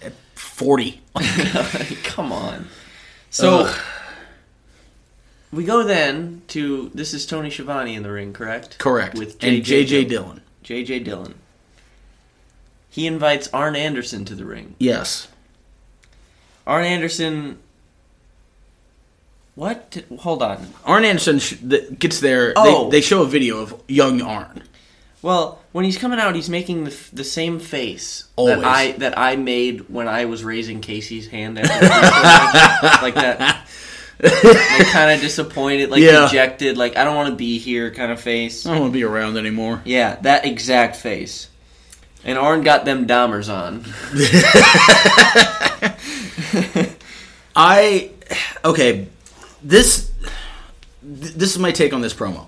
[0.00, 1.00] at 40.
[2.04, 2.68] Come on.
[3.32, 3.80] So Ugh.
[5.50, 8.78] we go then to this is Tony Schiavone in the ring, correct?
[8.78, 9.18] Correct.
[9.18, 10.08] With and JJ JJ Dillon.
[10.08, 10.42] Dillon.
[10.62, 11.00] J.J.
[11.00, 11.34] Dillon.
[12.88, 14.76] He invites Arn Anderson to the ring.
[14.78, 15.28] Yes.
[16.66, 17.58] Arn Anderson.
[19.54, 20.04] What?
[20.20, 20.68] Hold on.
[20.84, 22.52] Arn Anderson gets there.
[22.54, 22.84] Oh.
[22.84, 24.62] They, they show a video of young Arn.
[25.22, 28.56] Well, when he's coming out, he's making the, f- the same face Always.
[28.56, 31.72] that I that I made when I was raising Casey's hand after
[33.04, 33.66] like that.
[34.20, 36.26] Like kind of disappointed, like Yeah.
[36.26, 38.66] dejected, like I don't want to be here kind of face.
[38.66, 39.80] I don't want to be around anymore.
[39.84, 41.48] Yeah, that exact face.
[42.24, 43.84] And Arn got them Dahmers on.
[47.56, 48.10] I
[48.64, 49.08] okay.
[49.62, 50.10] This
[51.02, 52.46] th- this is my take on this promo.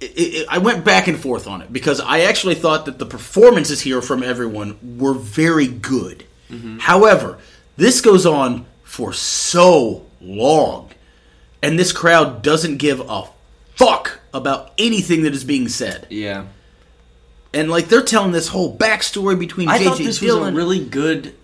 [0.00, 3.06] It, it, I went back and forth on it because I actually thought that the
[3.06, 6.24] performances here from everyone were very good.
[6.50, 6.78] Mm-hmm.
[6.78, 7.38] However,
[7.76, 10.90] this goes on for so long,
[11.62, 13.24] and this crowd doesn't give a
[13.74, 16.06] fuck about anything that is being said.
[16.10, 16.46] Yeah.
[17.52, 20.40] And like they're telling this whole backstory between I JJ thought this Dillon.
[20.42, 21.34] was a really good.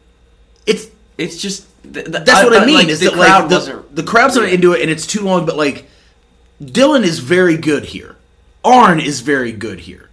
[0.66, 0.86] it's
[1.18, 2.74] It's just th- th- That's what I, mean.
[2.76, 5.22] like, is the that crowd like the, the crowd's not into it, and it's too
[5.22, 5.46] long.
[5.46, 5.88] But like,
[6.62, 8.13] Dillon is very good here.
[8.64, 10.08] Arn is very good here.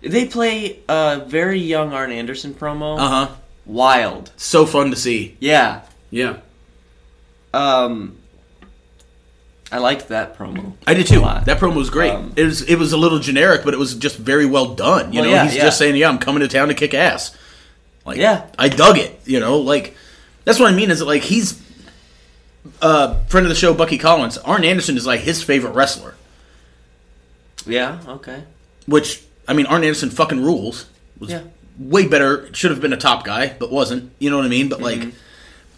[0.00, 2.98] They play a very young Arn Anderson promo.
[2.98, 3.34] Uh huh.
[3.64, 4.30] Wild.
[4.36, 5.36] So fun to see.
[5.40, 5.82] Yeah.
[6.10, 6.36] Yeah,
[7.52, 8.18] Um.
[9.72, 10.74] I liked that promo.
[10.86, 11.20] I did too.
[11.20, 12.12] That promo was great.
[12.12, 15.12] Um, it was it was a little generic, but it was just very well done.
[15.12, 15.62] You Well, know, yeah, he's yeah.
[15.64, 17.36] just saying, "Yeah, I'm coming to town to kick ass."
[18.04, 18.46] Like, Yeah.
[18.56, 19.20] I dug it.
[19.24, 19.96] You know, like
[20.44, 20.92] that's what I mean.
[20.92, 21.60] Is that like he's
[22.80, 24.38] uh friend of the show, Bucky Collins.
[24.38, 26.14] Arn Anderson is like his favorite wrestler.
[27.66, 27.98] Yeah.
[28.06, 28.42] Okay.
[28.86, 30.86] Which I mean, Arn Anderson fucking rules.
[31.18, 31.42] Was Yeah.
[31.78, 32.48] way better.
[32.52, 34.12] Should have been a top guy, but wasn't.
[34.18, 34.68] You know what I mean?
[34.68, 35.10] But like, Mm-hmm.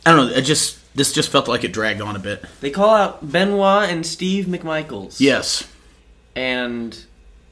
[0.06, 0.34] I don't know.
[0.36, 2.44] It just this just felt like it dragged on a bit.
[2.60, 5.20] They call out Benoit and Steve McMichaels.
[5.20, 5.64] Yes.
[6.34, 6.98] And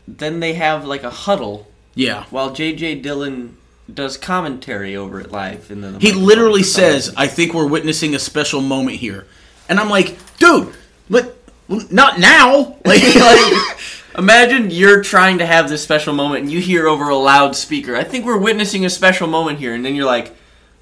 [0.08, 2.24] then they have like a huddle Yeah.
[2.30, 3.56] while JJ Dillon
[3.92, 8.18] does commentary over it live in the He literally says, "I think we're witnessing a
[8.18, 9.26] special moment here."
[9.68, 10.72] And I'm like, dude,
[11.10, 11.36] but
[11.68, 12.76] not now.
[12.84, 13.78] Like, like,
[14.16, 18.04] imagine you're trying to have this special moment and you hear over a loudspeaker, I
[18.04, 19.74] think we're witnessing a special moment here.
[19.74, 20.34] And then you're like,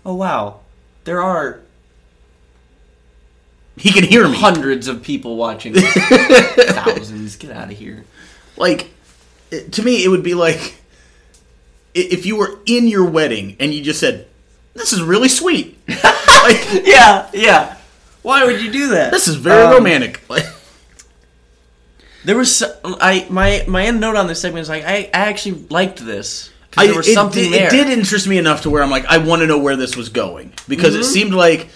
[0.07, 0.61] oh, wow,
[1.05, 1.61] there are
[3.77, 4.37] he can hear me.
[4.37, 5.75] hundreds of people watching.
[5.77, 7.35] Thousands.
[7.37, 8.05] Get out of here.
[8.57, 8.91] Like,
[9.73, 10.77] to me, it would be like
[11.93, 14.29] if you were in your wedding and you just said,
[14.75, 17.77] "This is really sweet." like, Yeah, yeah.
[18.23, 19.11] Why would you do that?
[19.11, 20.21] this is very Um, romantic.
[22.25, 25.29] There was so, I my my end note on this segment is like I, I
[25.29, 26.51] actually liked this.
[26.77, 27.67] I, there was it, something did, there.
[27.69, 29.95] it did interest me enough to where I'm like, I want to know where this
[29.97, 31.01] was going because Mm-hmm.
[31.03, 31.69] it seemed like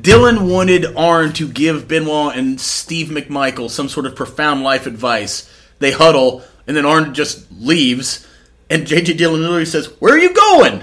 [0.00, 5.50] Dillon wanted Arn to give Benoit and Steve McMichael some sort of profound life advice.
[5.80, 8.26] They huddle, and then Arn just leaves,
[8.70, 10.82] and JJ Dillon literally says, "Where are you going?"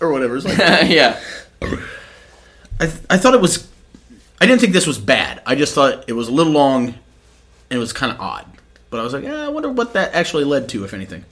[0.00, 0.36] or whatever.
[0.36, 0.58] It's like,
[0.88, 1.20] yeah.
[2.80, 3.68] I, th- I thought it was.
[4.40, 5.42] I didn't think this was bad.
[5.46, 6.94] I just thought it was a little long,
[7.70, 8.46] and it was kind of odd.
[8.90, 11.24] But I was like, eh, I wonder what that actually led to, if anything.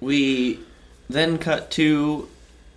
[0.00, 0.58] We
[1.08, 2.28] then cut to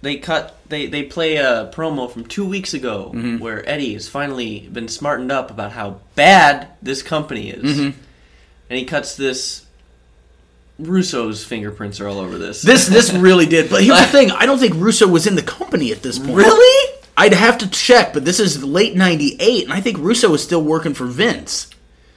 [0.01, 3.39] they cut they they play a promo from two weeks ago Mm-hmm.
[3.39, 7.99] where Eddie has finally been smartened up about how bad this company is, Mm-hmm.
[8.69, 9.63] and he cuts this.
[10.77, 12.61] Russo's fingerprints are all over this.
[12.61, 13.69] This this really did.
[13.69, 16.35] But here's the thing: I don't think Russo was in the company at this point.
[16.35, 16.91] really?
[17.17, 20.61] I'd have to check, but this is late '98, and I think Russo was still
[20.61, 21.69] working for Vince.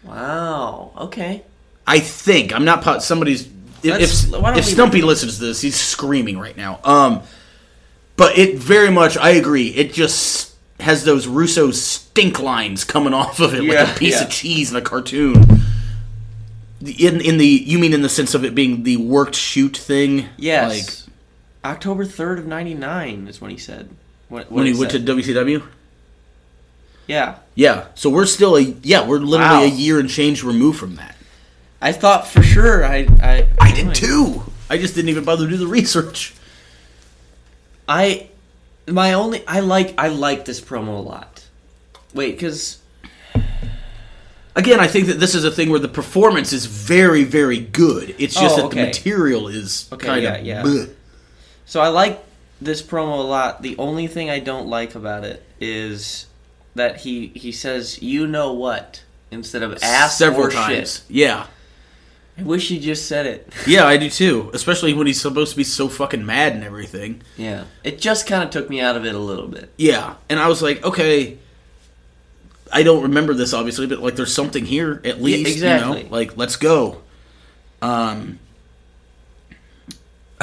[0.09, 0.93] Wow.
[0.97, 1.43] Okay.
[1.87, 2.83] I think I'm not.
[2.83, 3.47] po- Somebody's
[3.83, 6.81] if Let's- if, why don't if Stumpy listens to this, he's screaming right now.
[6.85, 7.23] Um,
[8.17, 9.17] but it very much.
[9.17, 9.69] I agree.
[9.69, 14.25] It just has those Russo stink lines coming off of it like a piece yeah.
[14.25, 15.45] of cheese in a cartoon.
[16.81, 20.29] In in the you mean in the sense of it being the worked shoot thing?
[20.37, 21.07] Yes.
[21.65, 23.91] Like October third of '99 is when he said.
[24.29, 25.07] What, what when he he went to said.
[25.07, 25.63] WCW.
[27.09, 27.37] Yeah.
[27.57, 29.63] Yeah, so we're still a yeah we're literally Wow.
[29.65, 31.17] a year and change removed from that.
[31.81, 34.45] I thought for sure I I I did too.
[34.71, 36.35] I just didn't even bother to do the research.
[37.89, 38.29] I
[38.87, 41.45] my only I like I like this promo a lot.
[42.15, 42.79] Wait, because
[44.57, 48.13] Again, I think that this is a thing where the performance is very, very good.
[48.19, 50.63] It's just Oh, that the material is Okay, kind yeah, of yeah.
[50.63, 50.91] bleh.
[51.65, 52.25] so I like
[52.61, 53.63] this promo a lot.
[53.63, 56.27] The only thing I don't like about it is
[56.79, 60.97] that he he says you know what instead of ask several times.
[60.97, 61.03] shit.
[61.09, 61.47] Yeah,
[62.39, 63.53] I wish he just said it.
[63.67, 64.51] yeah, I do too.
[64.55, 67.23] Especially when he's supposed to be so fucking mad and everything.
[67.37, 69.73] yeah, it just kind of took me out of it a little bit.
[69.77, 71.39] Yeah, and I was like, okay,
[72.73, 75.51] I don't remember this obviously, but like, there's something here at least.
[75.51, 75.99] exactly.
[75.99, 76.11] You know?
[76.11, 77.03] Like, let's go.
[77.83, 78.39] Um,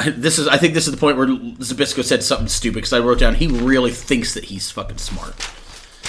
[0.04, 0.48] this is.
[0.48, 3.34] I think this is the point where Zbyszko said something stupid because I wrote down
[3.34, 5.34] he really thinks that he's fucking smart.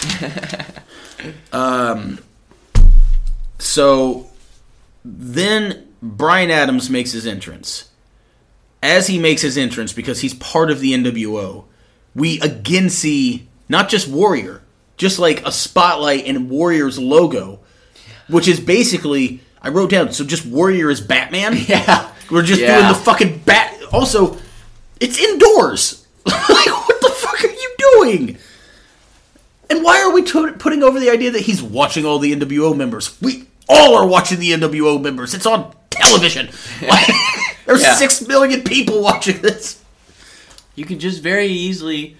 [1.51, 2.19] um.
[3.59, 4.27] So
[5.03, 7.89] then Brian Adams makes his entrance.
[8.83, 11.65] As he makes his entrance, because he's part of the NWO,
[12.13, 14.61] we again see not just Warrior,
[14.97, 17.59] just like a spotlight and Warrior's logo,
[18.29, 21.55] which is basically I wrote down so just Warrior is Batman.
[21.67, 22.11] Yeah.
[22.29, 22.75] We're just Yeah.
[22.77, 23.73] doing the fucking bat.
[23.91, 24.37] Also,
[24.99, 26.05] it's indoors.
[26.25, 28.37] like, what the fuck are you doing?
[29.69, 32.75] And why are we to- putting over the idea that he's watching all the NWO
[32.75, 33.19] members?
[33.21, 35.33] We all are watching the NWO members.
[35.33, 36.49] It's on television.
[36.81, 37.07] Like,
[37.65, 37.95] there's Yeah.
[37.95, 39.81] six million people watching this.
[40.75, 42.15] You could just very easily,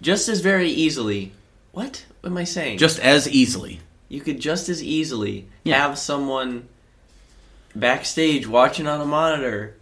[0.00, 1.32] just as very easily.
[1.72, 2.78] What am I saying?
[2.78, 3.80] Just as easily.
[4.08, 5.78] you could just as easily Yeah.
[5.78, 6.68] have someone
[7.74, 9.74] backstage watching on a monitor.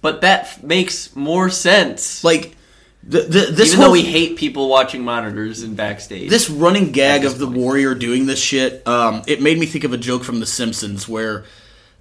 [0.00, 2.22] But that f- makes more sense.
[2.24, 2.56] Like,
[3.04, 6.30] the, the, this Even whole though we hate people watching monitors and backstage.
[6.30, 7.58] this running gag of the point.
[7.58, 11.08] warrior doing this shit um, it made me think of a joke from the simpsons
[11.08, 11.44] where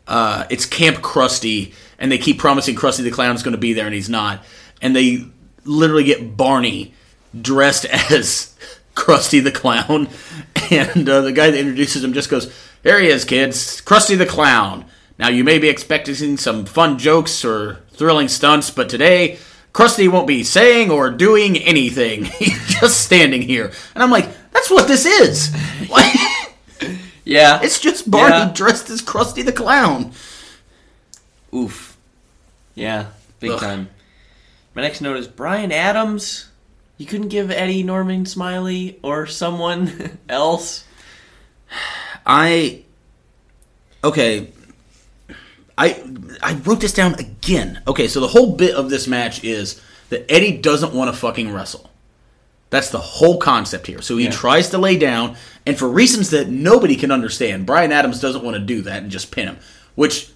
[0.07, 3.73] uh, it's camp krusty and they keep promising krusty the clown is going to be
[3.73, 4.43] there and he's not
[4.81, 5.25] and they
[5.63, 6.93] literally get barney
[7.39, 8.55] dressed as
[8.95, 10.07] krusty the clown
[10.71, 12.53] and uh, the guy that introduces him just goes
[12.83, 14.85] here he is kids krusty the clown
[15.17, 19.39] now you may be expecting some fun jokes or thrilling stunts but today
[19.73, 22.23] Krusty won't be saying or doing anything.
[22.39, 23.71] He's just standing here.
[23.95, 25.55] And I'm like, that's what this is.
[27.23, 27.61] Yeah.
[27.63, 28.51] it's just Barney Yeah.
[28.53, 30.11] dressed as Krusty the Clown.
[31.53, 31.97] Oof.
[32.75, 33.07] Yeah,
[33.39, 33.59] big Ugh.
[33.59, 33.89] time.
[34.73, 36.47] My next note is Brian Adams.
[36.97, 40.85] You couldn't give Eddie Norman Smiley or someone else.
[42.25, 42.83] I.
[44.03, 44.47] Okay.
[45.77, 46.03] I
[46.41, 47.81] I wrote this down again.
[47.87, 51.51] Okay, so the whole bit of this match is that Eddie doesn't want to fucking
[51.51, 51.89] wrestle.
[52.69, 54.01] That's the whole concept here.
[54.01, 54.31] So he Yeah.
[54.31, 55.35] tries to lay down,
[55.65, 59.11] and for reasons that nobody can understand, Brian Adams doesn't want to do that and
[59.11, 59.57] just pin him.
[59.95, 60.29] Which,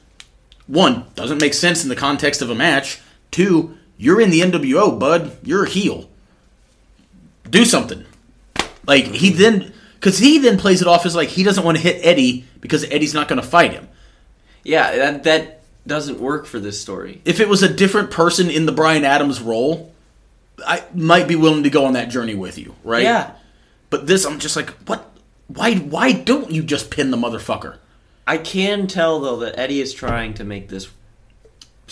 [0.68, 3.00] one, doesn't make sense in the context of a match.
[3.32, 5.38] Two, you're in the NWO, bud.
[5.44, 6.10] You're a heel.
[7.50, 8.04] Do something.
[8.86, 9.40] Like, he mm-hmm.
[9.40, 9.74] then.
[9.96, 12.84] Because he then plays it off as like he doesn't want to hit Eddie because
[12.92, 13.88] Eddie's not going to fight him.
[14.66, 17.22] Yeah, that that doesn't work for this story.
[17.24, 19.94] if it was a different person in the Brian Adams role,
[20.66, 23.04] I might be willing to go on that journey with you, right?
[23.04, 23.32] Yeah.
[23.92, 25.10] But this, I'm just like, what?
[25.48, 25.76] Why?
[25.76, 27.78] Why don't you just pin the motherfucker?
[28.28, 30.90] I can tell though that Eddie is trying to make this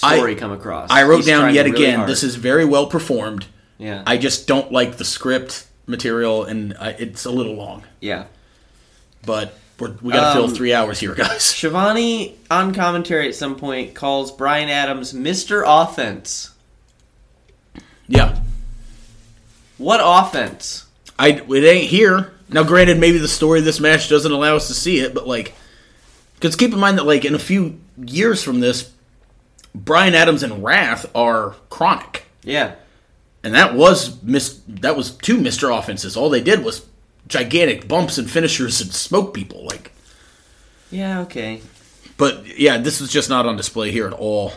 [0.02, 0.90] I- story come across.
[0.90, 1.98] I wrote He's down yet really again.
[2.00, 2.10] hard.
[2.10, 3.46] This is very well performed.
[3.78, 7.84] yeah, I just don't like the script material, and I, it's a little long.
[8.02, 8.26] yeah.
[9.26, 11.42] But we're, we got to Um, fill three hours here, guys.
[11.56, 15.64] Schiavone on commentary at some point calls Brian Adams Mr.
[15.66, 16.52] Offense.
[18.08, 18.40] Yeah,
[19.78, 20.86] What offense?
[21.18, 22.64] I it ain't here now.
[22.64, 25.54] Granted, maybe the story of this match doesn't allow us to see it, but like,
[26.36, 28.92] because keep in mind that like in a few years from this,
[29.74, 32.22] Brian Adams and Wrath are KroniK.
[32.44, 32.76] Yeah,
[33.44, 36.18] And that was mis- that was two Mister offenses.
[36.18, 36.86] All they did was
[37.34, 39.66] gigantic bumps and finishers and smoke people.
[39.66, 39.92] Like,
[40.92, 41.62] yeah, okay.
[42.18, 44.54] but yeah, this was just not on display here at all.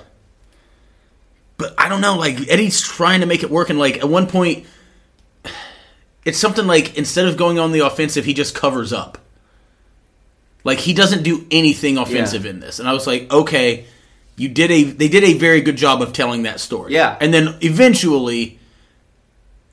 [1.56, 2.16] But I don't know.
[2.18, 4.66] Like Eddie's trying to make it work, and like at one point,
[6.24, 9.18] it's something like instead of going on the offensive, he just covers up.
[10.64, 12.50] Like he doesn't do anything offensive Yeah.
[12.50, 13.86] in this, and I was like, okay,
[14.36, 16.92] you did a they did a very good job of telling that story.
[16.92, 17.16] Yeah.
[17.20, 18.55] and then eventually,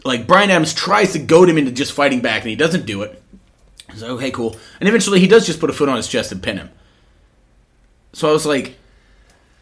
[0.04, 3.02] like Brian Adams tries to goad him into just fighting back, and he doesn't do
[3.04, 3.22] it.
[3.96, 6.42] So okay, cool, and eventually he does just put a foot on his chest and
[6.42, 6.70] pin him.
[8.14, 8.76] So I was like,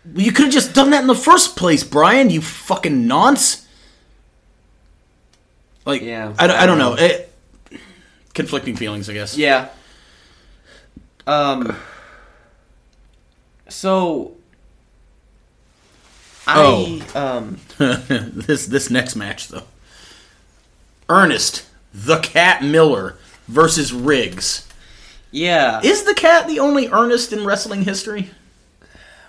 [0.05, 2.29] well, you could have just done that in the first place, Brian.
[2.29, 3.67] You fucking nonce.
[5.85, 6.95] Like, Yeah, I, don't- I don't know.
[6.97, 7.33] It,
[8.33, 9.37] conflicting feelings, I guess.
[9.37, 9.69] Yeah.
[11.27, 11.75] Um.
[13.69, 14.35] So.
[16.47, 19.63] I um this this next match though.
[21.11, 23.17] Ernest the Cat Miller
[23.47, 24.67] versus Riggs.
[25.31, 25.81] yeah.
[25.83, 28.29] Is the cat the only Ernest in wrestling history?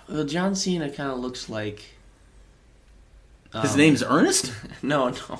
[0.09, 1.83] well, John Cena kind of looks like
[3.61, 4.53] His um, name's Ernest.
[4.81, 5.39] No, no.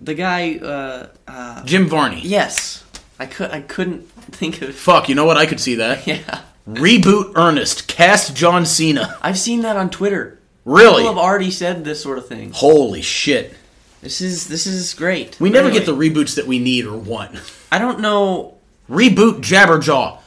[0.00, 0.56] The guy.
[0.56, 2.20] Uh, uh, Jim Varney.
[2.22, 2.84] yes.
[3.18, 3.50] I could.
[3.50, 4.74] I couldn't think of.
[4.74, 5.36] Fuck, you know what?
[5.36, 6.06] I could see that.
[6.06, 6.42] Yeah.
[6.68, 7.86] Reboot Ernest.
[7.86, 9.16] Cast John Cena.
[9.22, 10.38] I've seen that on Twitter.
[10.64, 11.02] Really?
[11.04, 12.50] People have already said this sort of thing.
[12.52, 13.54] Holy shit.
[14.06, 15.40] This is this is great.
[15.40, 17.34] We never Anyway, get the reboots that we need or want.
[17.72, 18.54] I don't know.
[18.88, 20.18] Reboot Jabberjaw.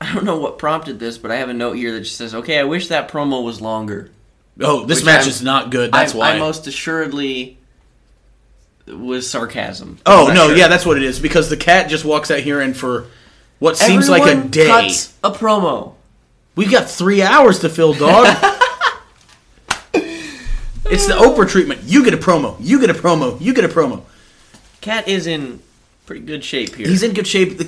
[0.00, 2.34] I don't know what prompted this, but I have a note here that just says,
[2.34, 4.10] "Okay, I wish that promo was longer."
[4.60, 5.92] Oh, this Which match I'm- is not good.
[5.92, 6.30] That's I, why.
[6.32, 7.56] I most assuredly
[8.88, 9.98] was sarcasm.
[10.04, 10.56] oh no, sure.
[10.56, 11.20] yeah, that's what it is.
[11.20, 13.06] Because the cat just walks out here and for
[13.60, 15.94] what seems like a day, Cuts a promo.
[16.56, 18.26] we've got three hours to fill, dog.
[20.90, 21.82] it's the Oprah treatment.
[21.84, 22.56] You get a promo.
[22.60, 23.40] You get a promo.
[23.40, 24.02] You get a promo.
[24.80, 25.60] Cat is in
[26.06, 26.88] pretty good shape here.
[26.88, 27.60] He's in good shape.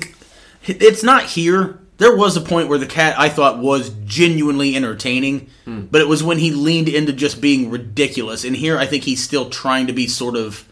[0.65, 1.79] It's not here.
[1.97, 5.81] There was a point where the cat I thought was genuinely entertaining, Hmm.
[5.91, 8.43] but it was when he leaned into just being ridiculous.
[8.43, 10.65] And here I think he's still trying to be sort of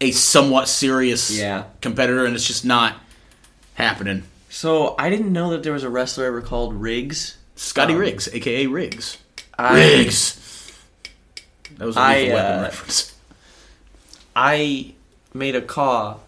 [0.00, 1.64] a somewhat serious Yeah.
[1.80, 2.96] competitor, and it's just not
[3.74, 4.24] happening.
[4.52, 7.36] so I didn't know that there was a wrestler ever called Riggs.
[7.54, 9.16] Scotty Um, Riggs, aka Riggs.
[9.58, 10.36] I, Riggs.
[11.80, 13.14] That was a I, lethal weapon uh, reference.
[14.36, 14.92] I
[15.32, 16.22] made a call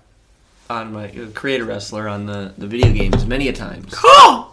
[0.71, 3.93] on my uh, creator wrestler on the, the video games many a times.
[4.03, 4.49] Oh!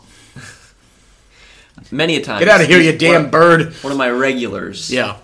[1.92, 2.40] Many a times.
[2.40, 3.74] Get out of here, you He's damn one, bird!
[3.82, 4.92] one of my regulars.
[4.92, 5.16] Yeah,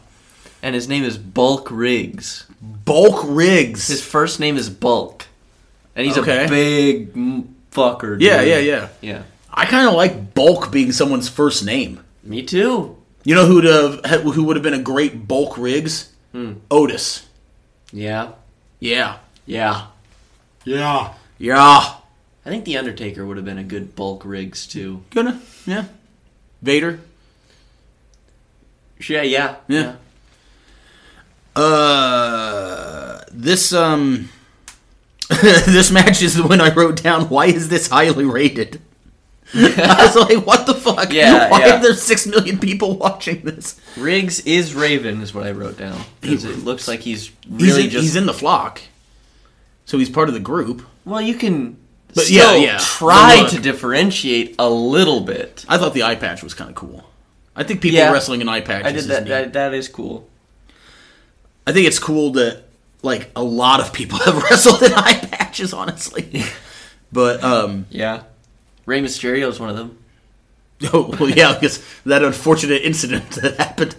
[0.63, 2.45] And his name is Bulk Riggs.
[2.61, 3.87] Bulk Riggs.
[3.89, 5.25] His first name is Bulk.
[5.97, 6.45] And he's Okay.
[6.45, 8.15] a big m- fucker.
[8.21, 8.87] yeah, yeah, yeah.
[9.01, 9.23] Yeah.
[9.53, 11.99] I kind of like Bulk being someone's first name.
[12.23, 12.95] Me too.
[13.25, 16.13] You know who'd have who would have been a great bulk Riggs?
[16.31, 16.53] Hmm.
[16.69, 17.27] Otis.
[17.91, 18.33] Yeah.
[18.79, 19.17] Yeah.
[19.45, 19.87] Yeah.
[20.63, 21.13] Yeah.
[21.39, 21.95] Yeah.
[22.45, 25.03] I think The Undertaker would have been a good Bulk Riggs too.
[25.09, 25.41] Gonna.
[25.65, 25.85] Yeah.
[26.61, 26.99] Vader.
[29.09, 29.55] Yeah, yeah.
[29.67, 29.95] Yeah.
[31.55, 34.29] Uh, this um,
[35.41, 37.29] this match is the one I wrote down.
[37.29, 38.81] Why is this highly rated?
[39.77, 41.11] I was like, what the fuck?
[41.13, 41.75] Yeah, Why yeah.
[41.77, 43.79] are there six million people watching this?
[43.97, 46.01] Riggs is Raven is what I wrote down.
[46.21, 48.81] Because it looks like he's He's really in, just he's in the flock,
[49.85, 50.85] so he's part of the group.
[51.05, 51.77] Well, you can
[52.13, 52.77] But still yeah, yeah.
[52.79, 53.51] try look.
[53.51, 55.63] to differentiate a little bit.
[55.69, 57.03] I thought the eye patch was kind of cool.
[57.55, 58.11] I think people Yeah.
[58.11, 58.83] wrestling an eye patch.
[58.85, 59.23] I did is that.
[59.23, 59.29] neat.
[59.29, 59.53] that.
[59.53, 60.27] That is cool.
[61.67, 62.63] I think it's cool that
[63.01, 66.43] like a lot of people have wrestled in eye patches, honestly.
[67.11, 68.23] But um, Yeah.
[68.85, 69.97] Rey Mysterio is one of them.
[70.93, 73.95] oh well, yeah, because that unfortunate incident that happened.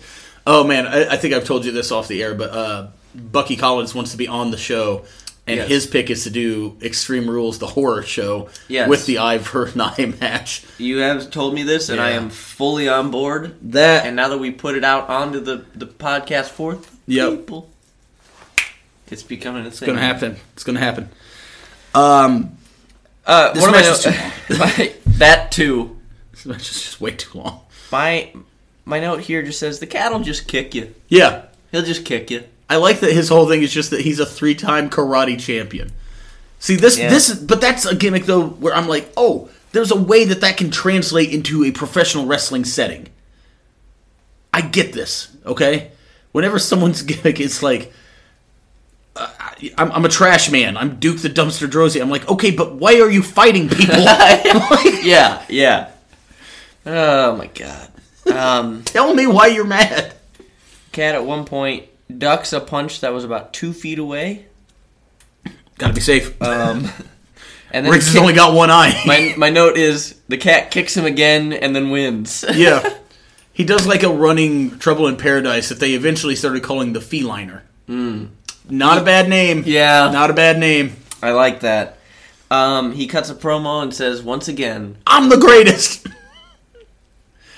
[0.47, 3.57] Oh man, I, I think I've told you this off the air, but uh, Bucky
[3.57, 5.05] Collins wants to be on the show,
[5.47, 5.69] and Yes.
[5.69, 8.89] his pick is to do Extreme Rules, the horror show, Yes.
[8.89, 9.41] with the an
[9.81, 10.65] eye match.
[10.79, 13.57] You have told me this, and I am fully on board.
[13.73, 17.31] That And now that we put it out onto the, the podcast for Yep.
[17.31, 17.71] people,
[19.11, 20.37] it's becoming it's gonna happen.
[20.55, 21.09] It's gonna happen.
[21.95, 22.56] Um,
[23.27, 25.97] Uh, This one of my match is notes- my- that too.
[26.33, 27.61] this match is just way too long.
[27.91, 28.33] My
[28.85, 30.95] my note here just says the cat'll just kick you.
[31.09, 31.43] Yeah,
[31.73, 32.45] He'll just kick you.
[32.71, 35.91] I like that his whole thing is just that he's a three-time karate champion.
[36.61, 37.09] See this Yeah.
[37.11, 40.57] this but that's a gimmick though where I'm like, "Oh, there's a way that that
[40.57, 43.09] can translate into a professional wrestling setting."
[44.55, 45.91] I get this, okay?
[46.33, 47.93] Whenever someone's gimmick is like
[49.17, 49.31] uh,
[49.79, 50.77] I'm, I'm a trash man.
[50.77, 52.01] I'm Duke the Dumpster Droese.
[52.01, 53.97] I'm like, okay, but why are you fighting people?
[55.03, 55.91] Yeah, yeah.
[56.85, 57.91] Oh my god.
[58.33, 60.15] Um, tell me why you're mad.
[60.93, 61.85] Cat at one point
[62.17, 64.47] ducks a punch that was about two feet away.
[65.79, 66.41] Gotta be safe.
[66.43, 66.89] Um,
[67.71, 69.03] and then Riggs has only got one eye.
[69.07, 72.45] my my note is the cat kicks him again and then wins.
[72.55, 72.95] yeah.
[73.53, 77.63] He does like a running Trouble in Paradise that they eventually started calling the Feliner.
[78.69, 79.63] Not a bad name.
[79.67, 80.11] Yeah.
[80.13, 80.97] Not a bad name.
[81.23, 81.99] I like that.
[82.51, 86.07] Um, he cuts a promo and says, "Once again, I'm the greatest.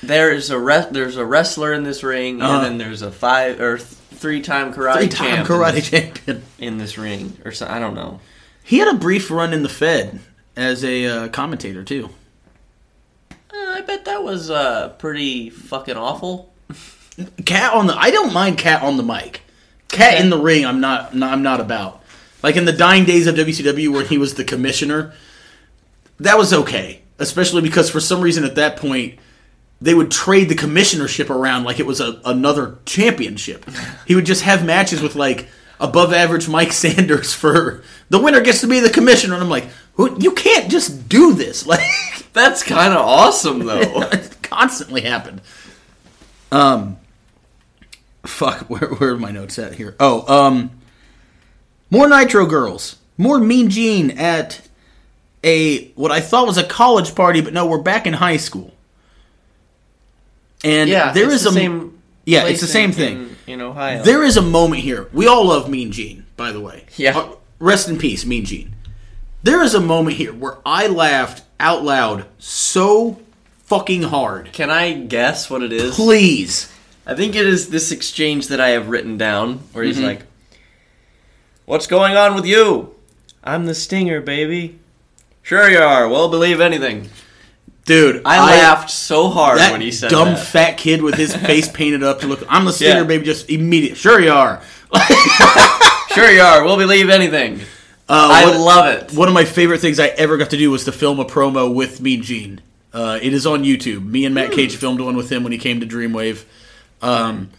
[0.02, 2.56] there is a re- there's a wrestler in this ring, Uh-huh.
[2.56, 6.42] and then there's a five or three time karate Three time karate in this, champion.
[6.58, 8.20] in this ring, or so, I don't know.
[8.62, 10.20] He had a brief run in the Fed
[10.56, 12.10] as a uh, commentator, too.
[13.30, 16.52] Uh, I bet that was uh, pretty fucking awful.
[17.44, 17.94] Cat on the.
[17.96, 19.42] I don't mind Cat on the mic.
[19.88, 20.22] Cat Okay.
[20.22, 21.32] in the ring, I'm not, not.
[21.32, 22.02] I'm not about.
[22.42, 25.12] Like in the dying days of WCW, where he was the commissioner,
[26.20, 27.02] that was okay.
[27.18, 29.18] Especially because for some reason at that point,
[29.80, 33.68] they would trade the commissionership around like it was a, another championship.
[34.06, 35.48] He would just have matches with like
[35.80, 39.66] above average Mike Sanders for the winner gets to be the commissioner, and I'm like,
[39.94, 41.66] who, you can't just do this.
[41.66, 41.80] Like
[42.32, 43.80] That's kind of awesome, though.
[44.12, 45.40] it constantly happened.
[46.52, 46.98] Um,
[48.28, 49.96] fuck, where where are my notes at here?
[49.98, 50.70] Oh, um,
[51.90, 54.60] more Nitro girls, more Mean Gene at
[55.44, 58.72] a what I thought was a college party, but no, we're back in high school.
[60.64, 62.02] And yeah, there it's is the a same.
[62.24, 63.36] yeah, it's the same in- thing.
[63.46, 64.02] in, in Ohio.
[64.02, 65.08] There is a moment here.
[65.12, 66.84] We all love Mean Gene, by the way.
[66.96, 67.16] Yeah.
[67.18, 68.74] Uh, Rest in peace, Mean Gene.
[69.42, 73.20] There is a moment here where I laughed out loud so
[73.64, 74.52] fucking hard.
[74.52, 75.94] Can I guess what it is?
[75.96, 76.72] Please.
[77.08, 79.94] I think it is this exchange that I have written down where Mm-hmm.
[79.94, 80.22] he's like,
[81.64, 82.94] What's going on with you?
[83.42, 84.78] I'm the stinger, baby.
[85.42, 86.08] Sure you are.
[86.08, 87.08] We'll believe anything.
[87.84, 90.46] Dude, I, laughed so hard when he said dumb that.
[90.46, 92.44] fat kid with his face painted up to look.
[92.48, 93.06] I'm the stinger, Yeah.
[93.06, 93.24] baby.
[93.24, 93.96] Just immediate.
[93.96, 94.62] Sure you are.
[96.14, 96.62] sure you are.
[96.64, 97.60] We'll believe anything.
[98.08, 99.12] Uh, I what- love it.
[99.14, 101.72] One of my favorite things I ever got to do was to film a promo
[101.72, 102.60] with Mean Gene.
[102.92, 104.04] Uh, it is on YouTube.
[104.06, 104.44] Me and Hmm.
[104.44, 106.44] Matt Cage filmed one with him when he came to Dreamwave.
[107.02, 107.50] Um,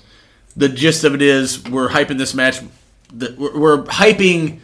[0.56, 2.60] the gist of it is we're hyping this match.
[3.14, 4.60] The, we're, we're hyping.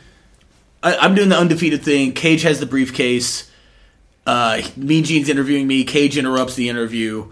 [0.84, 2.14] I, I'm doing the undefeated thing.
[2.14, 3.50] Cage has the briefcase.
[4.26, 5.84] Uh, mean Gene's interviewing me.
[5.84, 7.32] Cage interrupts the interview.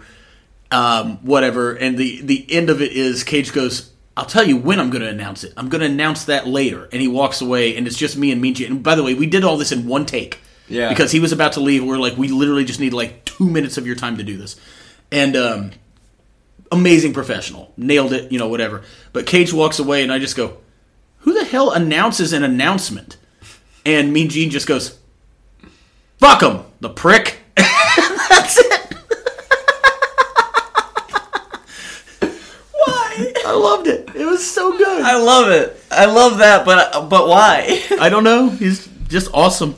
[0.70, 1.74] Um, whatever.
[1.74, 5.02] And the the end of it is Cage goes, "I'll tell you when I'm going
[5.02, 5.52] to announce it.
[5.56, 8.40] I'm going to announce that later." And he walks away, and it's just me and
[8.40, 8.72] Mean Gene.
[8.72, 10.38] And by the way, we did all this in one take.
[10.68, 10.88] Yeah.
[10.88, 11.84] Because he was about to leave.
[11.84, 14.56] We're like, we literally just need like two minutes of your time to do this.
[15.12, 15.70] And um,
[16.74, 18.30] amazing professional, nailed it.
[18.30, 18.82] You know, whatever.
[19.12, 20.58] But Cage walks away, and I just go,
[21.20, 23.16] "Who the hell announces an announcement?"
[23.86, 24.98] And Mean Gene just goes,
[26.18, 28.94] "Fuck him, the prick." That's it.
[32.72, 33.32] Why?
[33.46, 34.10] I loved it.
[34.14, 35.02] It was so good.
[35.02, 35.80] I love it.
[35.90, 37.82] I love that, but but why?
[38.00, 38.50] I don't know.
[38.50, 39.76] He's just awesome.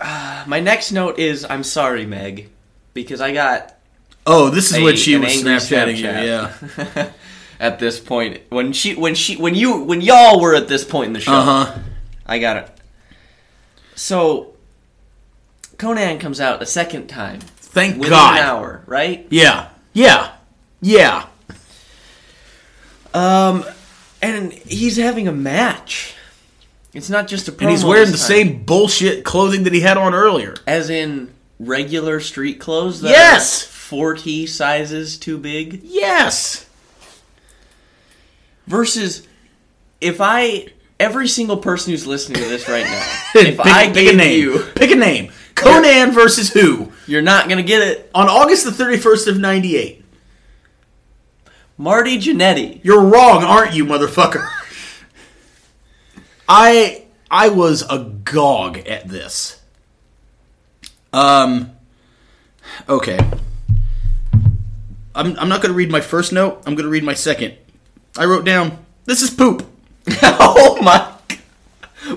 [0.00, 2.50] Uh, my next note is I'm sorry, Meg,
[2.94, 3.75] because I got
[4.26, 6.04] Oh, this is a- what she was Snapchatting you.
[6.04, 7.10] Yeah.
[7.60, 11.08] at this point when she when she when you when y'all were at this point
[11.08, 11.32] in the show.
[11.32, 11.78] Uh huh.
[12.26, 12.70] I got it.
[13.94, 14.54] So
[15.78, 18.38] Konnan comes out a second time Thank within God.
[18.38, 19.26] an hour, right?
[19.30, 19.68] Yeah.
[19.92, 20.32] Yeah.
[20.82, 21.26] Yeah.
[23.14, 23.64] Um,
[24.20, 26.14] and he's having a match.
[26.92, 27.60] It's not just a promo.
[27.62, 30.54] And he's wearing the same bullshit clothing that he had on earlier.
[30.66, 33.00] as in regular street clothes.
[33.02, 33.64] That Yes!
[33.86, 35.80] Are forty sizes too big.
[35.84, 36.68] Yes.
[38.66, 39.26] Versus,
[40.00, 40.68] if I
[40.98, 44.40] every single person who's listening to this right now, if pick, I pick a name.
[44.40, 45.30] you, Pick a name.
[45.54, 46.92] Konnan versus who?
[47.06, 48.10] you're not gonna get it.
[48.14, 50.04] On August the 31st of 98.
[51.78, 52.80] Marty Jannetty.
[52.82, 54.48] You're wrong, aren't you, motherfucker?
[56.48, 59.60] I I was agog at this.
[61.12, 61.70] Um
[62.88, 63.18] okay.
[65.16, 66.62] I'm I'm not going to read my first note.
[66.66, 67.54] I'm going to read my second.
[68.16, 69.66] I wrote down this is poop.
[70.22, 71.12] oh my!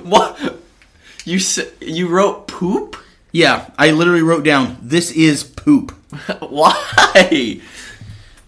[0.04, 0.58] What?
[1.26, 1.40] You
[1.82, 2.98] you wrote poop?
[3.32, 5.92] Yeah, I literally wrote down this is poop.
[6.40, 7.62] Why?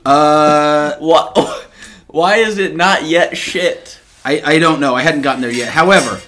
[0.06, 1.68] Uh What?
[2.08, 4.00] Why is it not yet shit?
[4.26, 4.96] I I don't know.
[4.96, 5.70] I hadn't gotten there yet.
[5.70, 6.20] However,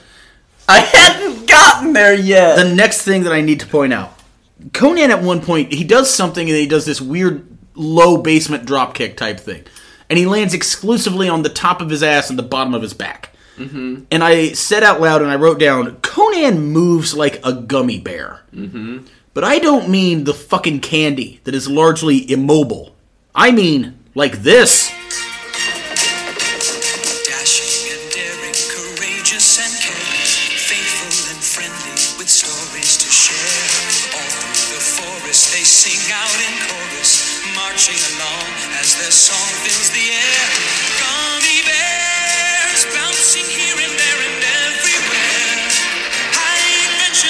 [0.68, 2.56] I hadn't gotten there yet.
[2.56, 4.18] the next thing that I need to point out
[4.72, 8.94] Konnan at one point, he does something and he does this weird low basement drop
[8.94, 9.64] kick type thing.
[10.10, 12.94] And he lands exclusively on the top of his ass and the bottom of his
[12.94, 13.36] back.
[13.58, 14.04] Mm-hmm.
[14.12, 18.42] And I said out loud and I wrote down Konnan moves like a gummy bear.
[18.54, 19.06] Mm-hmm.
[19.34, 22.96] But I don't mean the fucking candy that is largely immobile.
[23.34, 24.83] I mean like this.
[39.24, 40.44] Song fills the air.
[41.64, 45.56] Bears bouncing here and there and everywhere.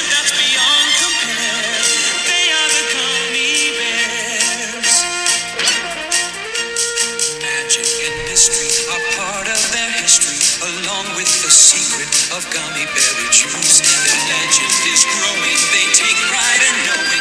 [0.09, 1.85] That's beyond compare.
[2.25, 2.85] They are the
[3.77, 4.93] bears.
[7.45, 13.29] Magic and mystery are part of their history, along with the secret of gummy berry
[13.29, 13.85] juice.
[13.85, 17.12] Their legend is growing, they take pride in knowing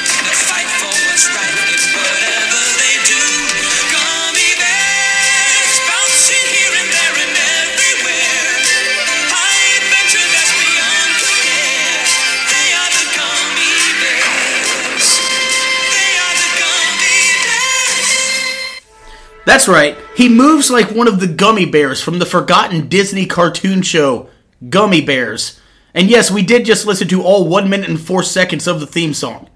[19.45, 19.97] That's right.
[20.17, 24.29] He moves like one of the gummy bears from the forgotten Disney cartoon show,
[24.69, 25.61] Gummy Bears.
[25.95, 28.87] And yes, we did just listen to all 1 minute and 4 seconds of the
[28.87, 29.49] theme song.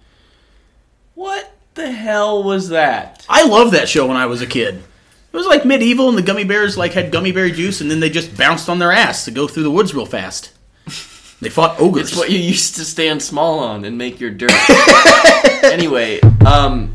[1.15, 3.25] what the hell was that?
[3.29, 4.77] I loved that show when I was a kid.
[4.77, 8.01] It was like medieval and the gummy bears like had gummy berry juice and then
[8.01, 10.53] they just bounced on their ass to go through the woods real fast.
[11.39, 12.09] They fought ogres.
[12.09, 14.51] It's what you used to stand small on and make your dirt.
[15.65, 16.95] anyway, um,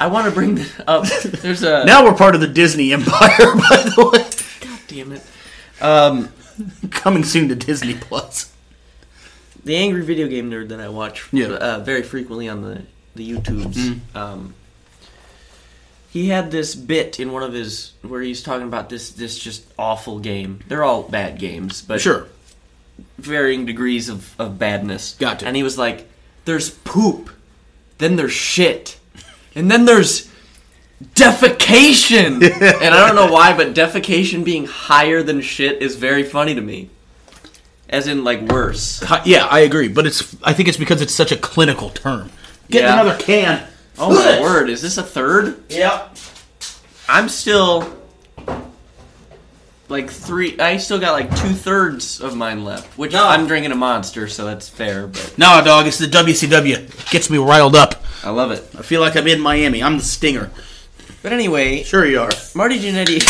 [0.00, 1.06] I want to bring this up.
[1.06, 4.66] There's a now we're part of the Disney empire, by the way.
[4.68, 5.22] God damn it.
[5.82, 6.32] Um,
[6.90, 8.52] Coming soon to Disney Plus.
[9.64, 11.48] the angry video game nerd that I watch Yeah.
[11.48, 12.82] uh, very frequently on the
[13.14, 13.98] the YouTubes.
[14.16, 14.54] Um,
[16.10, 19.64] he had this bit in one of his where he's talking about this this just
[19.78, 20.60] awful game.
[20.68, 22.26] They're all bad games, but Sure.
[23.18, 25.16] varying degrees of, of badness.
[25.18, 25.46] Gotcha.
[25.46, 26.08] And he was like,
[26.44, 27.30] "There's poop,
[27.98, 28.98] then there's shit,
[29.54, 30.28] and then there's
[31.14, 32.42] defecation."
[32.82, 36.60] and I don't know why, but defecation being higher than shit is very funny to
[36.60, 36.90] me.
[37.88, 39.02] As in, like worse.
[39.24, 42.30] Yeah, I agree, but it's I think it's because it's such a clinical term.
[42.70, 43.00] Get Yeah.
[43.00, 43.66] another can.
[43.98, 44.70] Oh my word!
[44.70, 45.62] Is this a third?
[45.68, 46.08] Yeah.
[47.08, 47.92] I'm still
[49.90, 50.58] like three.
[50.58, 53.26] I still got like two thirds of mine left, which No.
[53.26, 55.06] I'm drinking a monster, so that's fair.
[55.08, 57.10] But No, dog, it's the WCW.
[57.10, 58.02] Gets me riled up.
[58.22, 58.66] I love it.
[58.78, 59.82] I feel like I'm in Miami.
[59.82, 60.50] I'm the stinger.
[61.22, 62.30] But anyway, Sure you are.
[62.54, 63.20] Marty Jannetty.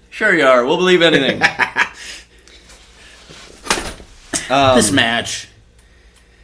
[0.10, 0.64] sure you are.
[0.64, 1.42] We'll believe anything.
[4.50, 5.48] um, this match.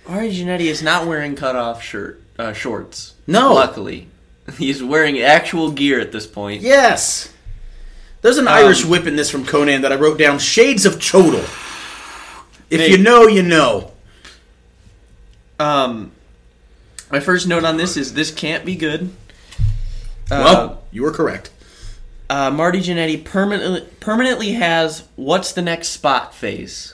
[0.09, 3.15] Marty Jannetty is not wearing cutoff shirt uh, shorts.
[3.27, 3.55] No.
[3.55, 4.09] luckily,
[4.59, 6.63] he's wearing actual gear at this point.
[6.63, 7.33] Yes.
[8.29, 11.43] There's an Irish whip in this from Konnan that I wrote down Shades of Chodel.
[12.69, 12.91] If Hey.
[12.91, 13.93] you know, you know.
[15.59, 16.13] Um,
[17.11, 19.09] my first note on this is this can't be good.
[20.31, 21.49] Uh, Well, you were correct.
[22.29, 26.93] uh, Marty Jannetty permanently permanently has what's the next spot face.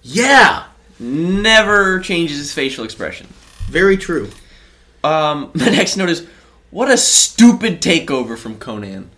[0.00, 0.64] Yeah.
[0.98, 3.26] Never changes his facial expression.
[3.68, 4.30] Very true.
[5.04, 6.26] Um, my next note is
[6.70, 9.08] what a stupid takeover from Konnan.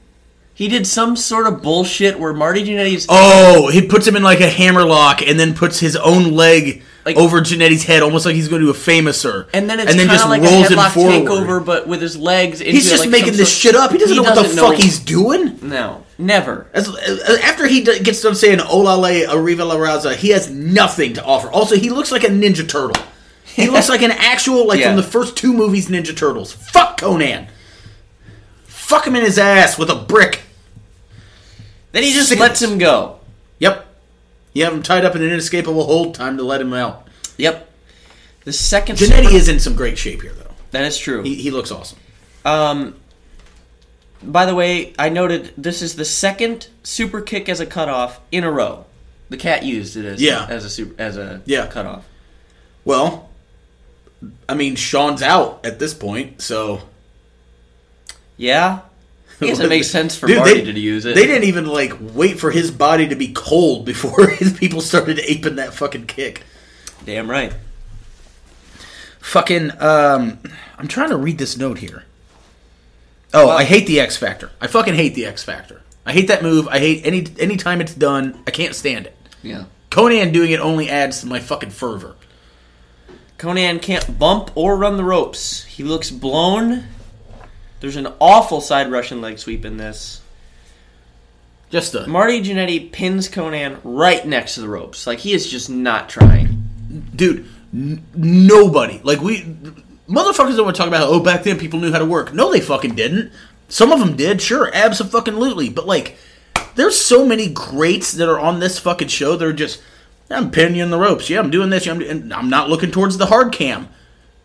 [0.62, 4.38] He did some sort of bullshit where Marty Jannetty's Oh, he puts him in like
[4.40, 8.46] a hammerlock and then puts his own leg Like- over Jannetty's head, almost like he's
[8.46, 9.48] going to do a famouser.
[9.52, 11.12] and then it's and then kind just of like rolls a him headlock forward.
[11.14, 12.60] takeover, but with his legs.
[12.60, 13.90] Into He's just like making some this sort- shit up.
[13.90, 15.58] He doesn't know what the fuck he's doing.
[15.62, 16.68] No, never.
[16.72, 16.88] As,
[17.42, 21.24] after he d- gets done saying oh, "Olale Arriba la Raza," he has nothing to
[21.24, 21.50] offer.
[21.50, 23.02] Also, he looks like a Ninja Turtle.
[23.44, 24.86] He looks like an actual, like Yeah.
[24.90, 26.52] from the first two movies, Ninja Turtles.
[26.52, 27.48] Fuck Konnan.
[28.64, 30.42] Fuck him in his ass with a brick.
[31.92, 33.20] Then he just lets him go.
[33.58, 33.86] Yep.
[34.54, 36.14] You have him tied up in an inescapable hold.
[36.14, 37.06] Time to let him out.
[37.38, 37.70] Yep.
[38.44, 40.50] The second Jannetty super- is in some great shape here, though.
[40.72, 41.22] that is true.
[41.22, 41.98] He, he looks awesome.
[42.44, 42.96] Um,
[44.22, 48.42] by the way, I noted this is the second super kick as a cutoff in
[48.44, 48.86] a row.
[49.28, 50.46] The cat used it as Yeah.
[50.48, 51.66] as a super as a Yeah.
[51.66, 52.04] cutoff.
[52.84, 53.30] Well,
[54.48, 56.82] I mean, Shawn's out at this point, so
[58.36, 58.80] Yeah,
[59.44, 61.14] It make sense for Dude, Marty they- to use it.
[61.14, 65.20] They didn't even like wait for his body to be cold before his people started
[65.20, 66.42] aping that fucking kick.
[67.04, 67.52] Damn right.
[69.20, 70.38] Fucking, um,
[70.78, 72.04] I'm trying to read this note here.
[73.34, 74.50] Oh, I hate the X Factor.
[74.60, 75.80] I fucking hate the X Factor.
[76.04, 76.68] I hate that move.
[76.68, 78.42] I hate any any time it's done.
[78.46, 79.16] I can't stand it.
[79.42, 79.64] Yeah.
[79.90, 82.16] Konnan doing it only adds to my fucking fervor.
[83.38, 85.64] Konnan can't bump or run the ropes.
[85.64, 86.84] He looks blown.
[87.82, 90.22] There's an awful side Russian leg sweep in this.
[91.68, 95.04] Just a Marty Jannetty pins Konnan right next to the ropes.
[95.04, 97.10] Like he is just not trying.
[97.16, 97.48] dude.
[97.74, 99.40] N- nobody like we
[100.08, 101.08] motherfuckers don't want to talk about.
[101.08, 102.32] Oh, back then people knew how to work.
[102.32, 103.32] No, they fucking didn't.
[103.68, 105.70] Some of them did, sure, absolutely.
[105.70, 106.16] But like,
[106.76, 109.34] there's so many greats that are on this fucking show.
[109.34, 109.82] They're just,
[110.30, 111.28] I'm pinning you in the ropes.
[111.28, 111.88] Yeah, I'm doing this.
[111.88, 113.88] I'm, and I'm not looking towards the hard cam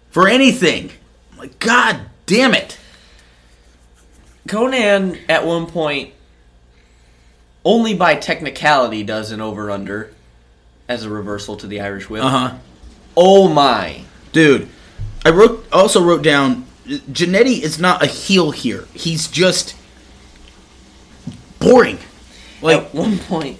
[0.10, 0.92] for anything.
[1.38, 2.80] Like, god damn it.
[4.48, 6.14] Konnan at one point
[7.64, 10.14] only by technicality does an over under
[10.88, 12.24] as a reversal to the Irish whip.
[12.24, 12.58] Uh huh.
[13.16, 14.04] Oh my.
[14.32, 14.70] Dude,
[15.26, 18.88] I wrote also wrote down Jannetty is not a heel here.
[18.94, 19.76] He's just
[21.60, 22.00] boring.
[22.62, 23.60] Like At one point,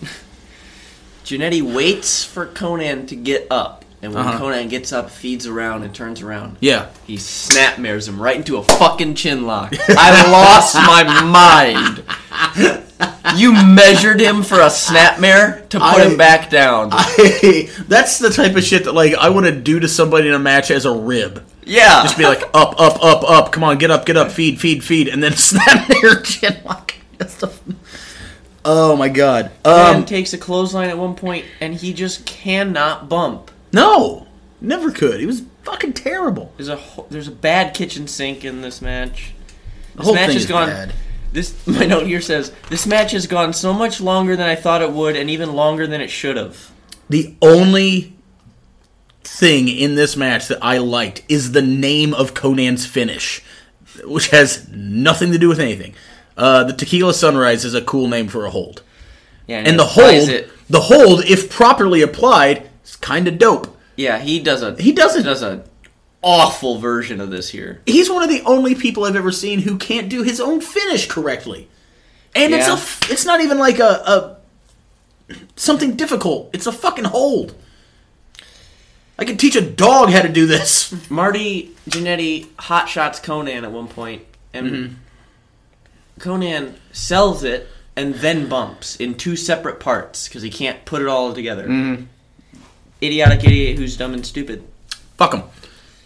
[1.26, 4.40] Jannetty waits for Konnan to get up, and when Uh-huh.
[4.40, 6.58] Konnan gets up, feeds around and turns around.
[6.60, 6.88] yeah.
[7.06, 9.74] He snapmares him right into a fucking chin lock.
[9.90, 12.04] I lost my mind.
[13.36, 16.90] You measured him for a snapmare to put I- him back down.
[17.88, 20.40] That's the type of shit that like I want to do to somebody in a
[20.40, 21.44] match as a rib.
[21.66, 22.02] yeah.
[22.04, 23.52] Just be like up, up, up, up.
[23.52, 26.94] Come on, get up, get up, feed, feed, feed, and then snapmare their chin lock.
[27.18, 27.52] That's the.
[28.66, 29.52] Oh my god.
[29.66, 33.52] Man Um, takes a clothesline at one point, and he just cannot bump.
[33.78, 34.28] No,
[34.62, 35.20] never could.
[35.20, 36.52] He was fucking terrible.
[36.58, 39.34] There's a ho- there's a bad kitchen sink in this match.
[39.94, 40.68] The This whole match thing has is gone.
[40.70, 40.94] bad.
[41.32, 44.82] This my note here says this match has gone so much longer than I thought
[44.82, 46.72] it would, and even longer than it should have.
[47.10, 48.14] The only
[49.24, 53.44] thing in this match that I liked is the name of Konnan's finish,
[54.06, 55.94] which has nothing to do with anything.
[56.36, 58.84] Uh, the Tequila Sunrise is a cool name for a hold,
[59.48, 63.78] Yeah, and the hold, It, the hold, if properly applied, is kind of dope.
[63.96, 65.64] yeah, he does a He doesn't- does a
[66.24, 67.82] awful version of this here.
[67.86, 71.08] He's one of the only people I've ever seen who can't do his own finish
[71.08, 71.68] correctly,
[72.36, 74.38] and it's a, it's not even like a,
[75.30, 76.50] a something difficult.
[76.54, 77.54] It's a fucking hold.
[79.20, 80.94] I could teach a dog how to do this.
[81.10, 84.24] Marty Jannetty hot shots Konnan at one point,
[84.54, 84.94] and Mm-hmm.
[86.20, 91.08] Konnan sells it and then bumps in two separate parts because he can't put it
[91.08, 91.68] all together.
[91.68, 92.06] Mm-hmm.
[93.02, 94.64] Idiotic idiot who's dumb and stupid.
[95.18, 95.44] Fuck him.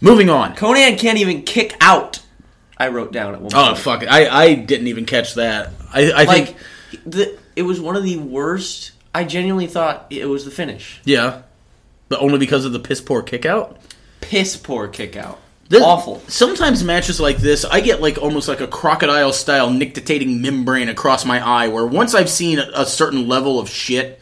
[0.01, 0.55] Moving on.
[0.55, 2.21] Konnan can't even kick out.
[2.77, 3.77] I wrote down at one Oh point.
[3.77, 4.03] fuck!
[4.03, 4.07] it.
[4.09, 5.71] I I didn't even catch that.
[5.93, 6.57] I I like think
[7.05, 8.91] the it was one of the worst.
[9.13, 10.99] I genuinely thought it was the finish.
[11.05, 11.41] yeah,
[12.09, 13.77] but only because of the piss poor kick out.
[14.21, 15.39] Piss poor kick out.
[15.69, 16.21] This- Awful.
[16.27, 21.25] Sometimes matches like this, I get like almost like a crocodile style nictitating membrane across
[21.25, 24.19] my eye, where once I've seen a, a certain level of shit,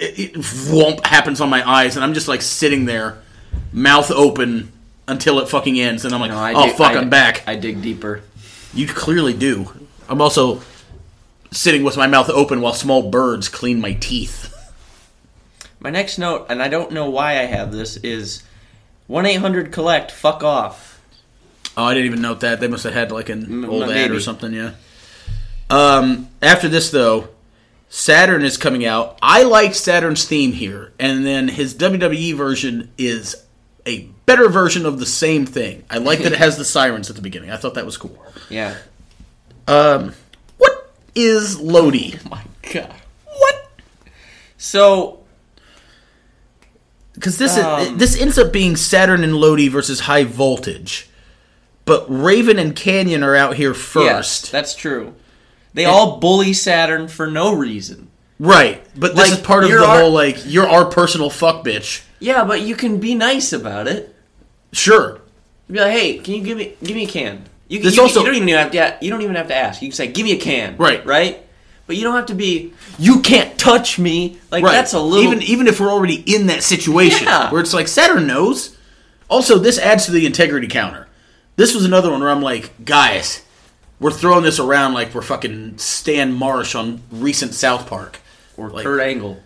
[0.00, 3.18] it, it whomp happens on my eyes, and I'm just like sitting there,
[3.72, 4.72] mouth open
[5.08, 7.42] until it fucking ends, and I'm like, No, oh dig- fuck, I- I'm back.
[7.46, 8.22] I dig deeper.
[8.74, 9.72] you clearly do.
[10.08, 10.60] I'm also
[11.50, 14.48] sitting with my mouth open while small birds clean my teeth.
[15.80, 18.42] My next note, and I don't know why I have this, is
[19.08, 20.10] one eight hundred collect.
[20.12, 21.00] Fuck off.
[21.76, 22.60] Oh, I didn't even note that.
[22.60, 24.72] They must have had like an old ad or something, yeah.
[25.70, 27.28] Um, after this, though,
[27.94, 29.18] Saturn is coming out.
[29.20, 33.36] I like Saturn's theme here, and then his WWE version is
[33.84, 35.84] a better version of the same thing.
[35.90, 37.50] I like that it has the sirens at the beginning.
[37.50, 38.16] I thought that was cool.
[38.48, 38.76] Yeah.
[39.68, 40.14] Um,
[40.56, 42.14] what is Lodi?
[42.30, 42.42] My
[42.72, 42.94] God.
[43.26, 43.70] What?
[44.56, 45.20] So
[47.12, 47.80] Because this Um.
[47.80, 51.10] is this ends up being Saturn and Lodi versus High Voltage,
[51.84, 54.50] but Raven and Kanyon are out here yes, first.
[54.50, 55.14] that's true.
[55.74, 58.08] They all bully Saturn for no reason.
[58.38, 62.02] Right, but this is part of the our- whole like you're our personal fuck bitch.
[62.18, 64.14] Yeah, but you can be nice about it.
[64.72, 65.20] Sure,
[65.70, 67.44] Be like, hey, can you give me give me a can?
[67.68, 68.98] You, This you, also- you don't even have to.
[69.00, 69.80] You don't even have to ask.
[69.82, 70.76] You can say, give me a can.
[70.76, 71.04] Right.
[71.06, 71.44] Right.
[71.86, 72.72] but you don't have to be.
[72.98, 74.38] You can't touch me.
[74.50, 75.24] Like that's a little.
[75.24, 77.50] even even if we're already in that situation Yeah.
[77.50, 78.76] where it's like Saturn knows.
[79.30, 81.06] Also, this adds to the integrity counter.
[81.56, 83.42] This was another one where I'm like, guys,
[84.02, 88.20] we're throwing this around like we're fucking Stan Marsh on recent South Park.
[88.56, 89.40] or like- Kurt Angle.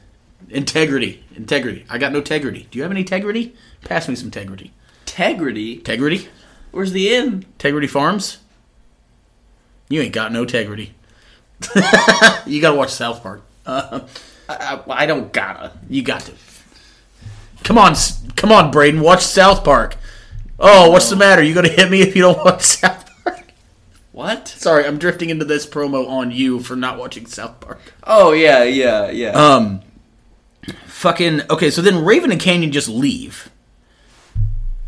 [0.50, 1.84] Integrity, integrity.
[1.88, 2.66] I got no integrity.
[2.70, 3.54] Do you have any integrity?
[3.84, 4.72] Pass me some integrity.
[5.06, 5.74] Integrity.
[5.74, 6.28] Integrity,
[6.72, 7.26] Where's the in?
[7.54, 8.38] integrity farms.
[9.88, 10.94] You ain't got no integrity.
[12.46, 13.42] you gotta watch South Park.
[13.64, 14.00] Uh,
[14.48, 15.72] I, I, I don't gotta.
[15.88, 16.32] You got to.
[17.64, 17.94] Come on,
[18.36, 19.00] come on, Braden.
[19.00, 19.96] Watch South Park.
[20.58, 21.42] Oh, what's the matter?
[21.42, 23.05] You gonna hit me if you don't watch South Park?
[24.16, 24.48] What?
[24.48, 27.78] Sorry, I'm drifting into this promo on you for not watching South Park.
[28.02, 29.32] Oh yeah, yeah, yeah.
[29.32, 29.82] Um,
[30.86, 31.68] fucking okay.
[31.70, 33.50] So then Raven and Kanyon just leave,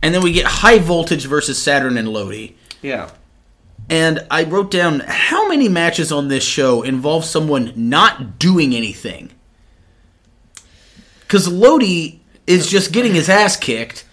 [0.02, 2.54] and then we get High Voltage versus Saturn and Lodi.
[2.80, 3.10] yeah.
[3.90, 9.30] And I wrote down how many matches on this show involve someone not doing anything.
[11.20, 14.06] Because Lodi is just getting his ass kicked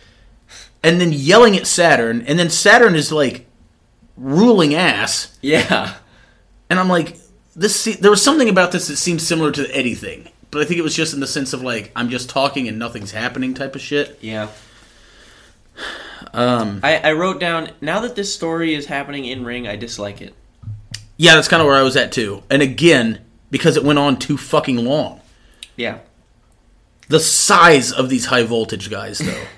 [0.84, 3.45] and then yelling at Saturn, and then Saturn is like
[4.18, 5.38] ruling ass.
[5.42, 5.94] Yeah.
[6.70, 7.18] And I'm like,
[7.56, 7.80] this.
[7.80, 10.66] se- There was something about this that seemed similar to the Eddie thing, but I
[10.66, 13.54] think it was just in the sense of like I'm just talking and nothing's happening
[13.54, 14.18] type of shit.
[14.22, 14.50] Yeah.
[16.34, 20.22] Um, I, I wrote down now that this story is happening in ring, I dislike
[20.22, 20.34] it.
[21.18, 22.44] yeah, that's kind of where I was at too.
[22.50, 23.22] And again,
[23.52, 25.22] because it went on too fucking long.
[25.76, 26.00] Yeah.
[27.10, 29.44] The size of these high voltage guys, though.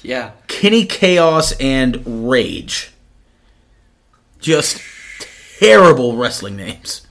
[0.00, 0.30] Yeah.
[0.46, 2.92] Kenny Kaos and Rage.
[4.40, 4.80] Just
[5.58, 7.02] terrible wrestling names.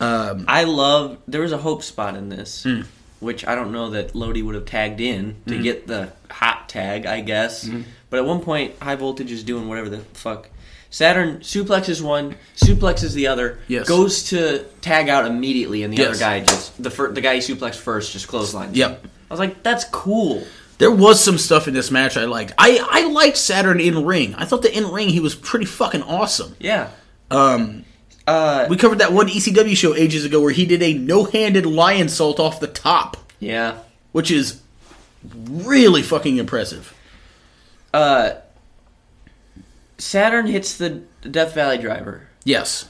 [0.00, 2.62] I love there was a hope spot in this.
[2.64, 2.82] Hmm.
[3.18, 7.06] Which I don't know that Lodi would have tagged in to get the hot tag,
[7.06, 7.66] I guess.
[7.66, 7.82] Hmm.
[8.10, 10.50] But at one point, High Voltage is doing whatever the fuck.
[10.90, 13.88] Saturn suplexes one, suplexes the other, Yes.
[13.88, 16.08] goes to tag out immediately, and the Yes.
[16.10, 18.76] other guy just the fir- the guy he suplexed first just clotheslines.
[18.76, 19.04] Yep.
[19.30, 20.46] I was like, that's cool.
[20.78, 22.52] There was some stuff in this match I liked.
[22.58, 24.34] I, I liked Saturn in ring.
[24.34, 26.54] I thought the in ring he was pretty fucking awesome.
[26.60, 26.90] Yeah.
[27.30, 27.84] Um,
[28.26, 32.08] Uh, we covered that one ECW show ages ago where he did a no-handed lion
[32.08, 33.78] salt off the top, yeah.
[34.12, 34.60] which is
[35.48, 36.92] really fucking impressive.
[37.94, 38.32] Uh,
[39.98, 42.28] Saturn hits the Death Valley driver.
[42.44, 42.88] Yes.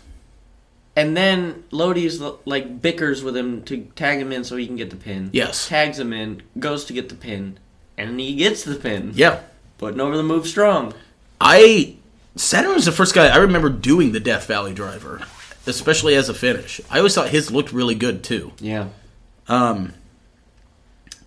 [0.96, 4.90] And then Lodi's like bickers with him to tag him in so he can get
[4.90, 5.28] the pin.
[5.32, 5.68] Yes.
[5.68, 7.58] Tags him in, goes to get the pin,
[7.98, 9.12] and he gets the pin.
[9.14, 9.40] Yeah.
[9.78, 10.94] Putting over the move strong.
[11.40, 11.96] I
[12.36, 15.22] Saturn was the first guy I remember doing the Death Valley driver,
[15.66, 16.80] especially as a finish.
[16.90, 18.52] I always thought his looked really good too.
[18.58, 18.88] Yeah.
[19.48, 19.92] Um,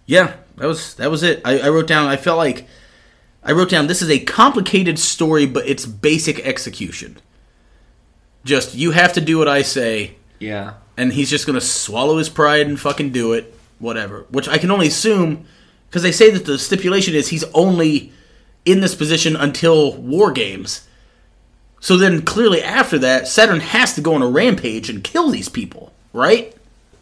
[0.05, 1.41] yeah, that was that was it.
[1.45, 2.07] I, I wrote down.
[2.07, 2.67] I felt like
[3.43, 3.87] I wrote down.
[3.87, 7.17] This is a complicated story, but it's basic execution.
[8.43, 10.73] Just you have to do what I say, Yeah.
[10.97, 14.25] and he's just gonna swallow his pride and fucking do it, whatever.
[14.29, 15.45] Which I can only assume
[15.89, 18.11] because they say that the stipulation is he's only
[18.65, 20.87] in this position until War Games.
[21.81, 25.49] So then, clearly after that, Saturn has to go on a rampage and kill these
[25.49, 26.55] people, right?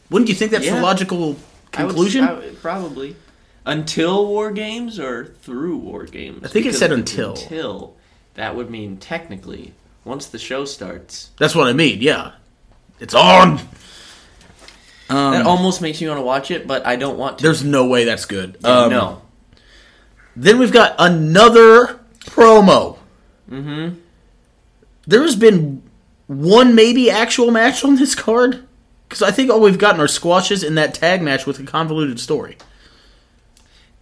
[0.10, 0.82] Wouldn't you think that's the Yeah.
[0.82, 1.36] logical
[1.74, 2.24] I would- conclusion?
[2.24, 3.16] I would- probably.
[3.66, 6.42] Until War Games or through War Games?
[6.46, 7.32] I think it said until.
[7.32, 7.96] Until.
[8.36, 9.74] That would mean technically,
[10.06, 11.32] once the show starts.
[11.38, 12.02] That's what I mean.
[12.02, 12.32] Yeah,
[13.00, 13.60] it's on.
[15.10, 17.44] Um, that almost makes me want to watch it, but I don't want to.
[17.44, 18.58] there's no way that's good.
[18.66, 19.22] Um, no.
[20.36, 22.98] Then we've got another promo.
[23.50, 24.00] Mm-hmm.
[25.08, 25.82] There has been
[26.28, 28.68] one maybe actual match on this card
[29.08, 32.20] because I think all we've gotten are squashes in that tag match with a convoluted
[32.20, 32.58] story.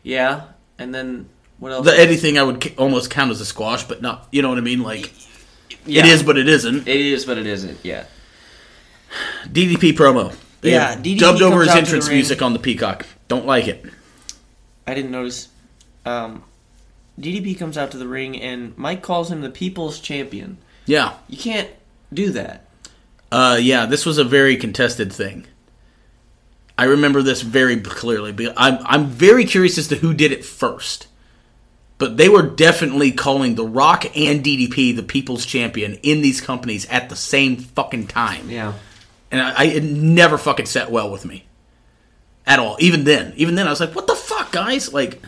[0.02, 0.48] Yeah.
[0.80, 1.30] And then
[1.60, 1.86] what else?
[1.86, 4.28] The Eddie thing I would almost count as a squash, but not.
[4.32, 4.82] You know what I mean?
[4.82, 5.14] Like
[5.86, 6.04] Yeah.
[6.04, 6.88] it is, but it isn't.
[6.88, 7.78] It is, but it isn't.
[7.84, 8.06] Yeah.
[9.48, 10.36] DDP promo.
[10.66, 13.06] They Yeah, DDP dubbed over his entrance music on the Peacock.
[13.28, 13.86] Don't like it.
[14.88, 15.50] I didn't notice.
[16.08, 16.44] Um,
[17.20, 20.58] DDP comes out to the ring and Mike calls him the People's Champion.
[20.88, 21.14] Yeah.
[21.28, 21.70] You can't
[22.12, 22.66] do that.
[23.32, 25.46] Uh, yeah, this was a very contested thing.
[26.80, 28.50] I remember this very clearly.
[28.58, 31.08] I'm I'm very curious as to who did it first.
[32.00, 36.88] But they were definitely calling The Rock and DDP the People's Champion in these companies
[36.88, 38.50] at the same fucking time.
[38.50, 38.74] Yeah.
[39.36, 41.46] And I, I it never fucking sat well with me.
[42.48, 42.78] At all.
[42.80, 43.34] Even then.
[43.36, 44.94] Even then I was like, what the fuck, guys?
[44.94, 45.22] Like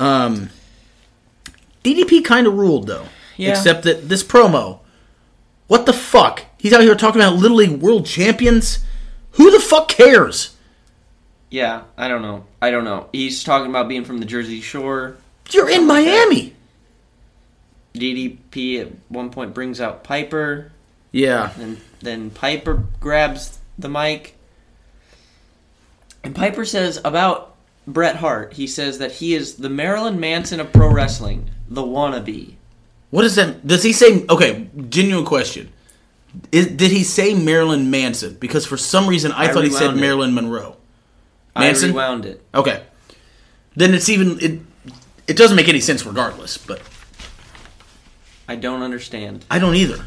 [0.00, 0.50] um
[1.84, 3.06] DDP kind of ruled though.
[3.36, 3.50] Yeah.
[3.50, 4.80] Except that this promo,
[5.68, 6.44] what the fuck?
[6.58, 8.80] He's out here talking about Little League World Champions?
[9.32, 10.56] Who the fuck cares?
[11.50, 12.44] Yeah, I don't know.
[12.60, 13.08] I don't know.
[13.12, 15.16] He's talking about being from the Jersey Shore.
[15.50, 16.06] You're in like.
[16.06, 16.56] Miami.
[17.94, 20.72] DDP at one point brings out Piper.
[21.12, 21.52] Yeah.
[21.58, 24.36] And then Piper grabs the mic.
[26.22, 27.54] And Piper says about
[27.86, 32.54] Bret Hart, he says that he is the Marilyn Manson of pro wrestling, the wannabe.
[33.10, 33.66] What does that?
[33.66, 34.24] Does he say?
[34.28, 35.72] Okay, genuine question.
[36.52, 38.34] Is, did he say Marilyn Manson?
[38.34, 39.96] Because for some reason I, I thought he said it.
[39.96, 40.76] Marilyn Monroe.
[41.56, 41.90] Manson?
[41.90, 42.42] I rewound it.
[42.54, 42.82] Okay.
[43.74, 44.60] Then it's even it.
[45.28, 46.82] It doesn't make any sense regardless, but
[48.48, 49.44] I don't understand.
[49.50, 50.04] I don't either.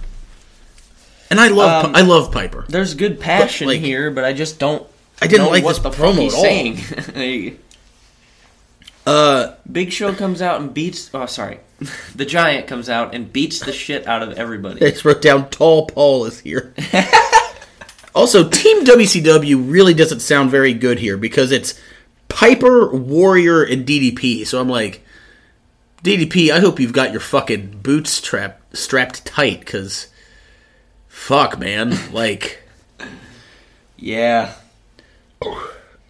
[1.30, 2.66] And I love Um, I love Piper.
[2.68, 4.86] There's good passion like, here, but I just don't.
[5.22, 6.42] I didn't know like what this the promo at all.
[6.42, 7.60] saying.
[9.08, 11.10] Uh, Big Show comes out and beats.
[11.14, 11.60] Oh, sorry.
[12.14, 14.86] The Giant comes out and beats the shit out of everybody.
[14.86, 16.76] I just wrote down Tall Paul is here.
[18.14, 21.80] also, Team WCW really doesn't sound very good here because it's
[22.28, 24.46] Piper, Warrior, and DDP.
[24.46, 25.04] So I'm like,
[26.04, 30.08] DDP, I hope you've got your fucking boots strapped strapped tight because,
[31.20, 32.62] fuck, man, like,
[33.98, 34.54] Yeah.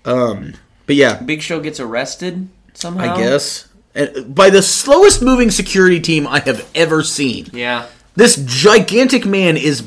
[0.05, 0.53] um,
[0.85, 3.15] but yeah, Big Show gets arrested somehow.
[3.15, 7.47] I guess and by the slowest moving security team I have ever seen.
[7.51, 7.87] Yeah.
[8.15, 9.81] This gigantic man is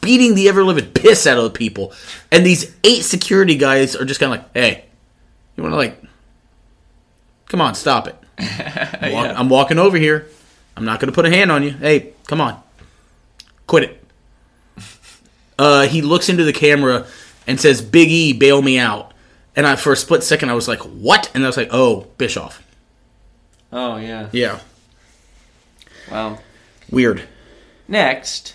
[0.00, 1.92] beating the ever living piss out of the people,
[2.30, 4.84] and these eight security guys are just kind of like, "Hey,
[5.56, 6.02] you want to like,
[7.48, 8.16] come on, stop it.
[8.38, 9.34] I'm, walk- Yeah.
[9.38, 10.28] I'm walking over here.
[10.76, 11.70] I'm not going to put a hand on you.
[11.70, 12.60] Hey, come on,
[13.66, 13.97] quit it."
[15.58, 17.06] Uh, he looks into the camera
[17.46, 19.12] and says, "Big E, bail me out."
[19.56, 22.06] And I, for a split second, I was like, "What?" And I was like, "Oh,
[22.18, 22.62] Bischoff."
[23.72, 24.28] Oh yeah.
[24.32, 24.60] Yeah,
[26.10, 26.38] Wow.
[26.90, 27.22] weird.
[27.86, 28.54] Next,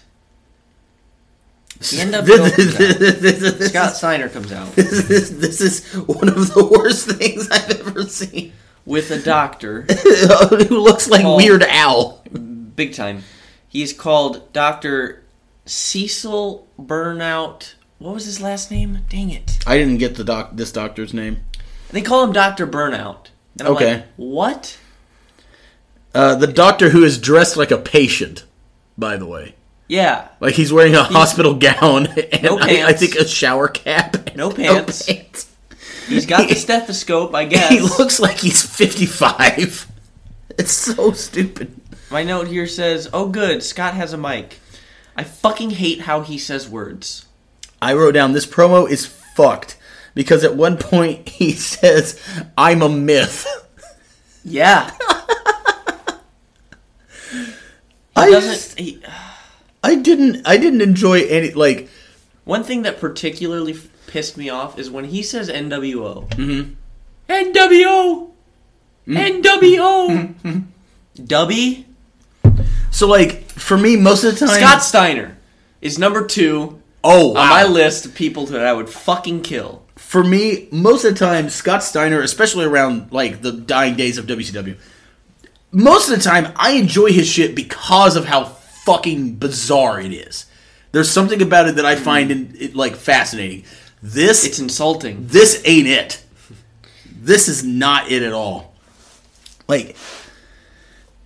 [1.96, 6.64] end of This- this- this- Scott Steiner comes out this, this, is one of the
[6.66, 8.54] worst things I've ever seen.
[8.86, 9.82] with a doctor,
[10.70, 11.36] Who looks like Oh.
[11.38, 12.24] Weird Al.
[12.76, 13.24] big time.
[13.68, 15.23] He's called Doctor
[15.66, 17.74] Cecil Burnout.
[18.00, 19.00] What was his last name?
[19.10, 19.60] Dang it!
[19.66, 21.42] I didn't get the doc this doctor's name.
[21.92, 23.28] They call him Doctor Burnout.
[23.60, 23.94] And I'm Okay.
[23.96, 24.78] like, what?
[26.14, 28.46] Uh, the doctor who is dressed like a patient,
[28.98, 29.56] by the way.
[29.88, 30.28] Yeah.
[30.40, 34.16] Like he's wearing a hospital gown and No I, I think a shower cap.
[34.28, 35.04] and No pants.
[35.06, 35.52] pants.
[36.08, 37.70] He's got the stethoscope, I guess.
[37.70, 39.88] He looks like he's 55.
[40.58, 41.80] It's so stupid.
[42.12, 44.60] My note here says, "Oh, good, Scott has a mic."
[45.16, 47.26] I fucking hate how he says words.
[47.82, 49.78] I wrote down this promo is fucked
[50.16, 52.20] because at one point he says,
[52.58, 53.46] I'm a myth.
[54.46, 54.92] Yeah,
[58.16, 58.78] I doesn't.
[58.80, 59.02] He,
[59.84, 61.90] I didn't I didn't enjoy any like
[62.44, 66.30] one thing that particularly f- pissed me off is when he says NWO.
[66.32, 66.74] Mm-hmm.
[67.30, 68.32] NWO.
[69.08, 70.64] NWO.
[71.18, 71.86] Dubby.
[72.92, 75.38] so like for me most of the time Scott Steiner
[75.82, 77.50] is number two Oh on wow.
[77.50, 79.84] my list of people that I would fucking kill.
[79.98, 84.26] For me, most of the time, Scott Steiner, especially around like the dying days of
[84.26, 84.78] WCW,
[85.74, 90.46] most of the time I enjoy his shit because of how fucking bizarre it is.
[90.94, 93.66] There's something about it that I find in, it, like fascinating.
[94.02, 95.28] This It's insulting.
[95.28, 96.24] this ain't it.
[97.06, 98.76] This is not it at all.
[99.68, 99.98] Like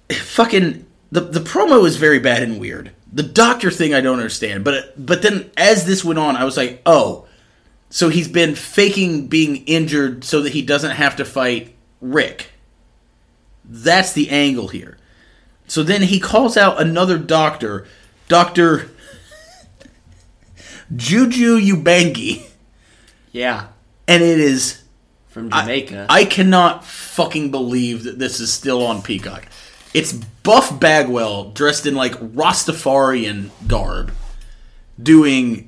[0.10, 2.92] fucking the the promo is very bad and weird.
[3.12, 6.58] The doctor thing I don't understand, but but then as this went on, I was
[6.58, 7.26] like, "Oh,
[7.90, 12.52] so he's been faking being injured so that he doesn't have to fight Rick."
[13.64, 14.98] That's the angle here.
[15.68, 17.86] So then he calls out another doctor,
[18.30, 18.90] Dr.
[20.96, 22.46] Juju Ubangi,
[23.34, 23.68] Yeah,
[24.08, 24.84] and it is
[25.28, 26.08] from Jamaica.
[26.10, 29.48] I cannot fucking believe that this is still on Peacock.
[29.94, 30.14] It's
[30.48, 34.14] Buff Bagwell dressed in like Rastafarian garb
[34.98, 35.68] doing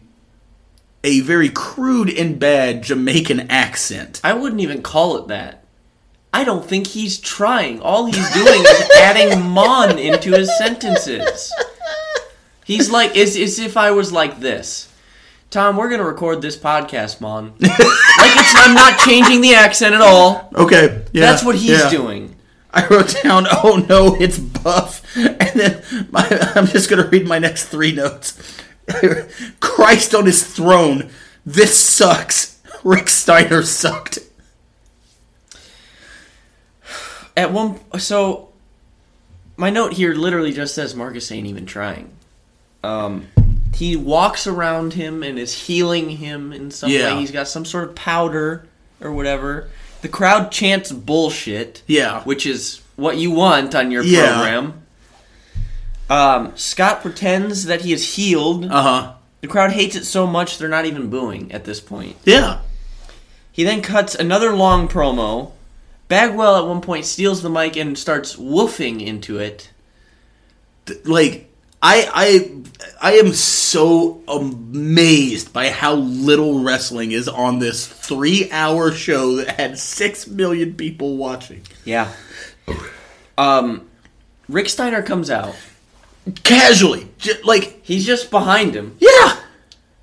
[1.03, 4.21] a very crude and bad Jamaican accent.
[4.23, 5.65] I wouldn't even call it that.
[6.33, 7.81] I don't think he's trying.
[7.81, 11.53] All he's doing is adding mon into his sentences.
[12.63, 14.89] He's like, it's, as if I was like this.
[15.49, 17.47] Tom, we're gonna record this podcast, mon.
[17.59, 20.49] like it's I'm not changing the accent at all.
[20.55, 21.89] Okay, yeah, That's what he's yeah.
[21.89, 22.28] doing.
[22.71, 27.39] I wrote down, "Oh no, it's Buff," and then my, I'm just gonna read my
[27.39, 28.57] next three notes.
[29.59, 31.09] Christ on his throne.
[31.45, 32.59] This sucks.
[32.83, 34.19] Rick Steiner sucked.
[37.35, 38.49] At one, so
[39.55, 42.11] my note here literally just says Marcus ain't even trying.
[42.83, 43.27] Um,
[43.73, 47.13] he walks around him and is healing him in some Yeah.
[47.13, 47.21] way.
[47.21, 48.65] He's got some sort of powder
[48.99, 49.69] or whatever.
[50.01, 51.83] The crowd chants bullshit.
[51.87, 52.21] Yeah.
[52.23, 54.33] which is what you want on your Yeah.
[54.33, 54.81] program.
[56.09, 58.65] Um, Scott pretends that he is healed.
[58.65, 59.13] Uh huh.
[59.41, 62.15] The crowd hates it so much they're not even booing at this point.
[62.25, 62.59] Yeah.
[63.51, 65.51] He then cuts another long promo.
[66.07, 69.69] Bagwell at one point steals the mic and starts woofing into it.
[71.05, 71.48] like
[71.81, 72.51] I I
[73.01, 79.59] I am so amazed by how little wrestling is on this three hour show that
[79.59, 81.61] had six million people watching.
[81.85, 82.11] Yeah.
[83.37, 83.87] Um,
[84.49, 85.55] Rick Steiner comes out.
[86.43, 89.39] Casually, j- like He's just behind him, yeah,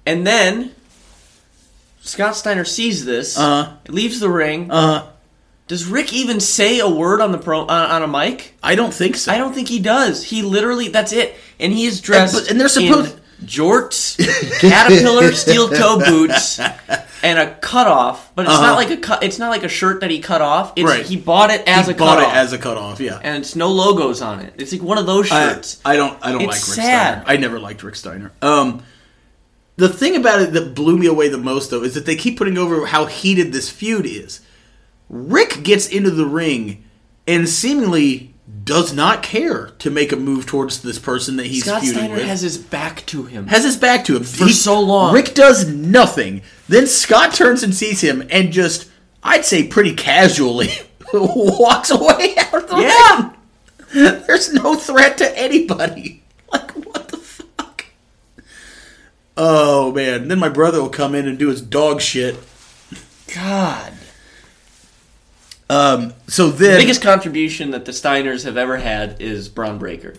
[0.07, 0.75] and then
[2.01, 3.73] Scott Steiner sees this, Uh-huh.
[3.89, 4.71] leaves the ring.
[4.71, 5.07] uh,
[5.69, 8.55] Does Rick even say a word on the pro on, on a mic?
[8.63, 9.33] I don't think so.
[9.33, 10.23] I don't think he does.
[10.23, 14.17] He literally that's it, and he is dressed but- and they're supposed- in jorts,
[14.61, 16.59] caterpillar steel toe boots,
[17.23, 18.33] and a cutoff.
[18.35, 18.63] But it's Uh-huh.
[18.67, 19.23] not like a cut.
[19.23, 20.73] It's not like a shirt that he cut off.
[20.77, 21.05] It's, Right.
[21.05, 21.93] He bought it as a cutoff.
[21.93, 23.01] he a bought cutoff, it as a cutoff.
[23.01, 24.55] Yeah, and it's no logos on it.
[24.59, 25.81] It's like one of those I, shirts.
[25.85, 26.17] I don't.
[26.23, 27.23] I don't It's like Rick sad.
[27.23, 27.25] Steiner.
[27.27, 28.33] I never liked Rick Steiner.
[28.41, 28.83] Um,
[29.77, 32.39] the thing about it that blew me away the most, though, is that they keep
[32.39, 34.41] putting over how heated this feud is.
[35.09, 36.85] Rick gets into the ring
[37.27, 38.35] and seemingly
[38.65, 42.15] does not care to make a move towards this person that he's Scott feuding Steiner
[42.15, 42.25] with.
[42.25, 43.47] has his back to him.
[43.49, 45.15] has his back to him For so long.
[45.15, 46.43] Rick does nothing.
[46.69, 48.91] Then Scott turns and sees him and just,
[49.23, 50.71] I'd say, pretty casually
[51.13, 53.21] walks away out of the Yeah.
[53.95, 54.23] ring.
[54.27, 56.23] There's no threat to anybody.
[56.53, 57.85] Like what the fuck?
[59.37, 60.29] Oh man!
[60.29, 62.37] Then my brother will come in and do his dog shit.
[63.35, 63.93] God.
[65.69, 66.15] Um.
[66.29, 70.15] So then, Biggest contribution that the Steiners have ever had is Bron Breakker.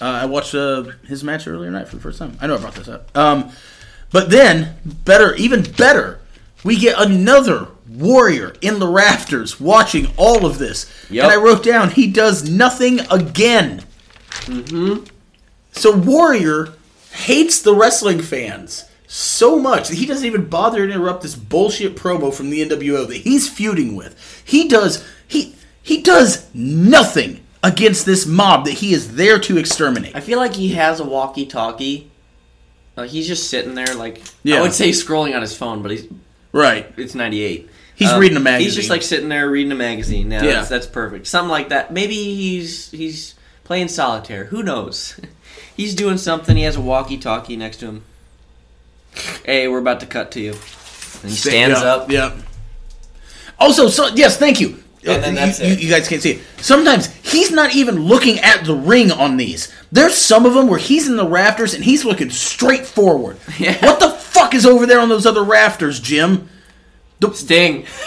[0.00, 2.36] Uh, I watched uh, his match earlier tonight for the first time.
[2.40, 3.16] I know I brought this up.
[3.16, 3.52] Um,
[4.10, 6.20] but then, better, even better,
[6.64, 10.90] we get another warrior in the rafters watching all of this.
[11.10, 11.24] Yep.
[11.24, 13.84] And I wrote down, he does nothing again.
[14.46, 15.04] Mm-hmm.
[15.72, 16.72] So Warrior
[17.12, 18.84] hates the wrestling fans
[19.14, 23.06] so much that he doesn't even bother to interrupt this bullshit promo from the NWO
[23.06, 24.42] that he's feuding with.
[24.44, 30.16] He does he he does nothing against this mob that he is there to exterminate.
[30.16, 32.10] I feel like he has a walkie-talkie.
[32.96, 34.56] Like he's just sitting there, like Yeah.
[34.56, 36.08] I would say scrolling on his phone, but he's
[36.50, 36.92] Right.
[36.96, 37.70] it's '98.
[37.94, 38.66] He's um, reading a magazine.
[38.66, 40.28] He's just like sitting there reading a magazine.
[40.28, 40.54] Now Yeah.
[40.54, 41.28] that's, that's perfect.
[41.28, 41.92] Something like that.
[41.92, 44.46] Maybe he's he's playing solitaire.
[44.46, 45.20] Who knows?
[45.76, 46.56] he's doing something.
[46.56, 48.04] He has a walkie-talkie next to him.
[49.44, 50.50] Hey, we're about to cut to you.
[50.52, 52.10] And he stands Yeah, up.
[52.10, 52.32] Yeah.
[53.58, 54.82] Also, so yes, thank you.
[55.06, 55.80] And then that's you, it.
[55.82, 56.42] you- guys can't see it.
[56.58, 59.72] Sometimes he's not even looking at the ring on these.
[59.92, 63.36] There's some of them where he's in the rafters and he's looking straight forward.
[63.58, 63.84] Yeah.
[63.84, 66.48] What the fuck is over there on those other rafters, Jim?
[67.32, 67.86] Sting.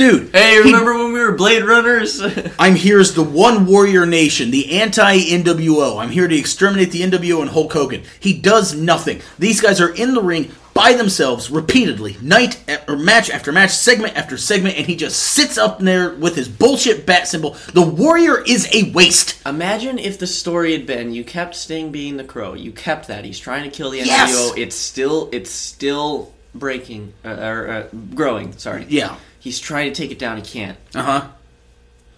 [0.00, 0.30] Dude.
[0.34, 2.22] Hey, he- remember when we were Blade Runners?
[2.58, 6.00] I'm here as the one warrior nation, the anti NWO.
[6.00, 8.04] I'm here to exterminate the NWO and Hulk Hogan.
[8.18, 9.20] He does nothing.
[9.38, 13.72] These guys are in the ring by themselves repeatedly, night a- or match after match,
[13.72, 17.58] segment after segment, and he just sits up there with his bullshit bat symbol.
[17.74, 19.38] The warrior is a waste.
[19.46, 22.54] Imagine if the story had been you kept Sting being the crow.
[22.54, 23.26] You kept that.
[23.26, 24.06] He's trying to kill the NWO.
[24.06, 24.52] Yes!
[24.56, 28.56] It's still it's still breaking uh, or uh, growing.
[28.56, 28.86] Sorry.
[28.88, 29.16] Yeah.
[29.40, 30.36] He's trying to take it down.
[30.36, 30.78] He can't.
[30.94, 31.28] Uh huh.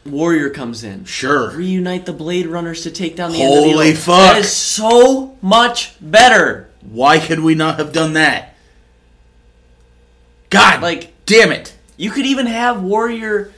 [0.04, 1.04] Warrior comes in.
[1.04, 1.50] Sure.
[1.52, 3.96] Reunite the Blade Runners to take down the Holy NWO.
[3.96, 4.32] fuck.
[4.32, 6.68] That is so much better.
[6.80, 8.54] Why could we not have done that?
[10.50, 11.72] God, Like- damn it!
[11.96, 13.52] You could even have Warrior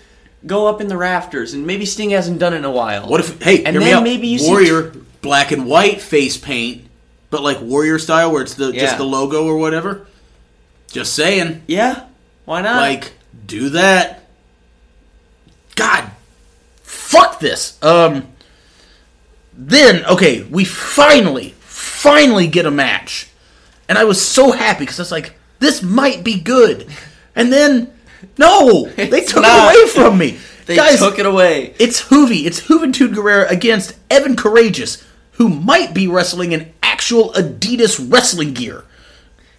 [0.46, 3.08] go up in the rafters, and maybe Sting hasn't done it in a while.
[3.08, 3.40] What if?
[3.42, 4.92] Hey, And then maybe you see- warrior
[5.22, 6.82] black and white face paint,
[7.30, 8.82] but like warrior style, where it's the Yeah.
[8.82, 10.06] just the logo or whatever.
[10.92, 11.62] Just saying.
[11.66, 12.00] Yeah.
[12.44, 12.76] Why not?
[12.82, 13.12] like
[13.46, 14.24] do that
[15.76, 16.10] god
[16.82, 18.26] fuck this um
[19.52, 23.28] then okay we finally finally get a match
[23.88, 26.86] and i was so happy because i was like this might be good
[27.34, 27.92] and then
[28.38, 29.74] no they It's took not.
[29.74, 31.74] it away from me they guys took it away.
[31.78, 32.46] it's Juvi.
[32.46, 38.84] It's Juventud Guerrera against Evan Karagias, who might be wrestling in actual Adidas wrestling gear.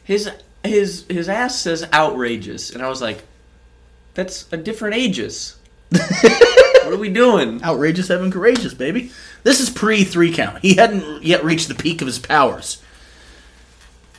[0.04, 0.32] His
[0.64, 3.24] his his ass says outrageous, and I was like,
[4.16, 5.58] "That's a different ages."
[5.90, 7.64] what are we doing?
[7.64, 9.12] Outrageous Evan Karagias, baby.
[9.44, 10.60] This is pre three count.
[10.62, 12.82] He hadn't yet reached the peak of his powers.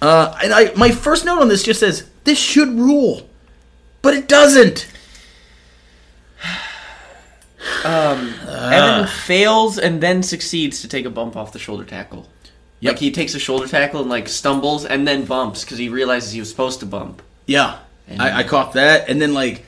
[0.00, 3.28] Uh, and I, my first note on this just says this should rule,
[4.02, 4.86] but it doesn't.
[7.84, 12.28] Evan fails and then succeeds to take a bump off the shoulder tackle.
[12.80, 12.92] Yep.
[12.92, 16.32] Like he takes a shoulder tackle and like stumbles and then bumps because he realizes
[16.32, 17.22] he was supposed to bump.
[17.46, 17.78] Yeah,
[18.18, 19.64] I, I caught that, and then like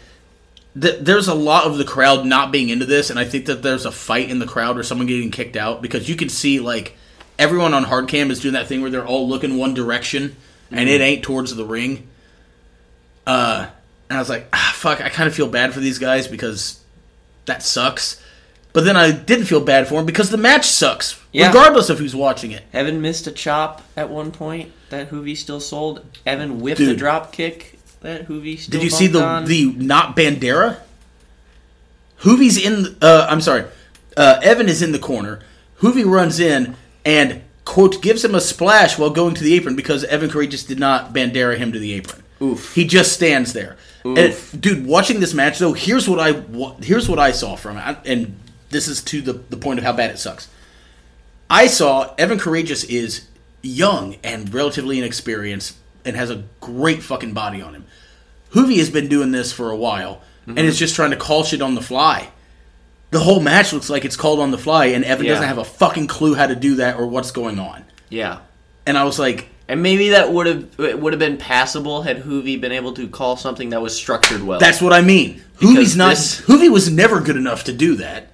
[0.80, 3.62] th- there's a lot of the crowd not being into this, and I think that
[3.62, 6.60] there's a fight in the crowd or someone getting kicked out because you can see
[6.60, 6.96] like
[7.38, 10.34] everyone on hard cam is doing that thing where they're all looking one direction
[10.70, 12.06] and it ain't towards the ring.
[13.26, 13.66] Uh,
[14.10, 16.80] and I was like, ah, fuck, I kind of feel bad for these guys because
[17.46, 18.22] that sucks.
[18.72, 21.48] But then I didn't feel bad for them because the match sucks, Yeah.
[21.48, 22.64] regardless of who's watching it.
[22.72, 26.05] Evan missed a chop at one point that Juvi still sold.
[26.26, 26.98] Evan whiffed a Dude.
[26.98, 29.44] drop kick that Juvi still Did you see the on.
[29.46, 30.78] the not Bandera?
[32.20, 32.96] Juvi's in.
[33.00, 33.64] Uh, I'm sorry.
[34.16, 35.40] Uh, Evan is in the corner.
[35.80, 40.02] Juvi runs in and quote gives him a splash while going to the apron because
[40.04, 42.22] Evan Karagias did not Bandera him to the apron.
[42.42, 42.74] Oof.
[42.74, 43.76] He just stands there.
[44.06, 44.52] Oof.
[44.52, 46.42] And, dude, watching this match though, here's what I
[46.82, 48.36] here's what I saw from it, I- and
[48.70, 50.48] this is to the the point of how bad it sucks.
[51.50, 53.26] I saw Evan Karagias is
[53.62, 55.76] young and relatively inexperienced
[56.09, 57.85] and has a great fucking body on him.
[58.52, 60.66] Juvi has been doing this for a while and mm-hmm.
[60.66, 62.30] is just trying to call shit on the fly.
[63.10, 65.32] The whole match looks like it's called on the fly, and Evan Yeah.
[65.32, 67.85] doesn't have a fucking clue how to do that or what's going on.
[68.09, 68.39] yeah.
[68.86, 72.22] And I was like, And maybe that would have it would have been passable had
[72.22, 74.59] Juvi been able to call something that was structured well.
[74.59, 75.43] that's what I mean.
[75.59, 76.10] Juvi's not.
[76.10, 78.28] this- Juvi was never good enough to do that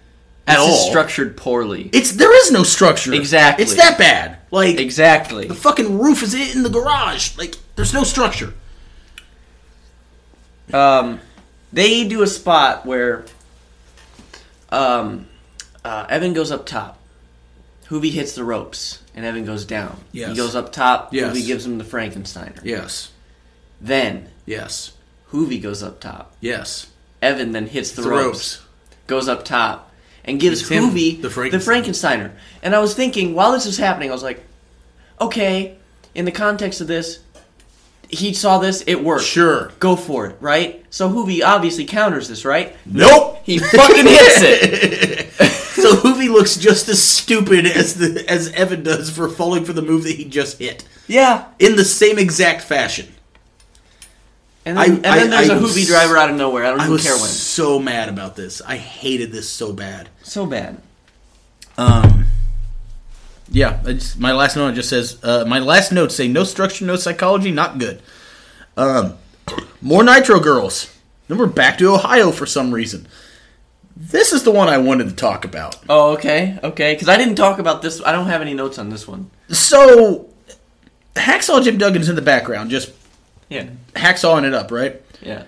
[0.47, 0.89] at all.
[0.89, 1.91] structured poorly.
[1.93, 3.13] it's there is no structure.
[3.13, 3.65] Exactly.
[3.65, 4.39] It's that bad.
[4.53, 5.49] Like exactly.
[5.49, 7.37] the fucking roof is in the garage.
[7.37, 8.55] Like there's no structure.
[10.73, 11.21] Um,
[11.73, 13.25] they do a spot where
[14.71, 15.27] um,
[15.85, 16.99] uh, Evan goes up top.
[17.89, 19.99] Juvi hits the ropes, and Evan goes down.
[20.13, 20.31] Yes.
[20.31, 21.13] He goes up top.
[21.13, 21.37] Yes.
[21.37, 22.61] Juvi gives him the Frankensteiner.
[22.65, 23.11] Yes.
[23.81, 24.93] Then Yes.
[25.33, 26.35] Juvi goes up top.
[26.41, 26.87] Yes.
[27.21, 28.25] Evan then hits the, The ropes,
[28.59, 28.63] ropes.
[29.07, 29.91] goes up top,
[30.25, 31.61] and gives him Juvi the the Frankensteiner.
[31.63, 32.33] Frankensteiner.
[32.63, 34.43] And I was thinking, while this was happening, I was like,
[35.21, 35.77] okay,
[36.15, 37.21] in the context of this,
[38.09, 39.25] he saw this, it worked.
[39.25, 39.71] Sure.
[39.81, 40.85] Go for it, right?
[40.91, 42.77] So Juvi obviously counters this, right?
[42.87, 43.41] Nope.
[43.45, 45.31] He fucking hits it.
[45.75, 49.83] So Juvi looks just as stupid as the as Evan does for falling for the
[49.83, 51.45] move that he just hit Yeah.
[51.59, 53.13] in the same exact fashion.
[54.65, 56.65] And then, I- and then I- there's I a Juvi driver out of nowhere.
[56.65, 57.23] I don't even care when.
[57.25, 58.63] I'm so mad about this.
[58.63, 60.09] I hated this so bad.
[60.23, 60.81] So bad.
[61.77, 62.24] Um.
[63.55, 63.81] Yeah,
[64.19, 67.79] my last note just says uh, my last notes say no structure, no psychology, not
[67.79, 68.03] good.
[68.77, 69.17] Um,
[69.81, 70.93] more Nitro girls.
[71.29, 73.07] Then we're back to Ohio for some reason.
[73.97, 75.77] This is the one I wanted to talk about.
[75.89, 76.95] Oh, okay, okay.
[76.95, 78.03] Because I didn't talk about this.
[78.05, 79.31] I don't have any notes on this one.
[79.51, 80.29] So,
[81.15, 82.93] Hacksaw Jim Duggan's in the background, just
[83.49, 85.01] Yeah, hacksawing it up, right?
[85.23, 85.45] yeah.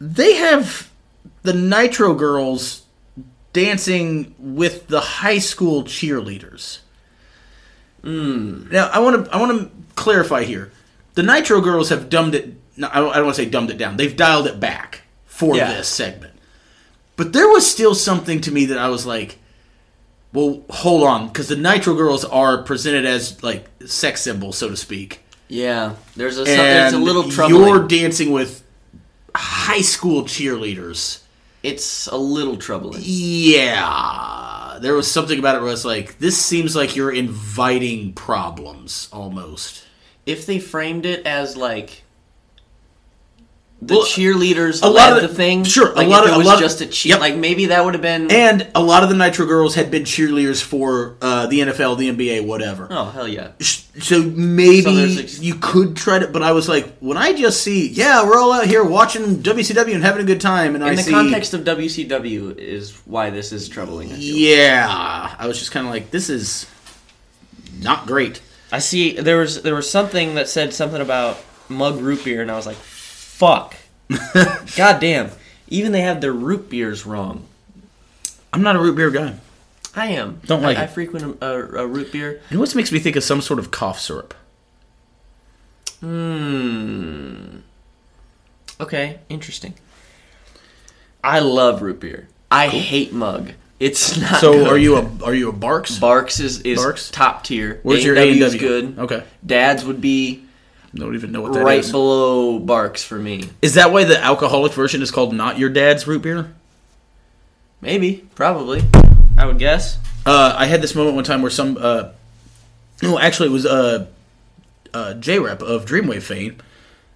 [0.00, 0.90] They have
[1.42, 2.82] the Nitro girls
[3.52, 6.80] dancing with the high school cheerleaders.
[8.02, 8.70] Mm.
[8.70, 10.70] Now, I want to I want to clarify here.
[11.14, 12.54] The Nitro girls have dumbed it.
[12.76, 13.96] No, I don't, don't want to say dumbed it down.
[13.96, 15.72] They've dialed it back for Yeah.
[15.72, 16.34] this segment.
[17.16, 19.38] But there was still something to me that I was like,
[20.32, 24.76] well, hold on, because the Nitro girls are presented as like sex symbols, so to
[24.76, 25.20] speak.
[25.48, 27.58] Yeah, there's a And there's a little trouble.
[27.66, 28.62] You're dancing with
[29.34, 31.20] high school cheerleaders.
[31.62, 33.02] It's a little troubling.
[33.04, 39.08] Yeah, there was something about it where it's like, this seems like you're inviting problems
[39.12, 39.84] almost.
[40.24, 42.04] If they framed it as like
[43.80, 46.46] the Well, cheerleaders a lot of the the- thing, sure, a lot of- it was
[46.48, 47.20] lot just a cheer, yep.
[47.20, 48.28] like maybe that would have been.
[48.32, 52.08] And a lot of the Nitro girls had been cheerleaders for uh, the NFL, the
[52.10, 52.88] NBA, whatever.
[52.90, 53.50] oh hell yeah!
[53.60, 57.86] So maybe So you could try to, but I was like, when I just see,
[57.88, 60.96] yeah, we're all out here watching WCW and having a good time, and I In
[60.96, 64.10] the see, context of WCW, is why this is troubling.
[64.12, 66.66] I, yeah, I was just kind of like, this is
[67.80, 68.40] not great.
[68.72, 71.38] I see there was there was something that said something about
[71.68, 72.76] mug root beer, and I was like,
[73.38, 73.76] fuck,
[74.76, 75.30] god damn.
[75.68, 77.44] Even they have their root beers wrong.
[78.52, 79.34] I'm not a root beer guy.
[79.94, 80.40] I am.
[80.46, 82.40] Don't like I, I frequent a, a, a root beer.
[82.50, 84.34] You know what makes me think of some sort of cough syrup?
[86.00, 87.58] Hmm.
[88.80, 89.74] Okay, interesting.
[91.22, 92.28] I love root beer.
[92.50, 93.52] I hate mug.
[93.80, 94.40] It's not.
[94.40, 94.68] So good.
[94.68, 95.98] are you a are you a Barq's?
[95.98, 97.10] Barq's is is Barq's?
[97.10, 97.80] top tier.
[97.82, 98.44] Where's your A&W A&W?
[98.46, 98.98] is good.
[98.98, 100.44] Okay, Dad's would be
[100.94, 101.64] don't even know what that is.
[101.64, 103.50] right below Barq's for me.
[103.60, 106.54] Is that why the alcoholic version is called not your dad's root beer?
[107.80, 108.82] Maybe, probably.
[109.36, 109.98] I would guess.
[110.26, 112.10] Uh, I had this moment one time where some, uh,
[113.02, 114.06] no, actually it was uh,
[114.92, 116.56] uh, J Rep of Dreamwave fame.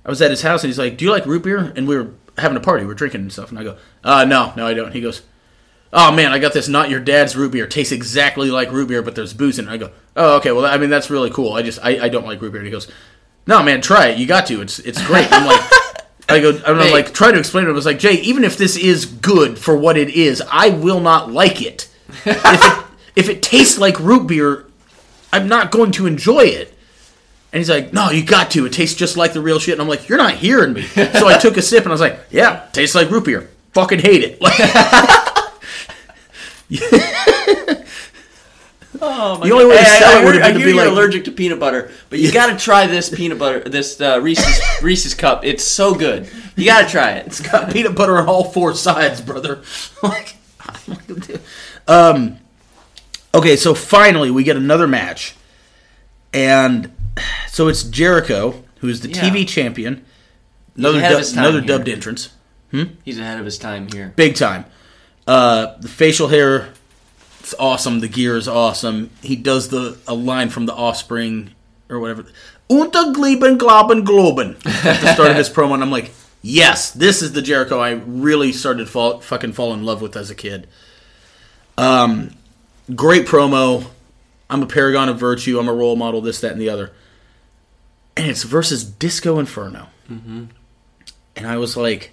[0.04, 1.96] I was at his house and he's like, "Do you like root beer?" And we
[1.96, 3.50] were having a party, we were drinking and stuff.
[3.50, 5.22] And I go, "Uh, no, no, I don't." He goes,
[5.92, 7.66] "Oh man, I got this not your dad's root beer.
[7.66, 10.52] Tastes exactly like root beer, but there's booze in it." I go, "Oh, okay.
[10.52, 11.52] Well, I mean that's really cool.
[11.54, 12.88] I just I, I don't like root beer." And he goes,
[13.46, 14.18] "No, man, try it.
[14.18, 14.60] You got to.
[14.60, 15.60] It's it's great." I'm like,
[16.28, 16.92] I go, I'm Hey.
[16.92, 17.68] like try to explain it.
[17.68, 21.00] I was like, Jay, even if this is good for what it is, I will
[21.00, 21.88] not like it.
[22.24, 22.84] if it
[23.16, 24.64] if it tastes like root beer,
[25.32, 26.68] I'm not going to enjoy it.
[27.52, 28.64] And he's like, No, you got to.
[28.66, 29.74] It tastes just like the real shit.
[29.74, 30.82] And I'm like, You're not hearing me.
[30.94, 33.50] So I took a sip and I was like, Yeah, tastes like root beer.
[33.74, 34.40] Fucking hate it.
[39.04, 40.64] Oh my The only way to Hey, I- sell it heard- would've been to be
[40.70, 44.00] you're like- allergic to peanut butter, but you got to try this peanut butter, this
[44.00, 45.44] uh, Reese's Reese's cup.
[45.44, 46.28] It's so good.
[46.56, 47.26] You got to try it.
[47.26, 49.62] It's got peanut butter on all four sides, brother.
[50.02, 50.36] like,
[51.88, 52.38] um,
[53.34, 55.34] okay, so finally we get another match,
[56.32, 56.92] and
[57.48, 59.20] so it's Jericho, who's the Yeah.
[59.30, 60.04] TV champion.
[60.76, 61.66] Another du- another here.
[61.66, 62.30] dubbed entrance,
[63.04, 64.12] He's ahead of his time here.
[64.16, 64.64] big time.
[65.26, 66.70] Uh, the facial hair,
[67.52, 68.00] it's awesome.
[68.00, 69.10] The gear is awesome.
[69.20, 71.54] He does the a line from the Offspring
[71.90, 72.24] or whatever.
[72.70, 74.54] Unter Gleben Globen Globen
[74.84, 77.90] at the start of his promo, and I'm like, yes, this is the Jericho I
[77.90, 80.66] really started fall, fucking fall in love with as a kid.
[81.76, 82.30] Um,
[82.94, 83.84] great promo.
[84.48, 85.58] I'm a paragon of virtue.
[85.58, 86.22] I'm a role model.
[86.22, 86.92] This, that, and the other.
[88.16, 89.88] And it's versus Disco Inferno.
[91.36, 92.12] And I was like,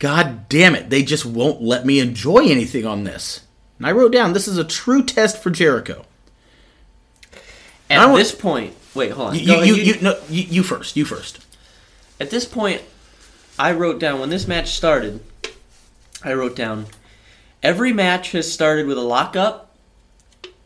[0.00, 3.40] God damn it, they just won't let me enjoy anything on this.
[3.78, 6.04] And I wrote down, this is a true test for Jericho.
[7.90, 9.34] At want- this point, wait, hold on.
[9.38, 10.96] You, Go- you, you, you, no, you, you first.
[10.96, 11.44] You first.
[12.20, 12.82] At this point,
[13.58, 15.20] I wrote down when this match started.
[16.24, 16.86] I wrote down
[17.62, 19.72] every match has started with a lockup,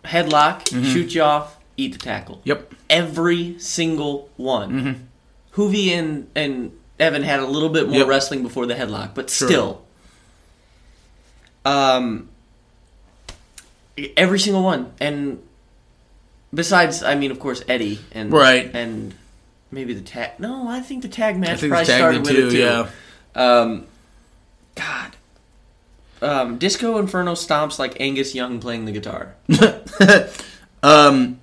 [0.05, 2.41] headlock, shoot you off, eat the tackle.
[2.45, 2.73] Yep.
[2.91, 5.09] Every single one.
[5.55, 8.07] Juvi and and Evan had a little bit more Yep.
[8.09, 9.49] wrestling before the headlock, but Sure.
[9.49, 9.83] still.
[11.65, 12.29] Um.
[14.17, 15.43] Every single one, and
[16.55, 18.71] besides, I mean, of course, Eddie and Right.
[18.75, 19.15] and
[19.71, 20.39] maybe the tag.
[20.39, 22.59] No, I think the tag match probably the tag started with too, it too.
[22.59, 22.89] yeah.
[23.35, 23.87] Um,
[24.75, 25.17] God.
[26.23, 29.35] Um, Disco Inferno stomps like Angus Young playing the guitar.
[30.85, 31.41] Um,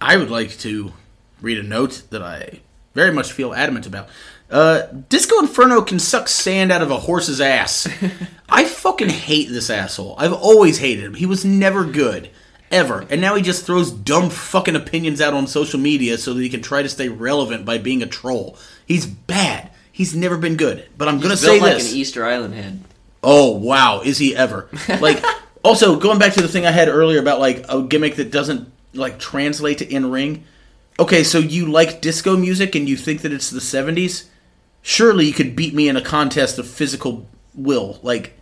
[0.00, 0.92] I would like to
[1.40, 2.58] read a note that I
[2.92, 4.08] very much feel adamant about.
[4.50, 7.88] Uh, Disco Inferno can suck sand out of a horse's ass.
[8.48, 10.16] I fucking hate this asshole.
[10.18, 11.14] I've always hated him.
[11.14, 12.30] He was never good.
[12.72, 13.04] Ever.
[13.10, 16.48] And now he just throws dumb fucking opinions out on social media so that he
[16.48, 18.56] can try to stay relevant by being a troll.
[18.86, 19.70] He's bad.
[19.90, 20.88] He's never been good.
[20.96, 21.90] But I'm gonna He's say like this.
[21.90, 22.80] an Easter Island head.
[23.24, 24.68] Oh wow, is he ever?
[25.00, 25.22] Like
[25.64, 28.70] also going back to the thing I had earlier about like a gimmick that doesn't
[28.94, 30.44] like translate to in ring.
[30.98, 34.26] Okay, so you like disco music and you think that it's the 70s?
[34.82, 37.98] Surely you could beat me in a contest of physical will.
[38.02, 38.34] Like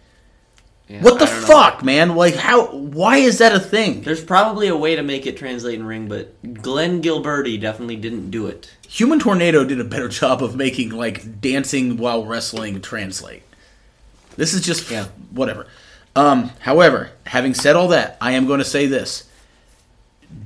[0.89, 1.47] Yeah, what the don't know.
[1.47, 2.15] fuck, man?
[2.17, 4.03] Like how why is that a thing?
[4.03, 8.31] There's probably a way to make it translate in ring, but Glenn Gilberti definitely didn't
[8.31, 8.73] do it.
[8.89, 13.43] Human Tornado did a better job of making like dancing while wrestling translate.
[14.37, 15.07] This is just Yeah.
[15.33, 15.67] whatever.
[16.17, 19.25] Um, however, having said all that, I am going to say this: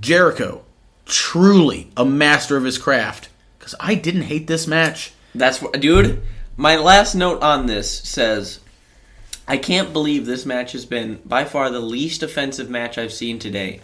[0.01, 0.62] Jericho,
[1.06, 3.28] truly a master of his craft.
[3.59, 5.12] Because I didn't hate this match.
[5.35, 6.23] That's what, dude.
[6.57, 8.61] My last note on this says,
[9.49, 13.39] I can't believe this match has been by far the least offensive match I've seen
[13.39, 13.81] today.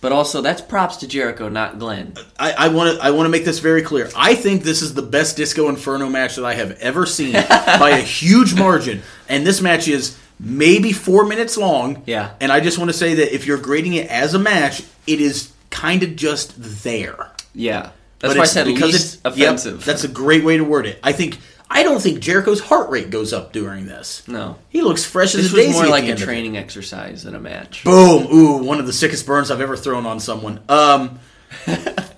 [0.00, 2.14] But also, that's props to Jericho, not Glenn.
[2.36, 4.10] I want to I want to make this very clear.
[4.16, 7.32] I think this is the best Disco Inferno match that I have ever seen
[7.78, 12.02] by a huge margin, and this match is maybe four minutes long.
[12.04, 12.34] Yeah.
[12.40, 15.20] and I just want to say that if you're grading it as a match, it
[15.20, 17.30] is kind of just there.
[17.54, 17.90] Yeah,
[18.22, 19.84] that's But why I said because least it's yep, offensive.
[19.84, 20.98] that's a great way to word it.
[21.02, 21.38] I think
[21.68, 24.26] I don't think Jericho's heart rate goes up during this.
[24.28, 24.56] no.
[24.70, 25.72] He looks fresh as This a was daisy.
[25.74, 26.26] more at like the a end of it.
[26.26, 27.84] training exercise than a match.
[27.84, 28.26] Boom!
[28.32, 30.60] Ooh, one of the sickest burns I've ever thrown on someone.
[30.68, 31.18] Um,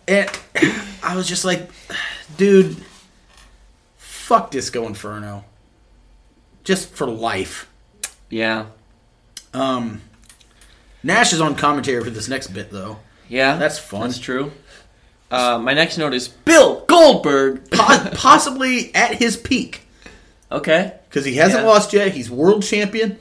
[0.08, 0.30] and
[1.02, 1.68] I was just like,
[2.36, 2.76] dude,
[3.96, 5.44] fuck Disco Inferno,
[6.64, 7.68] just for life.
[8.30, 8.66] Yeah,
[9.52, 10.00] Um,
[11.04, 12.98] Nash is on commentary for this next bit though.
[13.28, 14.00] yeah, That's fun.
[14.08, 14.50] That's true.
[15.34, 17.70] Uh, my next note is Bill Goldberg.
[17.70, 19.80] Po- possibly at his peak
[20.52, 21.68] Okay, because he hasn't Yeah.
[21.68, 22.12] lost yet.
[22.12, 23.18] He's world champion.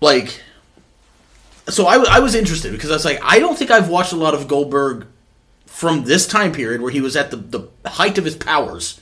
[0.00, 0.42] Like,
[1.68, 4.12] so I, w- I was interested because I was like, I don't think I've watched
[4.12, 5.06] a lot of Goldberg
[5.66, 9.00] from this time period where he was at the, the height of his powers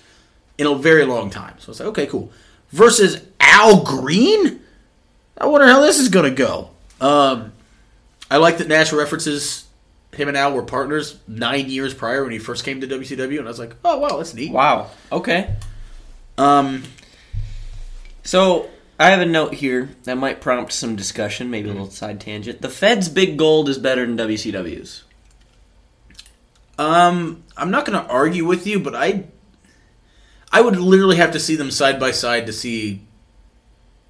[0.57, 1.55] in a very long time.
[1.59, 2.31] So I was like, okay, cool.
[2.71, 4.61] Versus Al Green?
[5.37, 6.71] I wonder how this is going to go.
[7.01, 7.53] Um,
[8.31, 9.65] I like that Nash references
[10.13, 13.47] him and Al were partners nine years prior when he first came to WCW, and
[13.47, 14.51] I was like, oh, wow, that's neat.
[14.53, 14.91] wow.
[15.13, 15.55] Okay,
[16.37, 16.83] Um,
[18.25, 18.69] so
[18.99, 22.61] I have a note here that might prompt some discussion, maybe a little side tangent.
[22.63, 25.05] The Fed's big gold is better than WCW's.
[26.79, 29.25] Um, I'm not going to argue with you, but I,
[30.53, 33.03] I would literally have to see them side by side to see.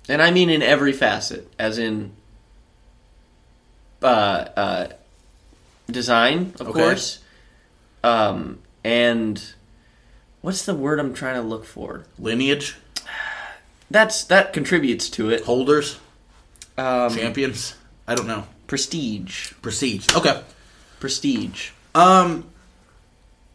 [0.08, 2.12] And I mean in every facet, as in
[4.02, 4.06] uh,
[4.56, 4.88] uh,
[5.90, 6.80] design, of Okay.
[6.80, 7.18] course,
[8.04, 9.42] um, and
[10.40, 12.04] what's the word I'm trying to look for?
[12.18, 12.76] Lineage,
[13.90, 15.44] That's that contributes to it.
[15.44, 15.96] holders,
[16.76, 17.74] Um, champions.
[18.06, 18.44] I don't know.
[18.66, 20.06] prestige, Prestige.
[20.14, 20.42] Okay.
[21.00, 21.70] prestige.
[21.94, 22.44] Um.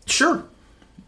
[0.06, 0.44] Sure.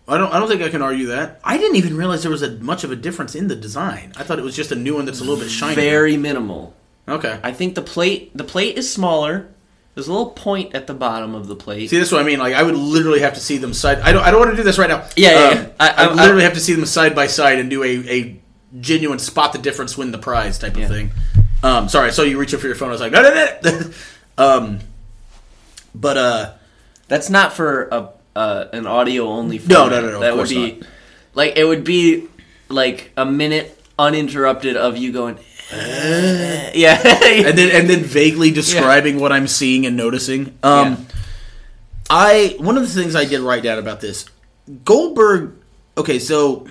[0.07, 0.31] I don't.
[0.31, 1.39] I don't think I can argue that.
[1.43, 4.13] I didn't even realize there was a much of a difference in the design.
[4.15, 5.75] I thought it was just a new one that's a little bit shinier.
[5.75, 6.75] Very minimal.
[7.07, 7.39] Okay.
[7.43, 9.47] I think the plate the plate is smaller.
[9.95, 11.89] There's a little point at the bottom of the plate.
[11.89, 12.37] See, that's what I mean.
[12.37, 13.99] Like, I would literally have to see them side.
[13.99, 14.23] I don't.
[14.23, 15.07] I don't want to do this right now.
[15.15, 15.69] Yeah, yeah, Um, yeah.
[15.79, 17.87] I- I, I- would literally have to see them side by side and do a,
[18.09, 18.41] a
[18.81, 20.83] genuine spot the difference, win the prize type Yeah.
[20.85, 21.11] of thing.
[21.63, 22.89] Um, sorry, I saw you reaching for your phone.
[22.89, 23.91] I was like, no, no, no.
[24.37, 24.79] um,
[25.95, 26.51] but uh,
[27.07, 29.59] That's not for a uh, an audio only.
[29.59, 30.87] No, no, no, no, That would be not.
[31.35, 32.27] like it would be
[32.67, 35.39] like a minute uninterrupted of you going.
[35.71, 37.01] "Eh." yeah,
[37.47, 40.57] and then and then vaguely describing what I'm seeing and noticing.
[40.63, 40.97] Um, Yeah.
[42.09, 44.25] I one of the things I did write down about this
[44.83, 45.53] Goldberg.
[45.97, 46.67] Okay, so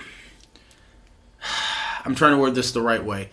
[2.05, 3.29] I'm trying to word this the right way.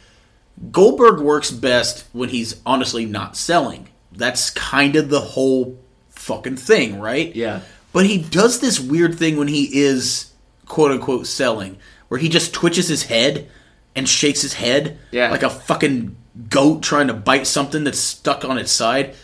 [0.71, 3.89] Goldberg works best when he's honestly not selling.
[4.13, 5.79] That's kind of the whole
[6.11, 7.35] fucking thing, right?
[7.35, 7.61] yeah,
[7.93, 10.31] But he does this weird thing when he is
[10.67, 11.79] quote unquote selling,
[12.09, 13.49] where he just twitches his head
[13.95, 15.31] and shakes his head Yeah.
[15.31, 16.17] like a fucking
[16.49, 19.15] goat trying to bite something that's stuck on its side.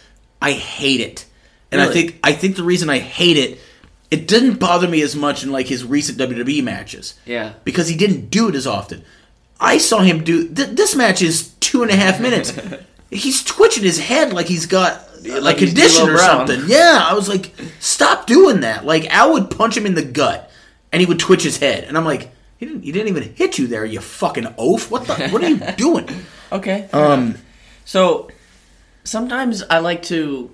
[0.42, 1.24] I hate it.
[1.72, 3.58] And I think I think the reason I hate it
[4.10, 7.14] it didn't bother me as much in like his recent WWE matches.
[7.26, 7.52] Yeah.
[7.64, 9.04] Because he didn't do it as often.
[9.60, 12.52] I saw him do th- this match is two and a half minutes.
[13.10, 16.46] he's twitching his head like he's got like, Like condition or Brown.
[16.46, 16.68] something.
[16.70, 18.86] Yeah, I was like, stop doing that.
[18.86, 20.50] Like Al would punch him in the gut,
[20.92, 23.58] and he would twitch his head, and I'm like, he didn't, he didn't even hit
[23.58, 24.90] you there, you fucking oaf.
[24.90, 25.28] What the?
[25.30, 26.08] What are you doing?
[26.52, 26.88] okay.
[26.92, 27.36] Um,
[27.84, 28.28] So
[29.04, 30.50] sometimes I like to.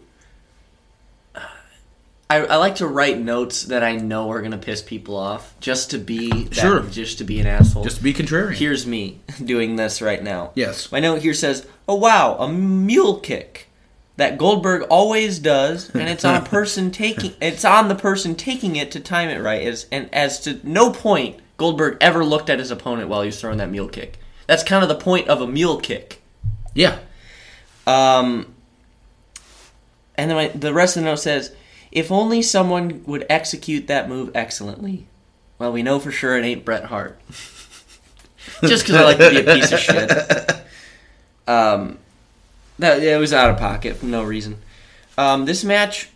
[2.30, 5.90] I, I like to write notes that I know are gonna piss people off, just
[5.90, 6.80] to be that, Sure.
[6.84, 7.84] just to be an asshole.
[7.84, 8.54] just to be contrarian.
[8.54, 10.50] Here's me doing this right now.
[10.54, 10.90] Yes.
[10.90, 13.68] My note here says, "Oh wow, a mule kick
[14.16, 18.76] that Goldberg always does, and it's on a person taking it's on the person taking
[18.76, 19.62] it to time it right.
[19.62, 23.40] As and as to no point Goldberg ever looked at his opponent while he was
[23.40, 24.18] throwing that mule kick.
[24.46, 26.20] That's kind of the point of a mule kick.
[26.74, 26.98] yeah.
[27.86, 28.54] Um,
[30.16, 31.54] and then my, the rest of the note says,
[31.92, 35.06] "If only someone would execute that move excellently."
[35.58, 37.18] Well, we know for sure it ain't Bret Hart.
[38.62, 40.10] Just because I like to be a piece of shit.
[41.46, 41.98] Um,
[42.78, 44.58] that it was out of pocket for no reason.
[45.18, 46.08] Um, this match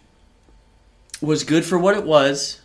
[1.20, 2.60] was good for what it was.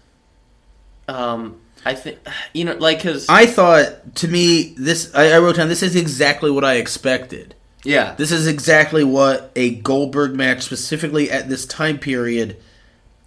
[1.08, 2.20] Um, I think
[2.54, 5.96] you know, like, cause I thought to me this I, I wrote down this is
[5.96, 7.56] exactly what I expected.
[7.84, 12.58] yeah, This is exactly what a Goldberg match, specifically at this time period,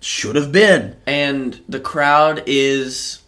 [0.00, 0.96] should have been.
[1.06, 3.20] and the crowd is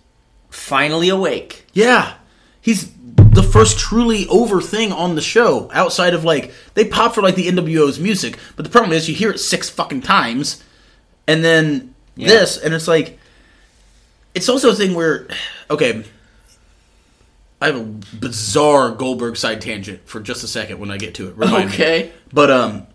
[0.51, 1.67] finally awake.
[1.73, 2.15] Yeah,
[2.61, 5.71] he's the first truly over thing on the show.
[5.73, 9.15] Outside of like they pop for like the NWO's music, but the problem is you
[9.15, 10.63] hear it six fucking times,
[11.27, 12.29] and then Yeah.
[12.29, 13.18] this, and it's like
[14.35, 15.29] it's also a thing where
[15.71, 16.05] okay.
[17.61, 17.85] I have a
[18.17, 21.37] bizarre Goldberg side tangent for just a second when I get to it.
[21.37, 21.75] Remind me.
[21.75, 22.13] Okay.
[22.33, 22.87] But um,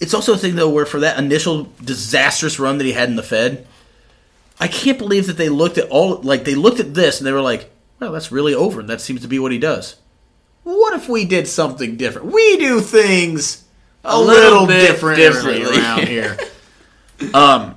[0.00, 3.16] it's also a thing though where for that initial disastrous run that he had in
[3.16, 3.66] the Fed,
[4.60, 7.32] I can't believe that they looked at all like they looked at this and they
[7.32, 9.96] were like, "Well, that's really over, and that seems to be what he does."
[10.62, 12.32] What if we did something different?
[12.32, 13.64] We do things
[14.04, 15.78] a, A little, little bit differently, differently.
[15.78, 16.36] around here.
[17.34, 17.75] um,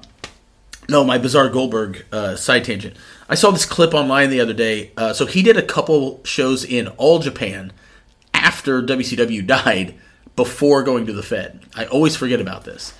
[0.90, 2.95] no, my bizarre Goldberg uh, side tangent.
[3.28, 4.91] I saw this clip online the other day.
[4.98, 7.72] Uh, so he did a couple shows in All Japan
[8.34, 9.95] after WCW died,
[10.40, 11.60] before going to the Fed.
[11.76, 12.94] I always forget about this.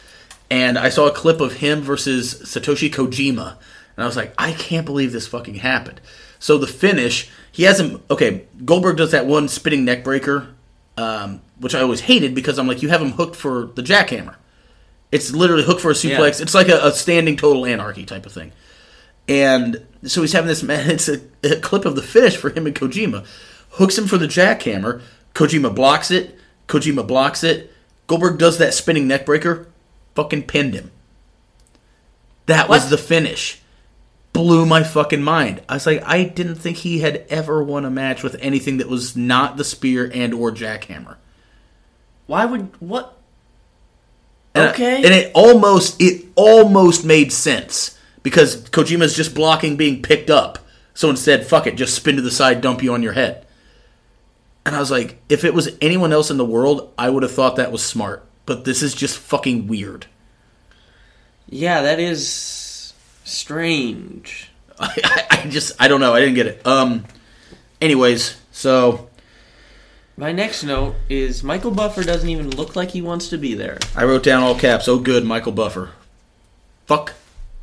[0.52, 3.56] And I saw a clip of him versus Satoshi Kojima,
[3.96, 6.02] and I was like, I can't believe this fucking happened.
[6.40, 8.02] So the finish, he has him.
[8.12, 10.50] Okay, Goldberg does that one spinning neck breaker,
[10.98, 14.36] um, which I always hated because I'm like, you have him hooked for the jackhammer.
[15.12, 16.38] It's literally hooked for a suplex.
[16.38, 16.44] Yeah.
[16.44, 18.52] It's like a, a standing total anarchy type of thing.
[19.28, 20.90] And so he's having this man.
[20.90, 23.26] It's a, a clip of the finish for him and Kojima.
[23.72, 25.02] Hooks him for the jackhammer.
[25.34, 26.38] Kojima blocks it.
[26.68, 27.72] Kojima blocks it.
[28.08, 29.68] Goldberg does that spinning neckbreaker.
[30.16, 30.92] Fucking pinned him.
[32.48, 33.62] That was the finish.
[34.34, 35.62] Blew my fucking mind.
[35.70, 38.90] I was like, I didn't think he had ever won a match with anything that
[38.90, 41.18] was not the spear and or jackhammer.
[42.26, 43.19] Why would what?
[44.56, 44.96] And I- Okay.
[44.98, 50.60] and it almost it almost made sense because Kojima's just blocking being picked up.
[50.94, 53.46] So instead, fuck it, just spin to the side, dump you on your head.
[54.66, 57.32] And I was like, if it was anyone else in the world, I would have
[57.32, 58.26] thought that was smart.
[58.46, 60.08] But this is just fucking weird.
[61.50, 62.94] Yeah, that is
[63.24, 64.50] strange.
[64.80, 66.14] I, I, I just, I don't know.
[66.14, 66.66] I didn't get it.
[66.68, 67.06] Um,
[67.82, 69.09] anyways, so
[70.20, 73.78] My next note is Michael Buffer doesn't even look like he wants to be there.
[73.96, 74.90] I wrote down all caps.
[74.90, 75.92] Oh, good, Michael Buffer.
[76.88, 77.14] Fuck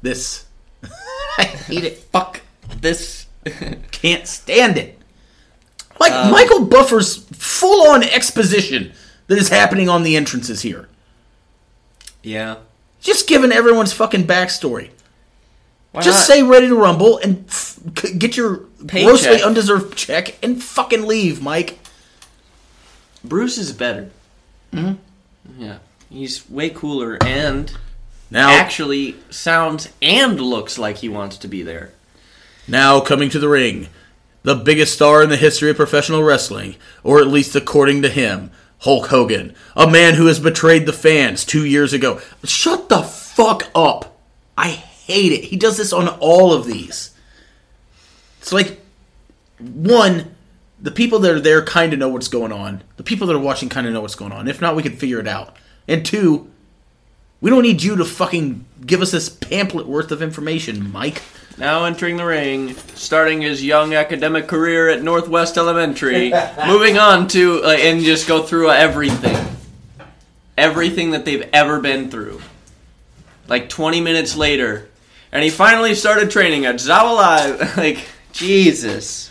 [0.01, 0.47] this.
[1.39, 1.99] I hate it.
[1.99, 2.41] Fuck
[2.81, 3.27] this.
[3.91, 4.99] Can't stand it.
[6.01, 8.93] Like um, Michael Buffer's full on exposition
[9.27, 10.89] that is happening on the entrances here.
[12.23, 12.57] yeah.
[13.03, 14.91] Just giving everyone's fucking backstory.
[15.93, 16.35] Why Just not?
[16.37, 18.57] say ready to rumble and f- c- get your
[18.89, 19.07] Paycheck.
[19.07, 21.79] grossly undeserved check and fucking leave, Mike.
[23.29, 24.11] Bruce is better.
[24.73, 25.63] Mm-hmm.
[25.63, 25.79] Yeah.
[26.11, 27.73] He's way cooler and
[28.31, 31.93] Now, actually sounds and looks like he wants to be there.
[32.69, 33.89] now coming to the ring,
[34.43, 38.51] the biggest star in the history of professional wrestling, or at least according to him,
[38.81, 42.21] Hulk Hogan, a man who has betrayed the fans two years ago.
[42.45, 44.19] Shut the fuck up.
[44.57, 45.45] I hate it.
[45.45, 47.11] He does this on all of these.
[48.41, 48.81] It's like,
[49.59, 50.36] one,
[50.81, 52.83] the people that are there kind of know what's going on.
[52.97, 54.49] The people that are watching kind of know what's going on.
[54.49, 55.57] If not, we can figure it out.
[55.89, 56.51] And two,
[57.41, 61.23] we don't need you to fucking give us this pamphlet worth of information, Mike.
[61.59, 66.33] Now entering the ring, starting his young academic career at Northwest Elementary,
[66.67, 69.57] moving on to uh, and just go through everything,
[70.59, 72.43] everything that they've ever been through.
[73.49, 74.89] Like 20 minutes later,
[75.33, 77.77] and he finally started training at Zawa Live.
[77.79, 79.31] like Jesus.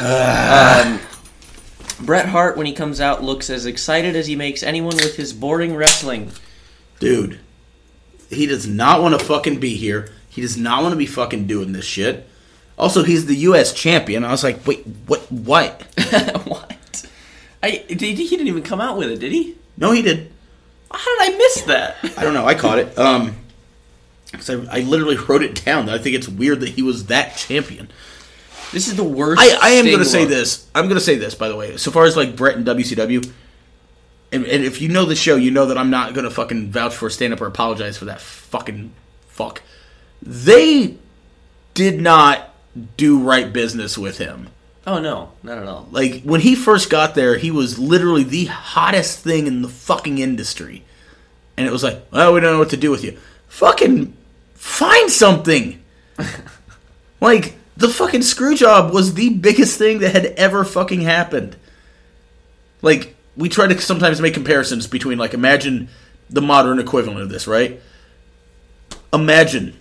[0.00, 1.00] Um,
[2.00, 5.32] Bret Hart, when he comes out, looks as excited as he makes anyone with his
[5.32, 6.30] boring wrestling.
[7.00, 7.38] Dude,
[8.30, 10.10] he does not want to fucking be here.
[10.28, 12.28] He does not want to be fucking doing this shit.
[12.76, 13.72] Also, he's the U.S.
[13.72, 14.24] champion.
[14.24, 15.20] I was like, wait, what?
[15.30, 15.82] What?
[16.44, 17.06] what?
[17.62, 19.56] I did, he didn't even come out with it, did he?
[19.76, 20.30] No, he did.
[20.90, 21.96] How did I miss that?
[22.18, 22.44] I don't know.
[22.46, 22.96] I caught it.
[22.98, 23.36] Um,
[24.32, 25.88] 'cause I, I literally wrote it down.
[25.88, 27.88] I think it's weird that he was that champion.
[28.74, 29.40] This is the worst.
[29.40, 30.68] I, I am going to say this.
[30.74, 31.76] I'm going to say this, by the way.
[31.76, 33.24] So far as like Bret and WCW,
[34.32, 36.72] and, and if you know the show, you know that I'm not going to fucking
[36.72, 38.92] vouch for stand up or apologize for that fucking
[39.28, 39.62] fuck.
[40.20, 40.96] They
[41.74, 42.52] did not
[42.96, 44.48] do right business with him.
[44.88, 45.86] Oh no, not at all.
[45.92, 50.18] Like when he first got there, he was literally the hottest thing in the fucking
[50.18, 50.84] industry.
[51.56, 53.16] And it was like, "Oh, we don't know what to do with you.
[53.46, 54.16] Fucking
[54.54, 55.80] find something.
[57.20, 61.54] like the fucking screw job was the biggest thing that had ever fucking happened.
[62.80, 65.90] Like we try to sometimes make comparisons between like imagine
[66.30, 67.78] the modern equivalent of this, right?
[69.12, 69.78] Imagine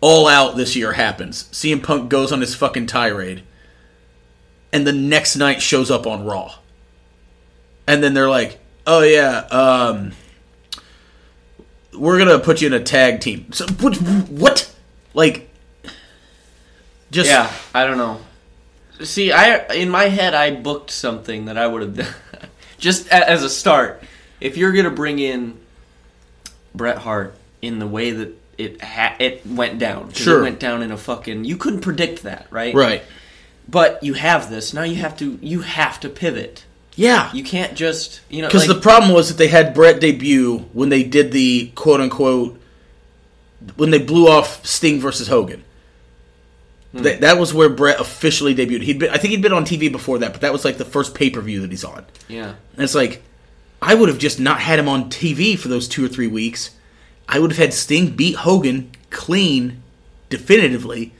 [0.00, 1.44] all out this year happens.
[1.50, 3.42] CM Punk goes on his fucking tirade
[4.72, 6.54] and the next night shows up on Raw.
[7.88, 10.12] And then they're like, "Oh yeah, um,
[11.92, 13.96] we're gonna put you in a tag team." So what?
[13.96, 14.72] What?
[15.14, 15.50] Like,
[17.16, 18.20] just Yeah, I don't know.
[19.04, 22.14] See, I in my head I booked something that I would have done
[22.78, 24.02] just a- as a start.
[24.40, 25.58] If you're gonna bring in
[26.74, 30.38] Bret Hart in the way that it ha- it went down, Sure.
[30.40, 31.44] it went down in a fucking.
[31.44, 32.74] You couldn't predict that, right?
[32.74, 33.02] right.
[33.68, 34.82] But you have this now.
[34.84, 36.64] You have to you have to pivot.
[36.98, 40.00] Yeah, You can't just you know because like, the problem was that they had Bret
[40.00, 42.58] debut when they did the quote unquote
[43.76, 45.62] when they blew off Sting versus Hogan.
[46.92, 47.02] Hmm.
[47.02, 48.82] That, that was where Bret officially debuted.
[48.82, 50.84] He'd been, I think he'd been on TV before that, but that was like the
[50.84, 52.04] first pay per view that he's on.
[52.28, 52.54] yeah.
[52.74, 53.22] And it's like,
[53.82, 56.70] I would have just not had him on TV for those two or three weeks.
[57.28, 59.82] I would have had Sting beat Hogan clean,
[60.30, 61.12] definitively,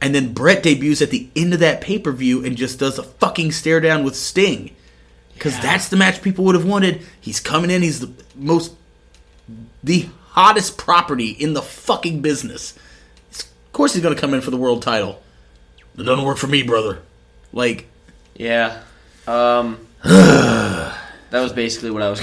[0.00, 2.98] and then Bret debuts at the end of that pay per view and just does
[2.98, 4.74] a fucking stare down with Sting.
[5.34, 5.60] Because Yeah.
[5.62, 7.02] that's the match people would have wanted.
[7.20, 8.72] He's coming in, he's the most,
[9.84, 12.74] the hottest property in the fucking business.
[13.70, 15.22] Of course he's going to come in for the world title.
[15.96, 17.02] It doesn't work for me, brother.
[17.52, 17.86] Like,
[18.34, 18.82] Yeah.
[19.28, 20.92] Um, that
[21.32, 22.20] was basically what I was.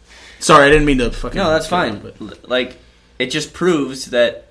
[0.40, 1.38] sorry, I didn't mean to fucking.
[1.38, 2.00] no, that's fine.
[2.00, 2.78] But Like,
[3.18, 4.48] it just proves that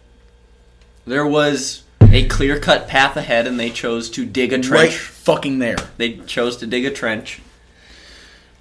[1.06, 4.94] there was a clear cut path ahead, and they chose to dig a right trench.
[4.98, 5.78] fucking there.
[5.98, 7.42] They chose to dig a trench.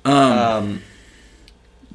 [0.05, 0.83] Um, Um,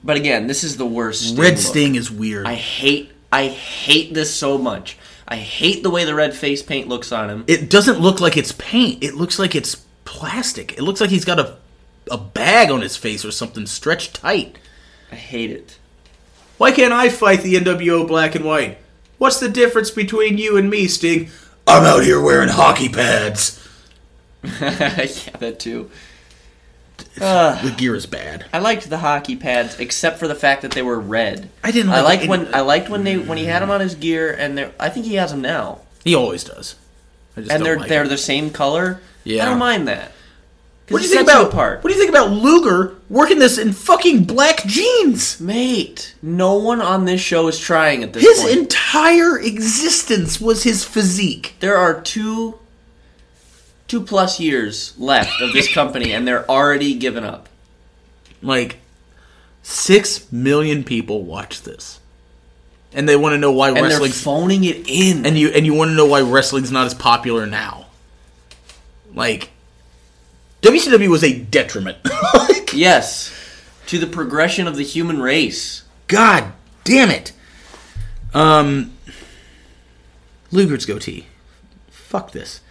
[0.03, 1.21] but again, this is the worst.
[1.29, 1.59] Sting Red look.
[1.59, 2.45] Sting is weird.
[2.47, 3.11] I hate.
[3.31, 4.97] I hate this so much.
[5.31, 7.45] I hate the way the red face paint looks on him.
[7.47, 9.01] it doesn't look like it's paint.
[9.01, 10.77] It looks like it's plastic.
[10.77, 11.55] It looks like he's got a
[12.11, 14.57] a bag on his face or something stretched tight.
[15.11, 15.77] I hate it.
[16.57, 18.77] Why can't I fight the NWO Black and White?
[19.17, 21.29] What's the difference between you and me, Sting?
[21.65, 23.65] I'm out here wearing hockey pads.
[24.43, 25.05] yeah,
[25.39, 25.89] that too.
[27.19, 28.45] Uh, The gear is bad.
[28.53, 31.49] I liked the hockey pads, except for the fact that they were red.
[31.63, 33.71] I didn't I like liked any- when I liked when they when he had them
[33.71, 34.71] on his gear, and they're.
[34.79, 36.75] I think he has them now, He always does.
[37.37, 38.09] I just and they're like they're it.
[38.09, 38.99] the same color.
[39.23, 39.43] Yeah.
[39.43, 40.11] I don't mind that.
[40.89, 41.81] What do you think about apart?
[41.83, 45.39] What do you think about Luger working this in fucking black jeans?
[45.39, 48.57] Mate, no one on this show is trying at this His point.
[48.57, 51.55] entire existence was his physique.
[51.61, 52.59] there are two
[53.91, 57.49] two plus years left of this company, and they're already given up.
[58.41, 58.77] Like
[59.63, 61.99] six million people watch this,
[62.93, 65.25] and they want to know why And they're wrestling's phoning it in.
[65.25, 67.87] and you and you want to know why wrestling's not as popular now.
[69.13, 69.49] Like
[70.61, 71.97] WCW was a detriment.
[72.33, 73.35] like, yes,
[73.87, 75.83] to the progression of the human race.
[76.07, 76.53] God
[76.85, 77.33] damn it.
[78.33, 78.93] Um,
[80.49, 81.27] Luger's goatee.
[81.89, 82.61] Fuck this.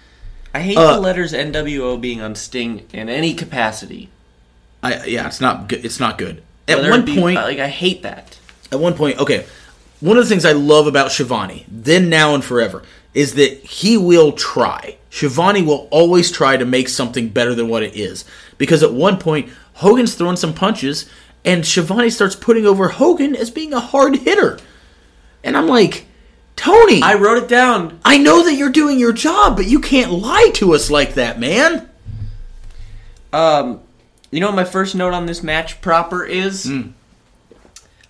[0.52, 4.08] I hate Uh, the letters NWO being on Sting in any capacity.
[4.82, 5.84] I yeah, it's not good.
[5.84, 6.42] It's not good.
[6.66, 8.36] At Whether one be- point, like I hate that.
[8.72, 9.44] at one point, okay.
[10.00, 12.82] One of the things I love about Schiavone, then, now, and forever,
[13.12, 14.96] is that he will try.
[15.10, 18.24] Schiavone will always try to make something better than what it is.
[18.56, 21.04] Because at one point, Hogan's throwing some punches,
[21.44, 24.58] and Schiavone starts putting over Hogan as being a hard hitter.
[25.44, 26.06] And I'm like,
[26.60, 27.98] Tony, I wrote it down.
[28.04, 31.40] I know that you're doing your job, but you can't lie to us like that,
[31.40, 31.88] man.
[33.32, 33.80] Um,
[34.30, 36.66] you know what my first note on this match proper is?
[36.66, 36.88] Hmm.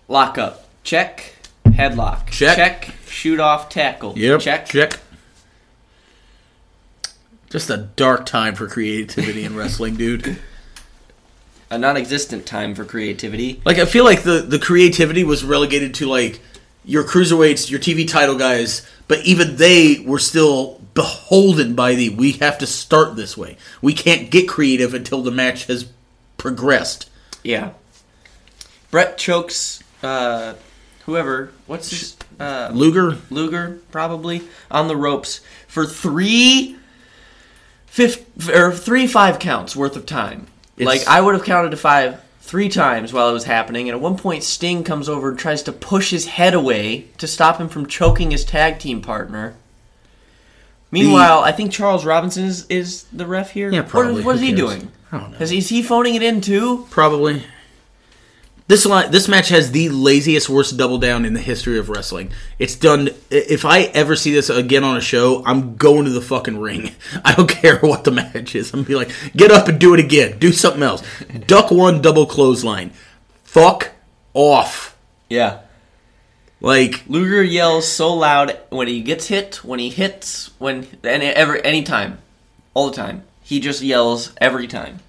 [0.09, 0.69] Lock up.
[0.83, 1.37] Check.
[1.65, 2.27] Headlock.
[2.31, 2.57] Check.
[2.57, 2.95] Check.
[3.07, 4.15] Shoot off tackle.
[4.15, 4.67] Check.
[4.67, 4.99] Check.
[7.51, 10.41] Just a dark time for creativity in wrestling, dude.
[11.71, 13.63] A non-existent time for creativity.
[13.65, 16.41] Like I feel like the the creativity was relegated to like
[16.91, 22.33] your cruiserweights, your TV title guys, but even they were still beholden by the we
[22.33, 23.57] have to start this way.
[23.81, 25.89] We can't get creative until the match has
[26.37, 27.09] progressed.
[27.45, 27.71] Yeah.
[28.91, 30.55] Bret chokes uh,
[31.07, 31.53] whoever.
[31.69, 36.77] What's his uh, Luger, Luger probably on the ropes for three,
[37.87, 40.49] fifth or three five counts worth of time.
[40.77, 42.21] It's- like I would have counted to five
[42.51, 45.63] three times while it was happening, and at one point Sting comes over and tries
[45.63, 49.55] to push his head away to stop him from choking his tag team partner.
[50.91, 53.71] Meanwhile, I think Charles Robinson is, is the ref here.
[53.71, 54.25] Yeah, What- probably.
[54.25, 54.59] What, is he cares?
[54.59, 54.91] doing?
[55.13, 55.39] I don't know.
[55.39, 56.89] Is, is he phoning it in too?
[56.91, 57.45] probably.
[58.71, 62.31] This li- this match has the laziest worst double down in the history of wrestling.
[62.57, 63.11] It's done.
[63.29, 66.93] If I ever see this again on a show, I'm going to the fucking ring.
[67.25, 68.73] I don't care what the match is.
[68.73, 70.39] I'm gonna be like, get up and do it again.
[70.39, 71.03] Do something else.
[71.49, 72.93] Duck one double clothesline.
[73.43, 73.91] Fuck
[74.35, 74.97] off.
[75.29, 75.63] Yeah.
[76.61, 81.61] Like Luger yells so loud when he gets hit, when he hits, when and every
[81.65, 82.19] any time,
[82.75, 83.25] all the time.
[83.43, 85.01] He just yells every time.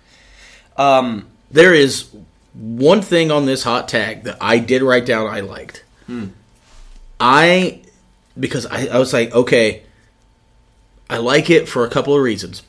[0.77, 2.07] Um, there is
[2.53, 5.83] one thing on this hot tag that I did write down I liked.
[7.19, 7.81] I
[8.39, 9.83] because I, I was like, okay,
[11.09, 12.63] I like it for a couple of reasons.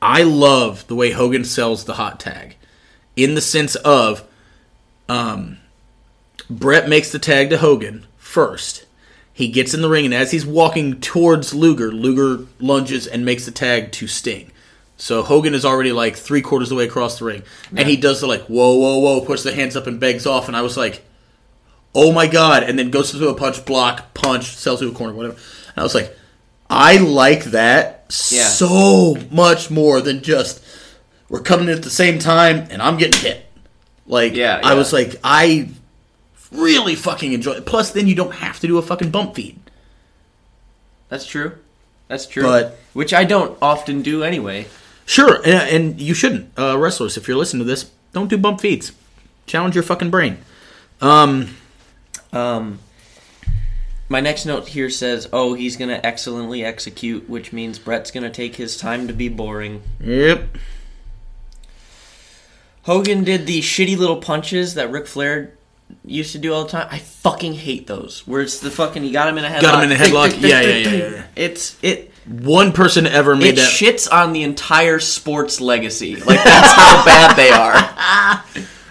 [0.00, 2.56] I love the way Hogan sells the hot tag.
[3.16, 4.26] In the sense of
[5.08, 5.58] um
[6.48, 8.84] Bret makes the tag to Hogan first.
[9.32, 13.44] He gets in the ring and as he's walking towards Luger, Luger lunges and makes
[13.44, 14.50] the tag to Sting.
[14.98, 17.42] So Hogan is already like three quarters of the way across the ring,
[17.76, 20.48] and he does the like whoa whoa whoa, puts the hands up and begs off,
[20.48, 21.04] and I was like,
[21.94, 25.12] oh my god, and then goes to a punch block, punch, sells to a corner,
[25.12, 25.34] whatever.
[25.34, 26.16] And I was like,
[26.70, 28.44] I like that Yeah.
[28.44, 30.64] so much more than just
[31.28, 33.44] we're coming in at the same time and I'm getting hit.
[34.06, 35.68] Like Yeah, I was like, I
[36.50, 37.66] really fucking enjoy it.
[37.66, 39.58] Plus, then you don't have to do a fucking bump feed.
[41.08, 41.52] that's true.
[42.08, 42.42] That's true.
[42.44, 44.66] But- which I don't often do anyway.
[45.06, 46.50] Sure, and, and you shouldn't.
[46.58, 48.92] Uh, wrestlers, if you're listening to this, don't do bump feeds.
[49.46, 50.38] Challenge your fucking brain.
[51.00, 51.56] Um,
[52.32, 52.80] Um,
[54.08, 58.56] my next note here says, "Oh, he's gonna excellently execute," which means Bret's gonna take
[58.56, 59.82] his time to be boring.
[60.00, 60.48] yep.
[62.82, 65.52] Hogan did the shitty little punches that Ric Flair
[66.04, 66.86] used to do all the time.
[66.90, 68.22] I fucking hate those.
[68.26, 69.62] Where it's the fucking you got him in a headlock.
[69.62, 70.40] Got him in a headlock?
[70.40, 71.22] Yeah, yeah, yeah, yeah.
[71.34, 72.12] It's it.
[72.28, 73.70] One person ever made It that.
[73.70, 76.16] shits on the entire sports legacy.
[76.16, 77.74] Like that's how bad they are.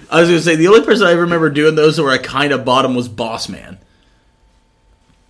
[0.09, 2.63] I was gonna say the only person I remember doing those where I kind of
[2.63, 3.77] bought him was Boss Man.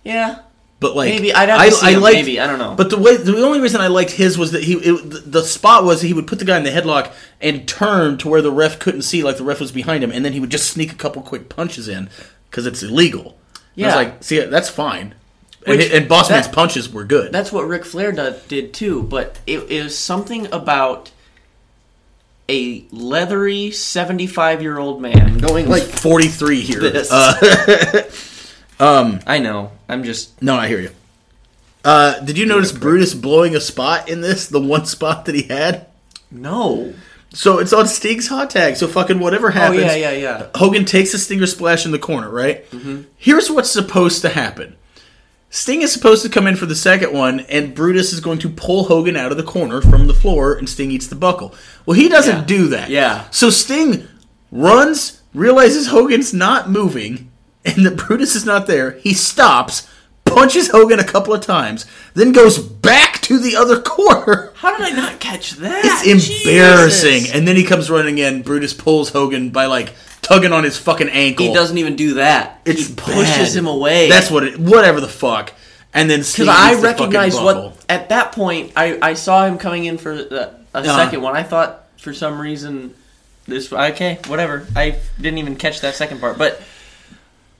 [0.04, 0.38] Yeah,
[0.78, 2.74] But like maybe I'd have to see him, liked- maybe I don't know.
[2.76, 5.82] But the way the only reason I liked his was that he it, the- spot
[5.84, 8.78] was he would put the guy in the headlock and turn to where the ref
[8.78, 10.96] couldn't see, like the ref was behind him, and then he would just sneak a
[10.96, 12.08] couple quick punches in
[12.50, 13.36] because it's illegal.
[13.74, 15.14] Yeah, I was like, see, that's fine.
[15.66, 17.32] And, Which- and Bossman's that- punches were good.
[17.32, 21.10] That's what Ric Flair do- did too, but it is something about
[22.48, 26.78] a leathery 75 year old man going like 43 here.
[26.80, 27.10] this.
[27.10, 28.08] Uh,
[29.26, 29.72] I know.
[29.88, 30.40] I'm just.
[30.42, 30.90] no, I hear you.
[31.84, 34.48] Uh, did you notice Brutus blowing a spot in this?
[34.48, 35.86] The one spot that he had?
[36.30, 36.94] No.
[37.32, 38.76] So it's on Sting's hot tag.
[38.76, 39.80] So fucking whatever happens.
[39.80, 40.00] Oh, happens.
[40.00, 40.46] yeah, yeah, yeah.
[40.54, 42.68] Hogan takes a Stinger splash in the corner, right?
[42.70, 43.02] Mm-hmm.
[43.16, 44.76] Here's what's supposed to happen.
[45.56, 48.50] Sting is supposed to come in for the second one, and Brutus is going to
[48.50, 51.54] pull Hogan out of the corner from the floor, and Sting eats the buckle.
[51.86, 52.44] Well, he doesn't Yeah.
[52.44, 52.90] do that.
[52.90, 53.24] Yeah.
[53.30, 54.06] So Sting
[54.52, 57.30] runs, realizes Hogan's not moving,
[57.64, 58.98] and that Brutus is not there.
[59.02, 59.86] He stops,
[60.26, 64.52] punches Hogan a couple of times, then goes back to the other corner.
[64.56, 65.82] How did I not catch that?
[65.86, 66.04] It's
[66.44, 67.20] embarrassing.
[67.20, 67.34] Jesus.
[67.34, 68.42] And then he comes running in.
[68.42, 69.94] Brutus pulls Hogan by like
[70.26, 71.46] tugging on his fucking ankle.
[71.46, 72.60] He doesn't even do that.
[72.64, 73.54] He pushes bad.
[73.56, 74.08] him away.
[74.08, 74.58] That's what it.
[74.58, 75.52] Whatever the fuck.
[75.94, 79.98] And then because I recognize what at that point I, I saw him coming in
[79.98, 80.96] for the, a Uh-huh.
[80.96, 81.34] second one.
[81.36, 82.94] I thought for some reason
[83.46, 84.66] this okay whatever.
[84.76, 86.60] I didn't even catch that second part, but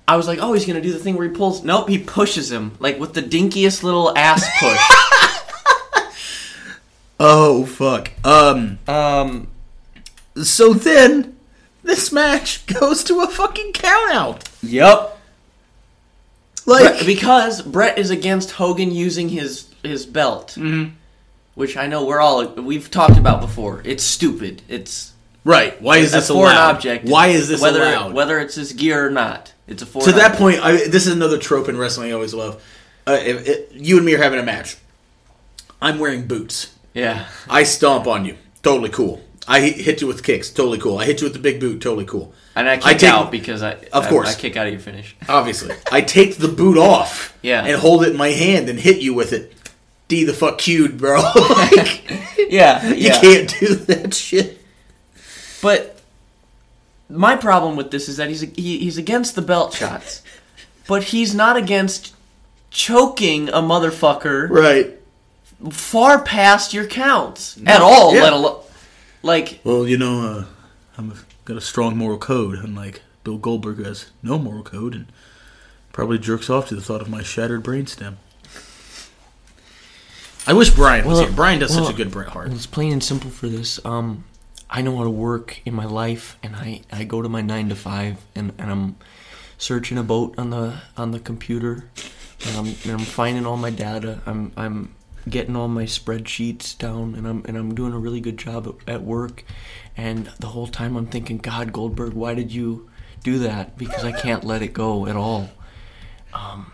[0.08, 1.64] I was like, oh, he's gonna do the thing where he pulls.
[1.64, 4.80] Nope, he pushes him like with the dinkiest little ass push.
[7.18, 8.10] Oh fuck.
[8.24, 8.78] Um.
[8.86, 9.48] um,
[10.42, 11.35] So then
[11.86, 14.48] this match goes to a fucking count out.
[14.62, 15.12] yep.
[16.66, 20.94] Like Bret- because Bret is against Hogan using his his belt, Mm-hmm.
[21.54, 23.82] which I know we're all we've talked about before.
[23.84, 24.62] It's stupid.
[24.68, 25.12] It's
[25.44, 25.80] right.
[25.80, 26.74] Why is a this foreign allowed?
[26.76, 27.04] object.
[27.08, 28.14] Why is this whether allowed?
[28.14, 29.52] whether it's his gear or not?
[29.68, 30.40] It's a foreign to that object.
[30.40, 32.60] point, I, this is another trope in wrestling I always love.
[33.06, 33.18] Uh,
[33.72, 34.76] you and me are having a match,
[35.80, 36.74] I'm wearing boots.
[36.94, 37.26] Yeah.
[37.48, 38.36] I stomp on you.
[38.64, 39.22] Totally cool.
[39.48, 40.50] I hit- you with kicks.
[40.50, 40.98] Totally cool.
[40.98, 41.80] I hit you with the big boot.
[41.80, 42.32] Totally cool.
[42.54, 44.34] And I kick I take- out because I Of I- course.
[44.36, 45.16] I, kick out of your finish.
[45.28, 47.36] Obviously, I take the boot off.
[47.42, 47.64] Yeah.
[47.64, 49.52] And hold it in my hand and hit you with it.
[50.08, 51.20] D the fuck cute, bro.
[51.50, 52.02] Like,
[52.48, 53.20] Yeah, you yeah.
[53.20, 54.60] can't do that shit.
[55.62, 56.00] But
[57.08, 60.22] my problem with this is that he's he, he's against the belt shots,
[60.86, 62.14] but he's not against
[62.70, 64.94] choking a motherfucker Right.
[65.70, 68.14] far past your counts at all.
[68.14, 68.22] yeah.
[68.22, 68.62] Let alone
[69.26, 70.44] like Well, you know, uh,
[70.96, 71.14] I'm a,
[71.44, 75.06] got a strong moral code, unlike Bill Goldberg, who has no moral code and
[75.92, 78.16] probably jerks off to the thought of my shattered brainstem.
[80.46, 81.34] I wish Brian was Well, here.
[81.34, 82.52] Brian does well, such a good Bret Hart.
[82.52, 83.84] It's plain and simple for this.
[83.84, 84.24] Um,
[84.70, 87.68] I know how to work in my life, and I, I go to my nine
[87.70, 88.96] to five, and, and I'm
[89.58, 91.88] searching about on the on the computer,
[92.46, 94.20] and I'm and I'm finding all my data.
[94.26, 94.94] I'm I'm
[95.28, 98.94] getting all my spreadsheets down, and I'm and I'm doing a really good job at,
[98.94, 99.44] at work.
[99.96, 102.88] And the whole time I'm thinking, God, Goldberg, why did you
[103.22, 103.78] do that?
[103.78, 105.50] Because I can't let it go at all.
[106.34, 106.72] Um,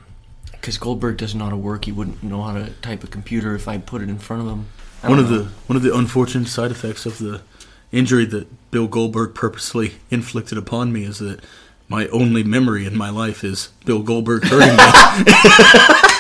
[0.51, 1.87] because Goldberg doesn't know how to work.
[1.87, 4.49] He wouldn't know how to type a computer if I put it in front of
[4.49, 4.67] him.
[5.03, 7.43] One don't of the one of the unfortunate side effects of the
[7.91, 11.41] injury that Bill Goldberg purposely inflicted upon me is that
[11.89, 16.09] my only memory in my life is Bill Goldberg hurting me.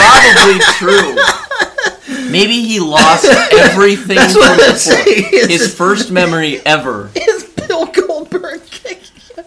[0.00, 2.30] probably true.
[2.30, 5.12] Maybe he lost everything That's from what I'm before.
[5.14, 7.10] is His it- first memory ever.
[7.14, 9.04] is Bill Goldberg kicking
[9.36, 9.44] you.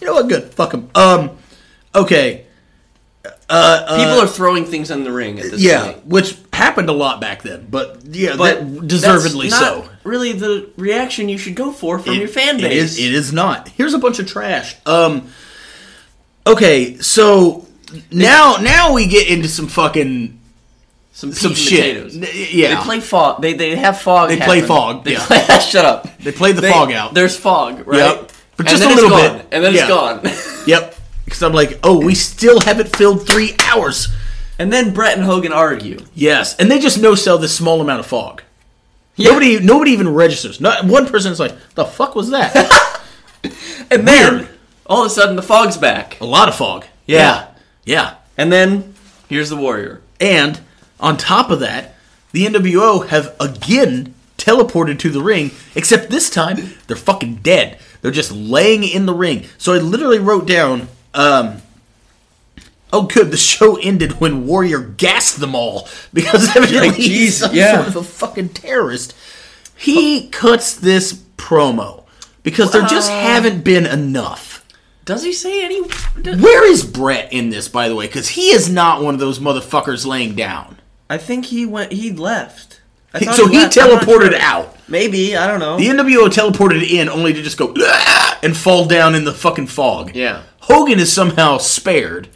[0.00, 0.28] You know what?
[0.28, 0.44] Good.
[0.54, 0.90] Fuck him.
[0.94, 1.30] Um.
[1.94, 2.46] Okay.
[3.22, 6.06] People are throwing things in the ring at this Yeah, point.
[6.06, 9.88] which happened a lot back then, but yeah, But that, deservedly that's so.
[10.04, 12.92] Really, the reaction you should go for from your fan base.
[12.92, 12.98] is.
[13.00, 13.68] It is not.
[13.70, 14.76] Here's a bunch of trash.
[14.86, 15.28] Um.
[16.46, 17.66] Okay, so
[18.10, 20.38] now now we get into some fucking
[21.12, 21.96] some some shit.
[21.96, 22.16] potatoes.
[22.52, 22.76] Yeah.
[22.76, 23.42] They play fog.
[23.42, 24.28] They they have fog.
[24.30, 24.68] They play happen.
[24.68, 25.26] fog, They yeah.
[25.26, 26.18] play, shut up.
[26.18, 27.14] They play the fog out.
[27.14, 27.98] There's fog, right?
[27.98, 28.32] Yep.
[28.56, 29.46] But just a little bit.
[29.52, 29.80] and then Yeah.
[29.80, 30.20] it's gone.
[30.66, 30.94] Yep.
[31.24, 34.08] Because I'm like, oh, we still haven't filled three hours.
[34.58, 35.98] and then Bret and Hogan argue.
[36.14, 38.42] Yes, and they just no sell this small amount of fog.
[39.16, 40.60] Nobody, nobody even registers.
[40.60, 42.54] Not one person's like, "The fuck was that?"
[43.90, 44.48] And then
[44.86, 46.20] all of a sudden the fog's back.
[46.20, 46.84] a lot of fog.
[47.06, 47.16] Yeah.
[47.18, 47.46] yeah.
[48.36, 48.94] And then
[49.28, 50.00] here's the Warrior.
[50.20, 50.60] And
[50.98, 51.94] on top of that,
[52.32, 57.78] the NWO have again teleported to the ring, except this time they're fucking dead.
[58.00, 59.46] They're just laying in the ring.
[59.58, 61.62] So I literally wrote down, um,
[62.92, 67.76] oh, good, the show ended when Warrior gassed them all because evidently he's some yeah.
[67.76, 69.14] sort of a fucking terrorist.
[69.76, 72.04] He cuts this promo
[72.42, 74.49] because there just haven't been enough.
[75.10, 75.82] Does he say any?
[76.22, 78.06] does- Where is Bret in this, by the way?
[78.06, 80.78] Because he is not one of those motherfuckers laying down.
[81.08, 81.90] I think he went.
[81.90, 82.80] He left.
[83.12, 83.76] I He- so he left.
[83.76, 84.40] Teleported sure.
[84.40, 84.76] out.
[84.86, 85.76] Maybe I don't know.
[85.78, 89.66] The NWO teleported in only to just go "Ah!" and fall down in the fucking
[89.66, 90.14] fog.
[90.14, 90.42] Yeah.
[90.60, 92.28] Hogan is somehow spared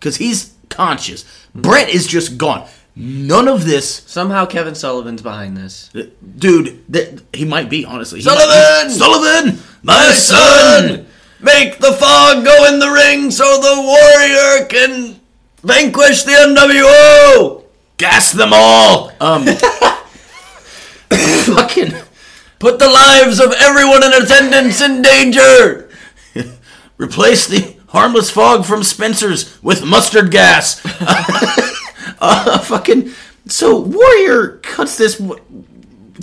[0.00, 1.24] because he's conscious.
[1.54, 2.66] Bret is just gone.
[2.96, 5.90] None of this, Somehow Kevin Sullivan's behind this.
[6.38, 6.82] dude.
[6.88, 8.18] That he might be honestly.
[8.18, 8.48] He Sullivan!
[8.48, 11.06] might be- Sullivan, my son.
[11.40, 15.20] Make the fog go in the ring so the warrior can
[15.62, 17.64] vanquish the NWO!
[17.98, 19.12] Gas them all.
[19.20, 19.44] Um,
[21.10, 21.92] fucking.
[22.58, 25.90] Put the lives of everyone in attendance in danger!
[26.98, 30.80] Replace the harmless fog from Spencer's with mustard gas.
[32.20, 33.10] uh, fucking.
[33.46, 35.20] So Warrior cuts this.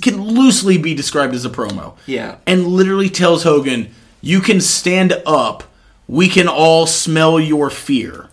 [0.02, 1.96] Can loosely be described as a promo.
[2.08, 2.38] Yeah.
[2.48, 3.94] And literally tells Hogan,
[4.26, 5.66] "You can stand up.
[6.08, 8.30] We can all smell your fear,"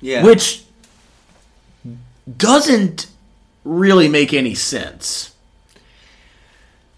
[0.00, 0.24] Yeah.
[0.24, 0.62] which
[2.36, 3.06] doesn't
[3.64, 5.32] really make any sense.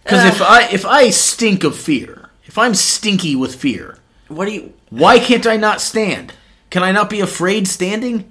[0.05, 0.45] Because if uh.
[0.49, 4.73] I if I stink of fear, if I'm stinky with fear, What do you.
[4.91, 6.33] why can't I not stand?
[6.71, 8.31] Can I not be afraid standing?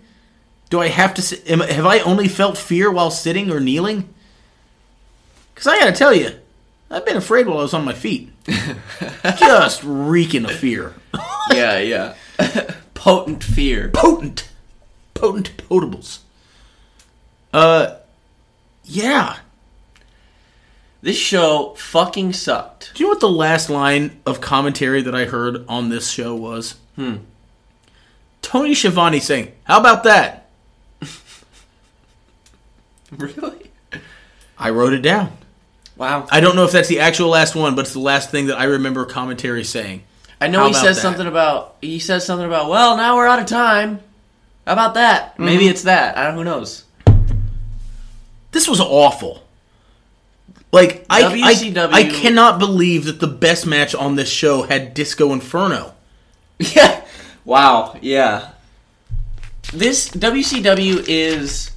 [0.70, 1.22] Do I have to?
[1.22, 4.08] sit- Am, have I only felt fear while sitting or kneeling?
[5.54, 6.32] Because I gotta tell you,
[6.92, 8.32] I've been afraid while I was on my feet.
[9.38, 10.94] Just reeking of fear.
[11.52, 12.14] Yeah, yeah.
[12.94, 13.90] Potent fear.
[13.92, 14.48] Potent,
[15.16, 16.20] potent potables.
[17.52, 17.96] Uh,
[18.84, 19.38] yeah.
[21.02, 22.92] This show fucking sucked.
[22.94, 26.36] Do you know what the last line of commentary that I heard on this show
[26.36, 26.76] was?
[26.96, 27.16] Hmm.
[28.44, 30.50] Tony Schiavone saying, "How about that?"
[33.12, 33.72] Really?
[34.58, 35.36] I wrote it down.
[36.00, 36.26] Wow.
[36.32, 38.58] I don't know if that's the actual last one, but it's the last thing that
[38.58, 40.02] I remember commentary saying.
[40.42, 41.02] I know How he says that?
[41.02, 44.00] something about he says something about well now we're out of time.
[44.66, 45.38] How about that?
[45.38, 45.72] Maybe Mm-hmm.
[45.72, 46.18] it's that.
[46.18, 46.36] I don't.
[46.36, 46.86] Who knows?
[48.52, 49.44] This was awful.
[50.72, 55.34] Like I, I, I cannot believe that the best match on this show had Disco
[55.34, 55.94] Inferno.
[56.60, 57.04] Yeah.
[57.46, 57.98] Wow.
[58.02, 58.52] Yeah.
[59.74, 61.72] This WCW is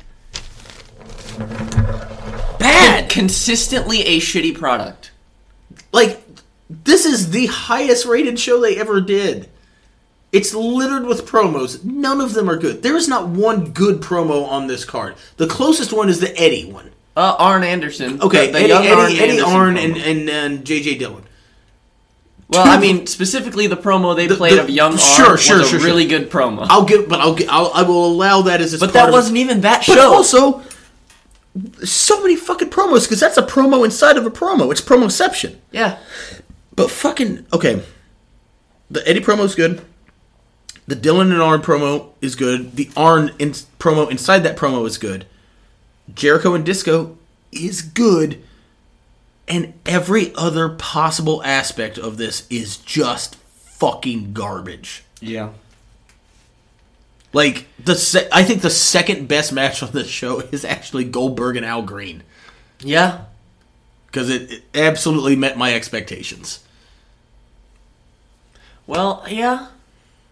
[2.63, 3.11] Bad.
[3.11, 5.11] consistently a shitty product.
[5.93, 6.23] Like
[6.71, 9.49] this is the highest rated show they ever did.
[10.33, 11.85] It's littered with promos.
[11.85, 12.83] None of them are good.
[12.83, 15.15] There is not one good promo on this card.
[15.37, 16.91] The closest one is the Eddie one.
[17.15, 18.23] Uh, Arn Anderson.
[18.23, 21.25] Okay, the, the Eddie, young Eddie, Arn Eddie Arn and, and, and JJ Dillon.
[22.49, 25.43] well, I mean specifically the promo they The- played the- of young Arn sure, was
[25.43, 26.67] sure, a sure, really good promo.
[26.71, 29.37] I'll give, but I'll, gi- I'll I will allow that as its but that wasn't
[29.37, 30.15] even that But show.
[30.15, 30.63] also,
[31.85, 34.71] so many fucking promos because that's a promo inside of a promo.
[34.71, 35.57] It's promoception.
[35.71, 35.99] yeah.
[36.75, 37.83] But fucking okay.
[38.91, 39.83] The Eddie promo is good.
[40.87, 42.77] The Dillon and Arn promo is good.
[42.77, 45.27] The Arn in- promo inside that promo is good.
[46.15, 47.17] Jericho and Disco
[47.53, 48.43] is good.
[49.47, 55.05] And every other possible aspect of this is just fucking garbage.
[55.21, 55.51] Yeah.
[57.33, 61.57] Like the se- I think the second best match on this show is actually Goldberg
[61.57, 62.23] and Al Greene
[62.81, 63.23] Yeah.
[64.07, 66.63] because it, it absolutely met my expectations.
[68.87, 69.69] Well, yeah.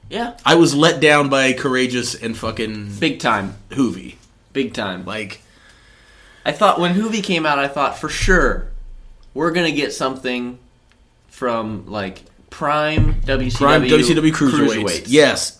[0.08, 0.36] Yeah.
[0.44, 3.54] I was let down by Karagias and fucking Big time.
[3.70, 4.16] Juvi.
[4.52, 5.04] Big time.
[5.04, 5.40] Like
[6.44, 8.66] I thought when Juvi came out, I thought for sure
[9.34, 10.58] we're gonna get something
[11.28, 15.04] from like prime WCW prime WCW cruiserweights.
[15.06, 15.58] Yes.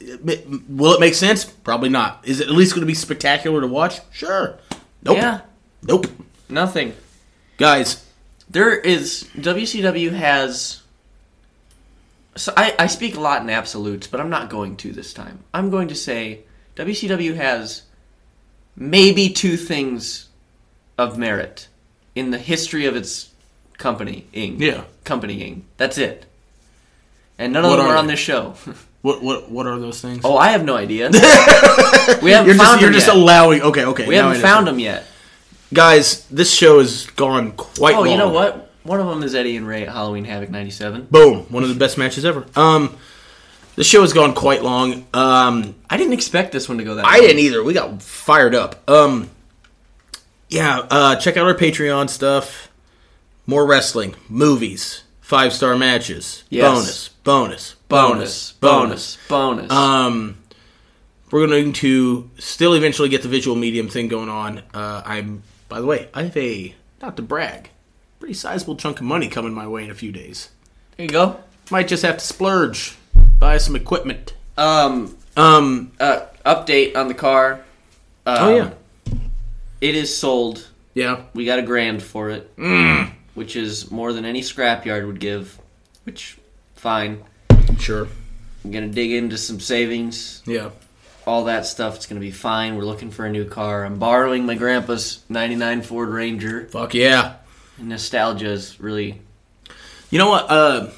[0.68, 1.44] Will it make sense?
[1.44, 2.20] Probably not.
[2.24, 4.00] Is it at least going to be spectacular to watch?
[4.10, 4.58] Sure.
[5.02, 5.16] Nope.
[5.16, 5.40] Yeah.
[5.82, 6.06] Nope.
[6.48, 6.94] Nothing.
[7.56, 8.04] Guys,
[8.48, 10.82] There is WCW has.
[12.36, 15.40] So I, I speak a lot in absolutes, but I'm not going to this time.
[15.52, 16.40] I'm going to say
[16.76, 17.82] WCW has
[18.76, 20.28] maybe two things
[20.96, 21.68] of merit
[22.14, 23.30] in the history of its
[23.78, 24.60] company-ing.
[24.60, 24.84] Yeah.
[25.04, 25.64] Company-ing.
[25.76, 26.26] That's it.
[27.40, 28.54] And none of What them are are on this show.
[29.02, 30.20] what what what are those things?
[30.24, 31.08] oh, I have no idea.
[32.22, 33.16] we haven't you're found just you're just yet.
[33.16, 33.62] allowing.
[33.62, 34.06] Okay, okay.
[34.06, 35.06] we haven't found them yet.
[35.72, 38.10] Guys, this show has gone quite Oh, long.
[38.10, 38.70] you know what?
[38.82, 41.06] One of them is Eddie and Rey at Halloween Havoc 97.
[41.10, 41.44] Boom.
[41.48, 42.44] One of the best matches ever.
[42.56, 42.96] Um,
[43.76, 45.06] the show has gone quite long.
[45.14, 47.20] Um, I didn't expect this one to go that I long.
[47.20, 47.62] didn't either.
[47.62, 48.82] We got fired up.
[48.90, 49.30] Um,
[50.48, 50.80] yeah.
[50.90, 52.68] Uh, check out our Patreon stuff.
[53.46, 56.68] More wrestling, movies, five star matches, Yes.
[56.74, 59.70] bonus, bonus, bonus, bonus, bonus.
[59.70, 60.38] Um,
[61.30, 64.58] we're going to still eventually get the visual medium thing going on.
[64.74, 67.70] Uh, I'm, by the way, I have a not to brag,
[68.18, 70.48] pretty sizable chunk of money coming my way in a few days.
[70.96, 71.38] there you go.
[71.70, 72.96] Might just have to splurge,
[73.38, 74.34] buy some equipment.
[74.58, 75.92] Um, Um.
[76.00, 77.60] uh, update on the car.
[78.26, 78.70] Um, Oh yeah.
[79.80, 80.66] it is sold.
[80.92, 81.20] Yeah.
[81.34, 82.50] We got a grand for it,
[83.34, 85.58] which is more than any scrapyard would give.
[86.04, 86.38] Which,
[86.74, 87.22] fine.
[87.78, 88.08] Sure.
[88.64, 90.42] I'm gonna dig into some savings.
[90.46, 90.70] Yeah.
[91.26, 91.96] all that stuff.
[91.96, 92.76] It's gonna be fine.
[92.76, 93.84] We're looking for a new car.
[93.84, 96.66] I'm borrowing my grandpa's '99 Ford Ranger.
[96.66, 97.36] Fuck yeah.
[97.78, 99.20] Nostalgia is really
[100.10, 100.50] You know what?
[100.50, 100.88] Uh,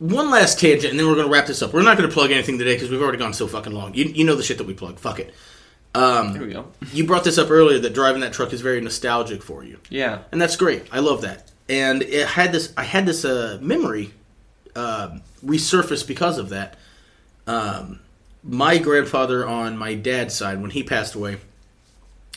[0.00, 1.72] one last tangent, and then we're going to wrap this up.
[1.72, 3.94] We're not going to plug anything today because we've already gone so fucking long.
[3.94, 4.98] You, you know the shit that we plug.
[4.98, 5.32] Fuck it.
[5.94, 6.66] there we go.
[6.92, 9.78] You brought this up earlier that driving that truck is very nostalgic for you.
[9.90, 10.22] Yeah.
[10.32, 10.82] and that's great.
[10.90, 11.50] I love that.
[11.68, 12.72] And it had this.
[12.76, 14.12] I had this uh, memory
[14.76, 16.76] um resurface because of that.
[17.46, 18.00] Um,
[18.42, 21.38] my grandfather on my dad's side, when he passed away,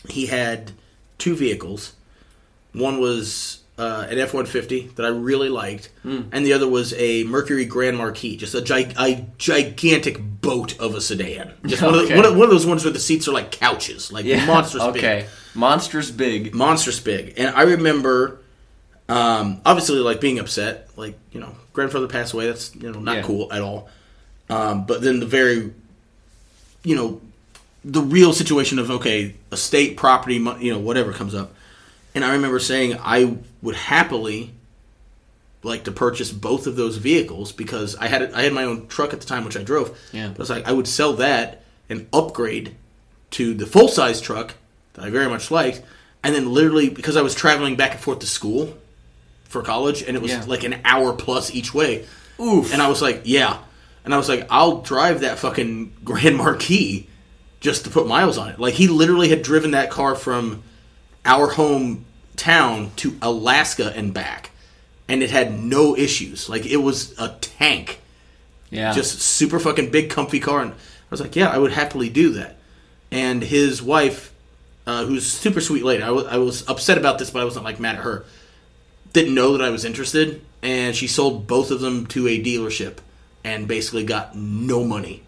[0.10, 0.72] he had
[1.18, 1.94] two vehicles.
[2.74, 6.94] One was uh, an F one fifty that I really liked, and the other was
[6.94, 11.54] a Mercury Grand Marquis, just a, gi- a gigantic boat of a sedan.
[11.66, 13.52] Just one, of the, one, of, one of those ones where the seats are like
[13.52, 14.46] couches, like Yeah.
[14.46, 15.26] monsters big Okay.
[15.56, 16.54] Monsters big.
[16.54, 17.34] monstrous big.
[17.38, 18.40] And I remember,
[19.10, 20.90] um, obviously, like being upset.
[20.96, 22.48] Like you know, grandfather passed away.
[22.48, 23.22] That's you know not Yeah.
[23.24, 23.90] cool at all.
[24.50, 25.74] Um, but then the very,
[26.84, 27.22] you know,
[27.84, 31.54] the real situation of okay, estate property, you know, whatever comes up.
[32.16, 34.52] And I remember saying I would happily
[35.64, 39.14] like to purchase both of those vehicles because I had I had my own truck
[39.14, 39.98] at the time which I drove.
[40.12, 40.30] Yeah.
[40.30, 42.76] But I was like I would sell that and upgrade
[43.32, 44.56] to the full size truck
[44.94, 45.82] that I very much liked,
[46.24, 48.76] and then literally because I was traveling back and forth to school
[49.60, 50.44] for college, and it was Yeah.
[50.48, 52.06] like an hour plus each way.
[52.40, 52.72] Oof.
[52.74, 53.58] And I was like, yeah,
[54.06, 57.08] and I was like, I'll drive that fucking Grand Marquis
[57.60, 58.60] just to put miles on it.
[58.60, 60.64] Like he literally had driven that car from
[61.26, 61.52] our
[62.36, 64.52] hometown to Alaska and back,
[65.08, 66.48] and it had no issues.
[66.50, 68.00] Like it was a tank
[68.70, 68.94] Yeah.
[68.94, 70.62] just super fucking big, comfy car.
[70.62, 70.76] And I
[71.10, 72.58] was like, yeah, I would happily do that.
[73.12, 74.32] And his wife,
[74.86, 77.66] uh, who's super sweet lady, I wa- I was upset about this, but I wasn't
[77.66, 78.26] like mad at her.
[79.18, 82.98] Didn't know that I was interested, and she sold both of them to a dealership,
[83.44, 85.24] and basically got no money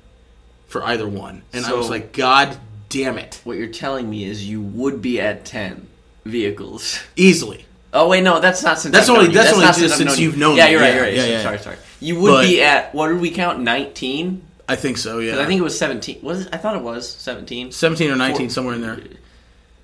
[0.67, 1.41] for either one.
[1.53, 2.55] And I was like, God
[2.89, 5.87] damn it, what you're telling me is you would be at ten
[6.23, 6.99] vehicles.
[7.15, 7.65] easily.
[7.91, 9.37] Oh wait, no, that's not since That's I've only- known you.
[9.39, 10.39] that's only not just since known you've you.
[10.39, 10.89] known Yeah, you're right.
[10.89, 11.13] Yeah, You're right.
[11.15, 11.41] yeah, yeah.
[11.41, 11.77] Sorry, sorry.
[11.99, 13.59] You would But- be at what did we count?
[13.61, 14.43] Nineteen.
[14.67, 15.17] I think so.
[15.17, 16.19] Yeah, I think it was seventeen.
[16.21, 16.49] Was it?
[16.53, 17.71] I thought it was seventeen.
[17.71, 18.99] seventeen or nineteen, Four- somewhere in there.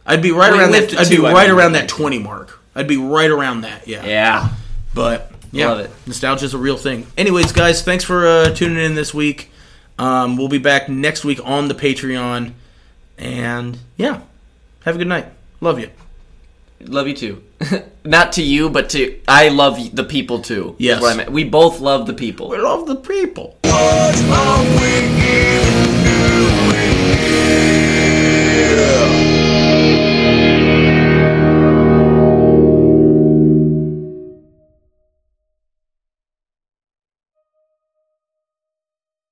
[0.06, 0.93] I'd be right We around that.
[0.95, 2.59] I'd be two, I right around that twenty mark.
[2.76, 3.88] I'd be right around that.
[3.88, 4.06] Yeah.
[4.06, 4.50] Yeah.
[4.94, 5.92] But yeah, Love it.
[6.06, 7.08] nostalgia is a real thing.
[7.18, 9.52] Anyways, guys, thanks for uh, tuning in this week.
[9.98, 12.52] Um, we'll be back next week on the Patreon,
[13.18, 14.22] and yeah,
[14.84, 15.28] have a good night.
[15.62, 15.90] Love you.
[16.82, 17.44] Love you too.
[18.04, 20.76] Not to you, but to I love the people too.
[20.78, 21.02] Yes.
[21.02, 21.32] what I meant.
[21.32, 22.50] We both love the people.
[22.50, 23.58] We love the people.
[23.64, 25.25] Lord, how we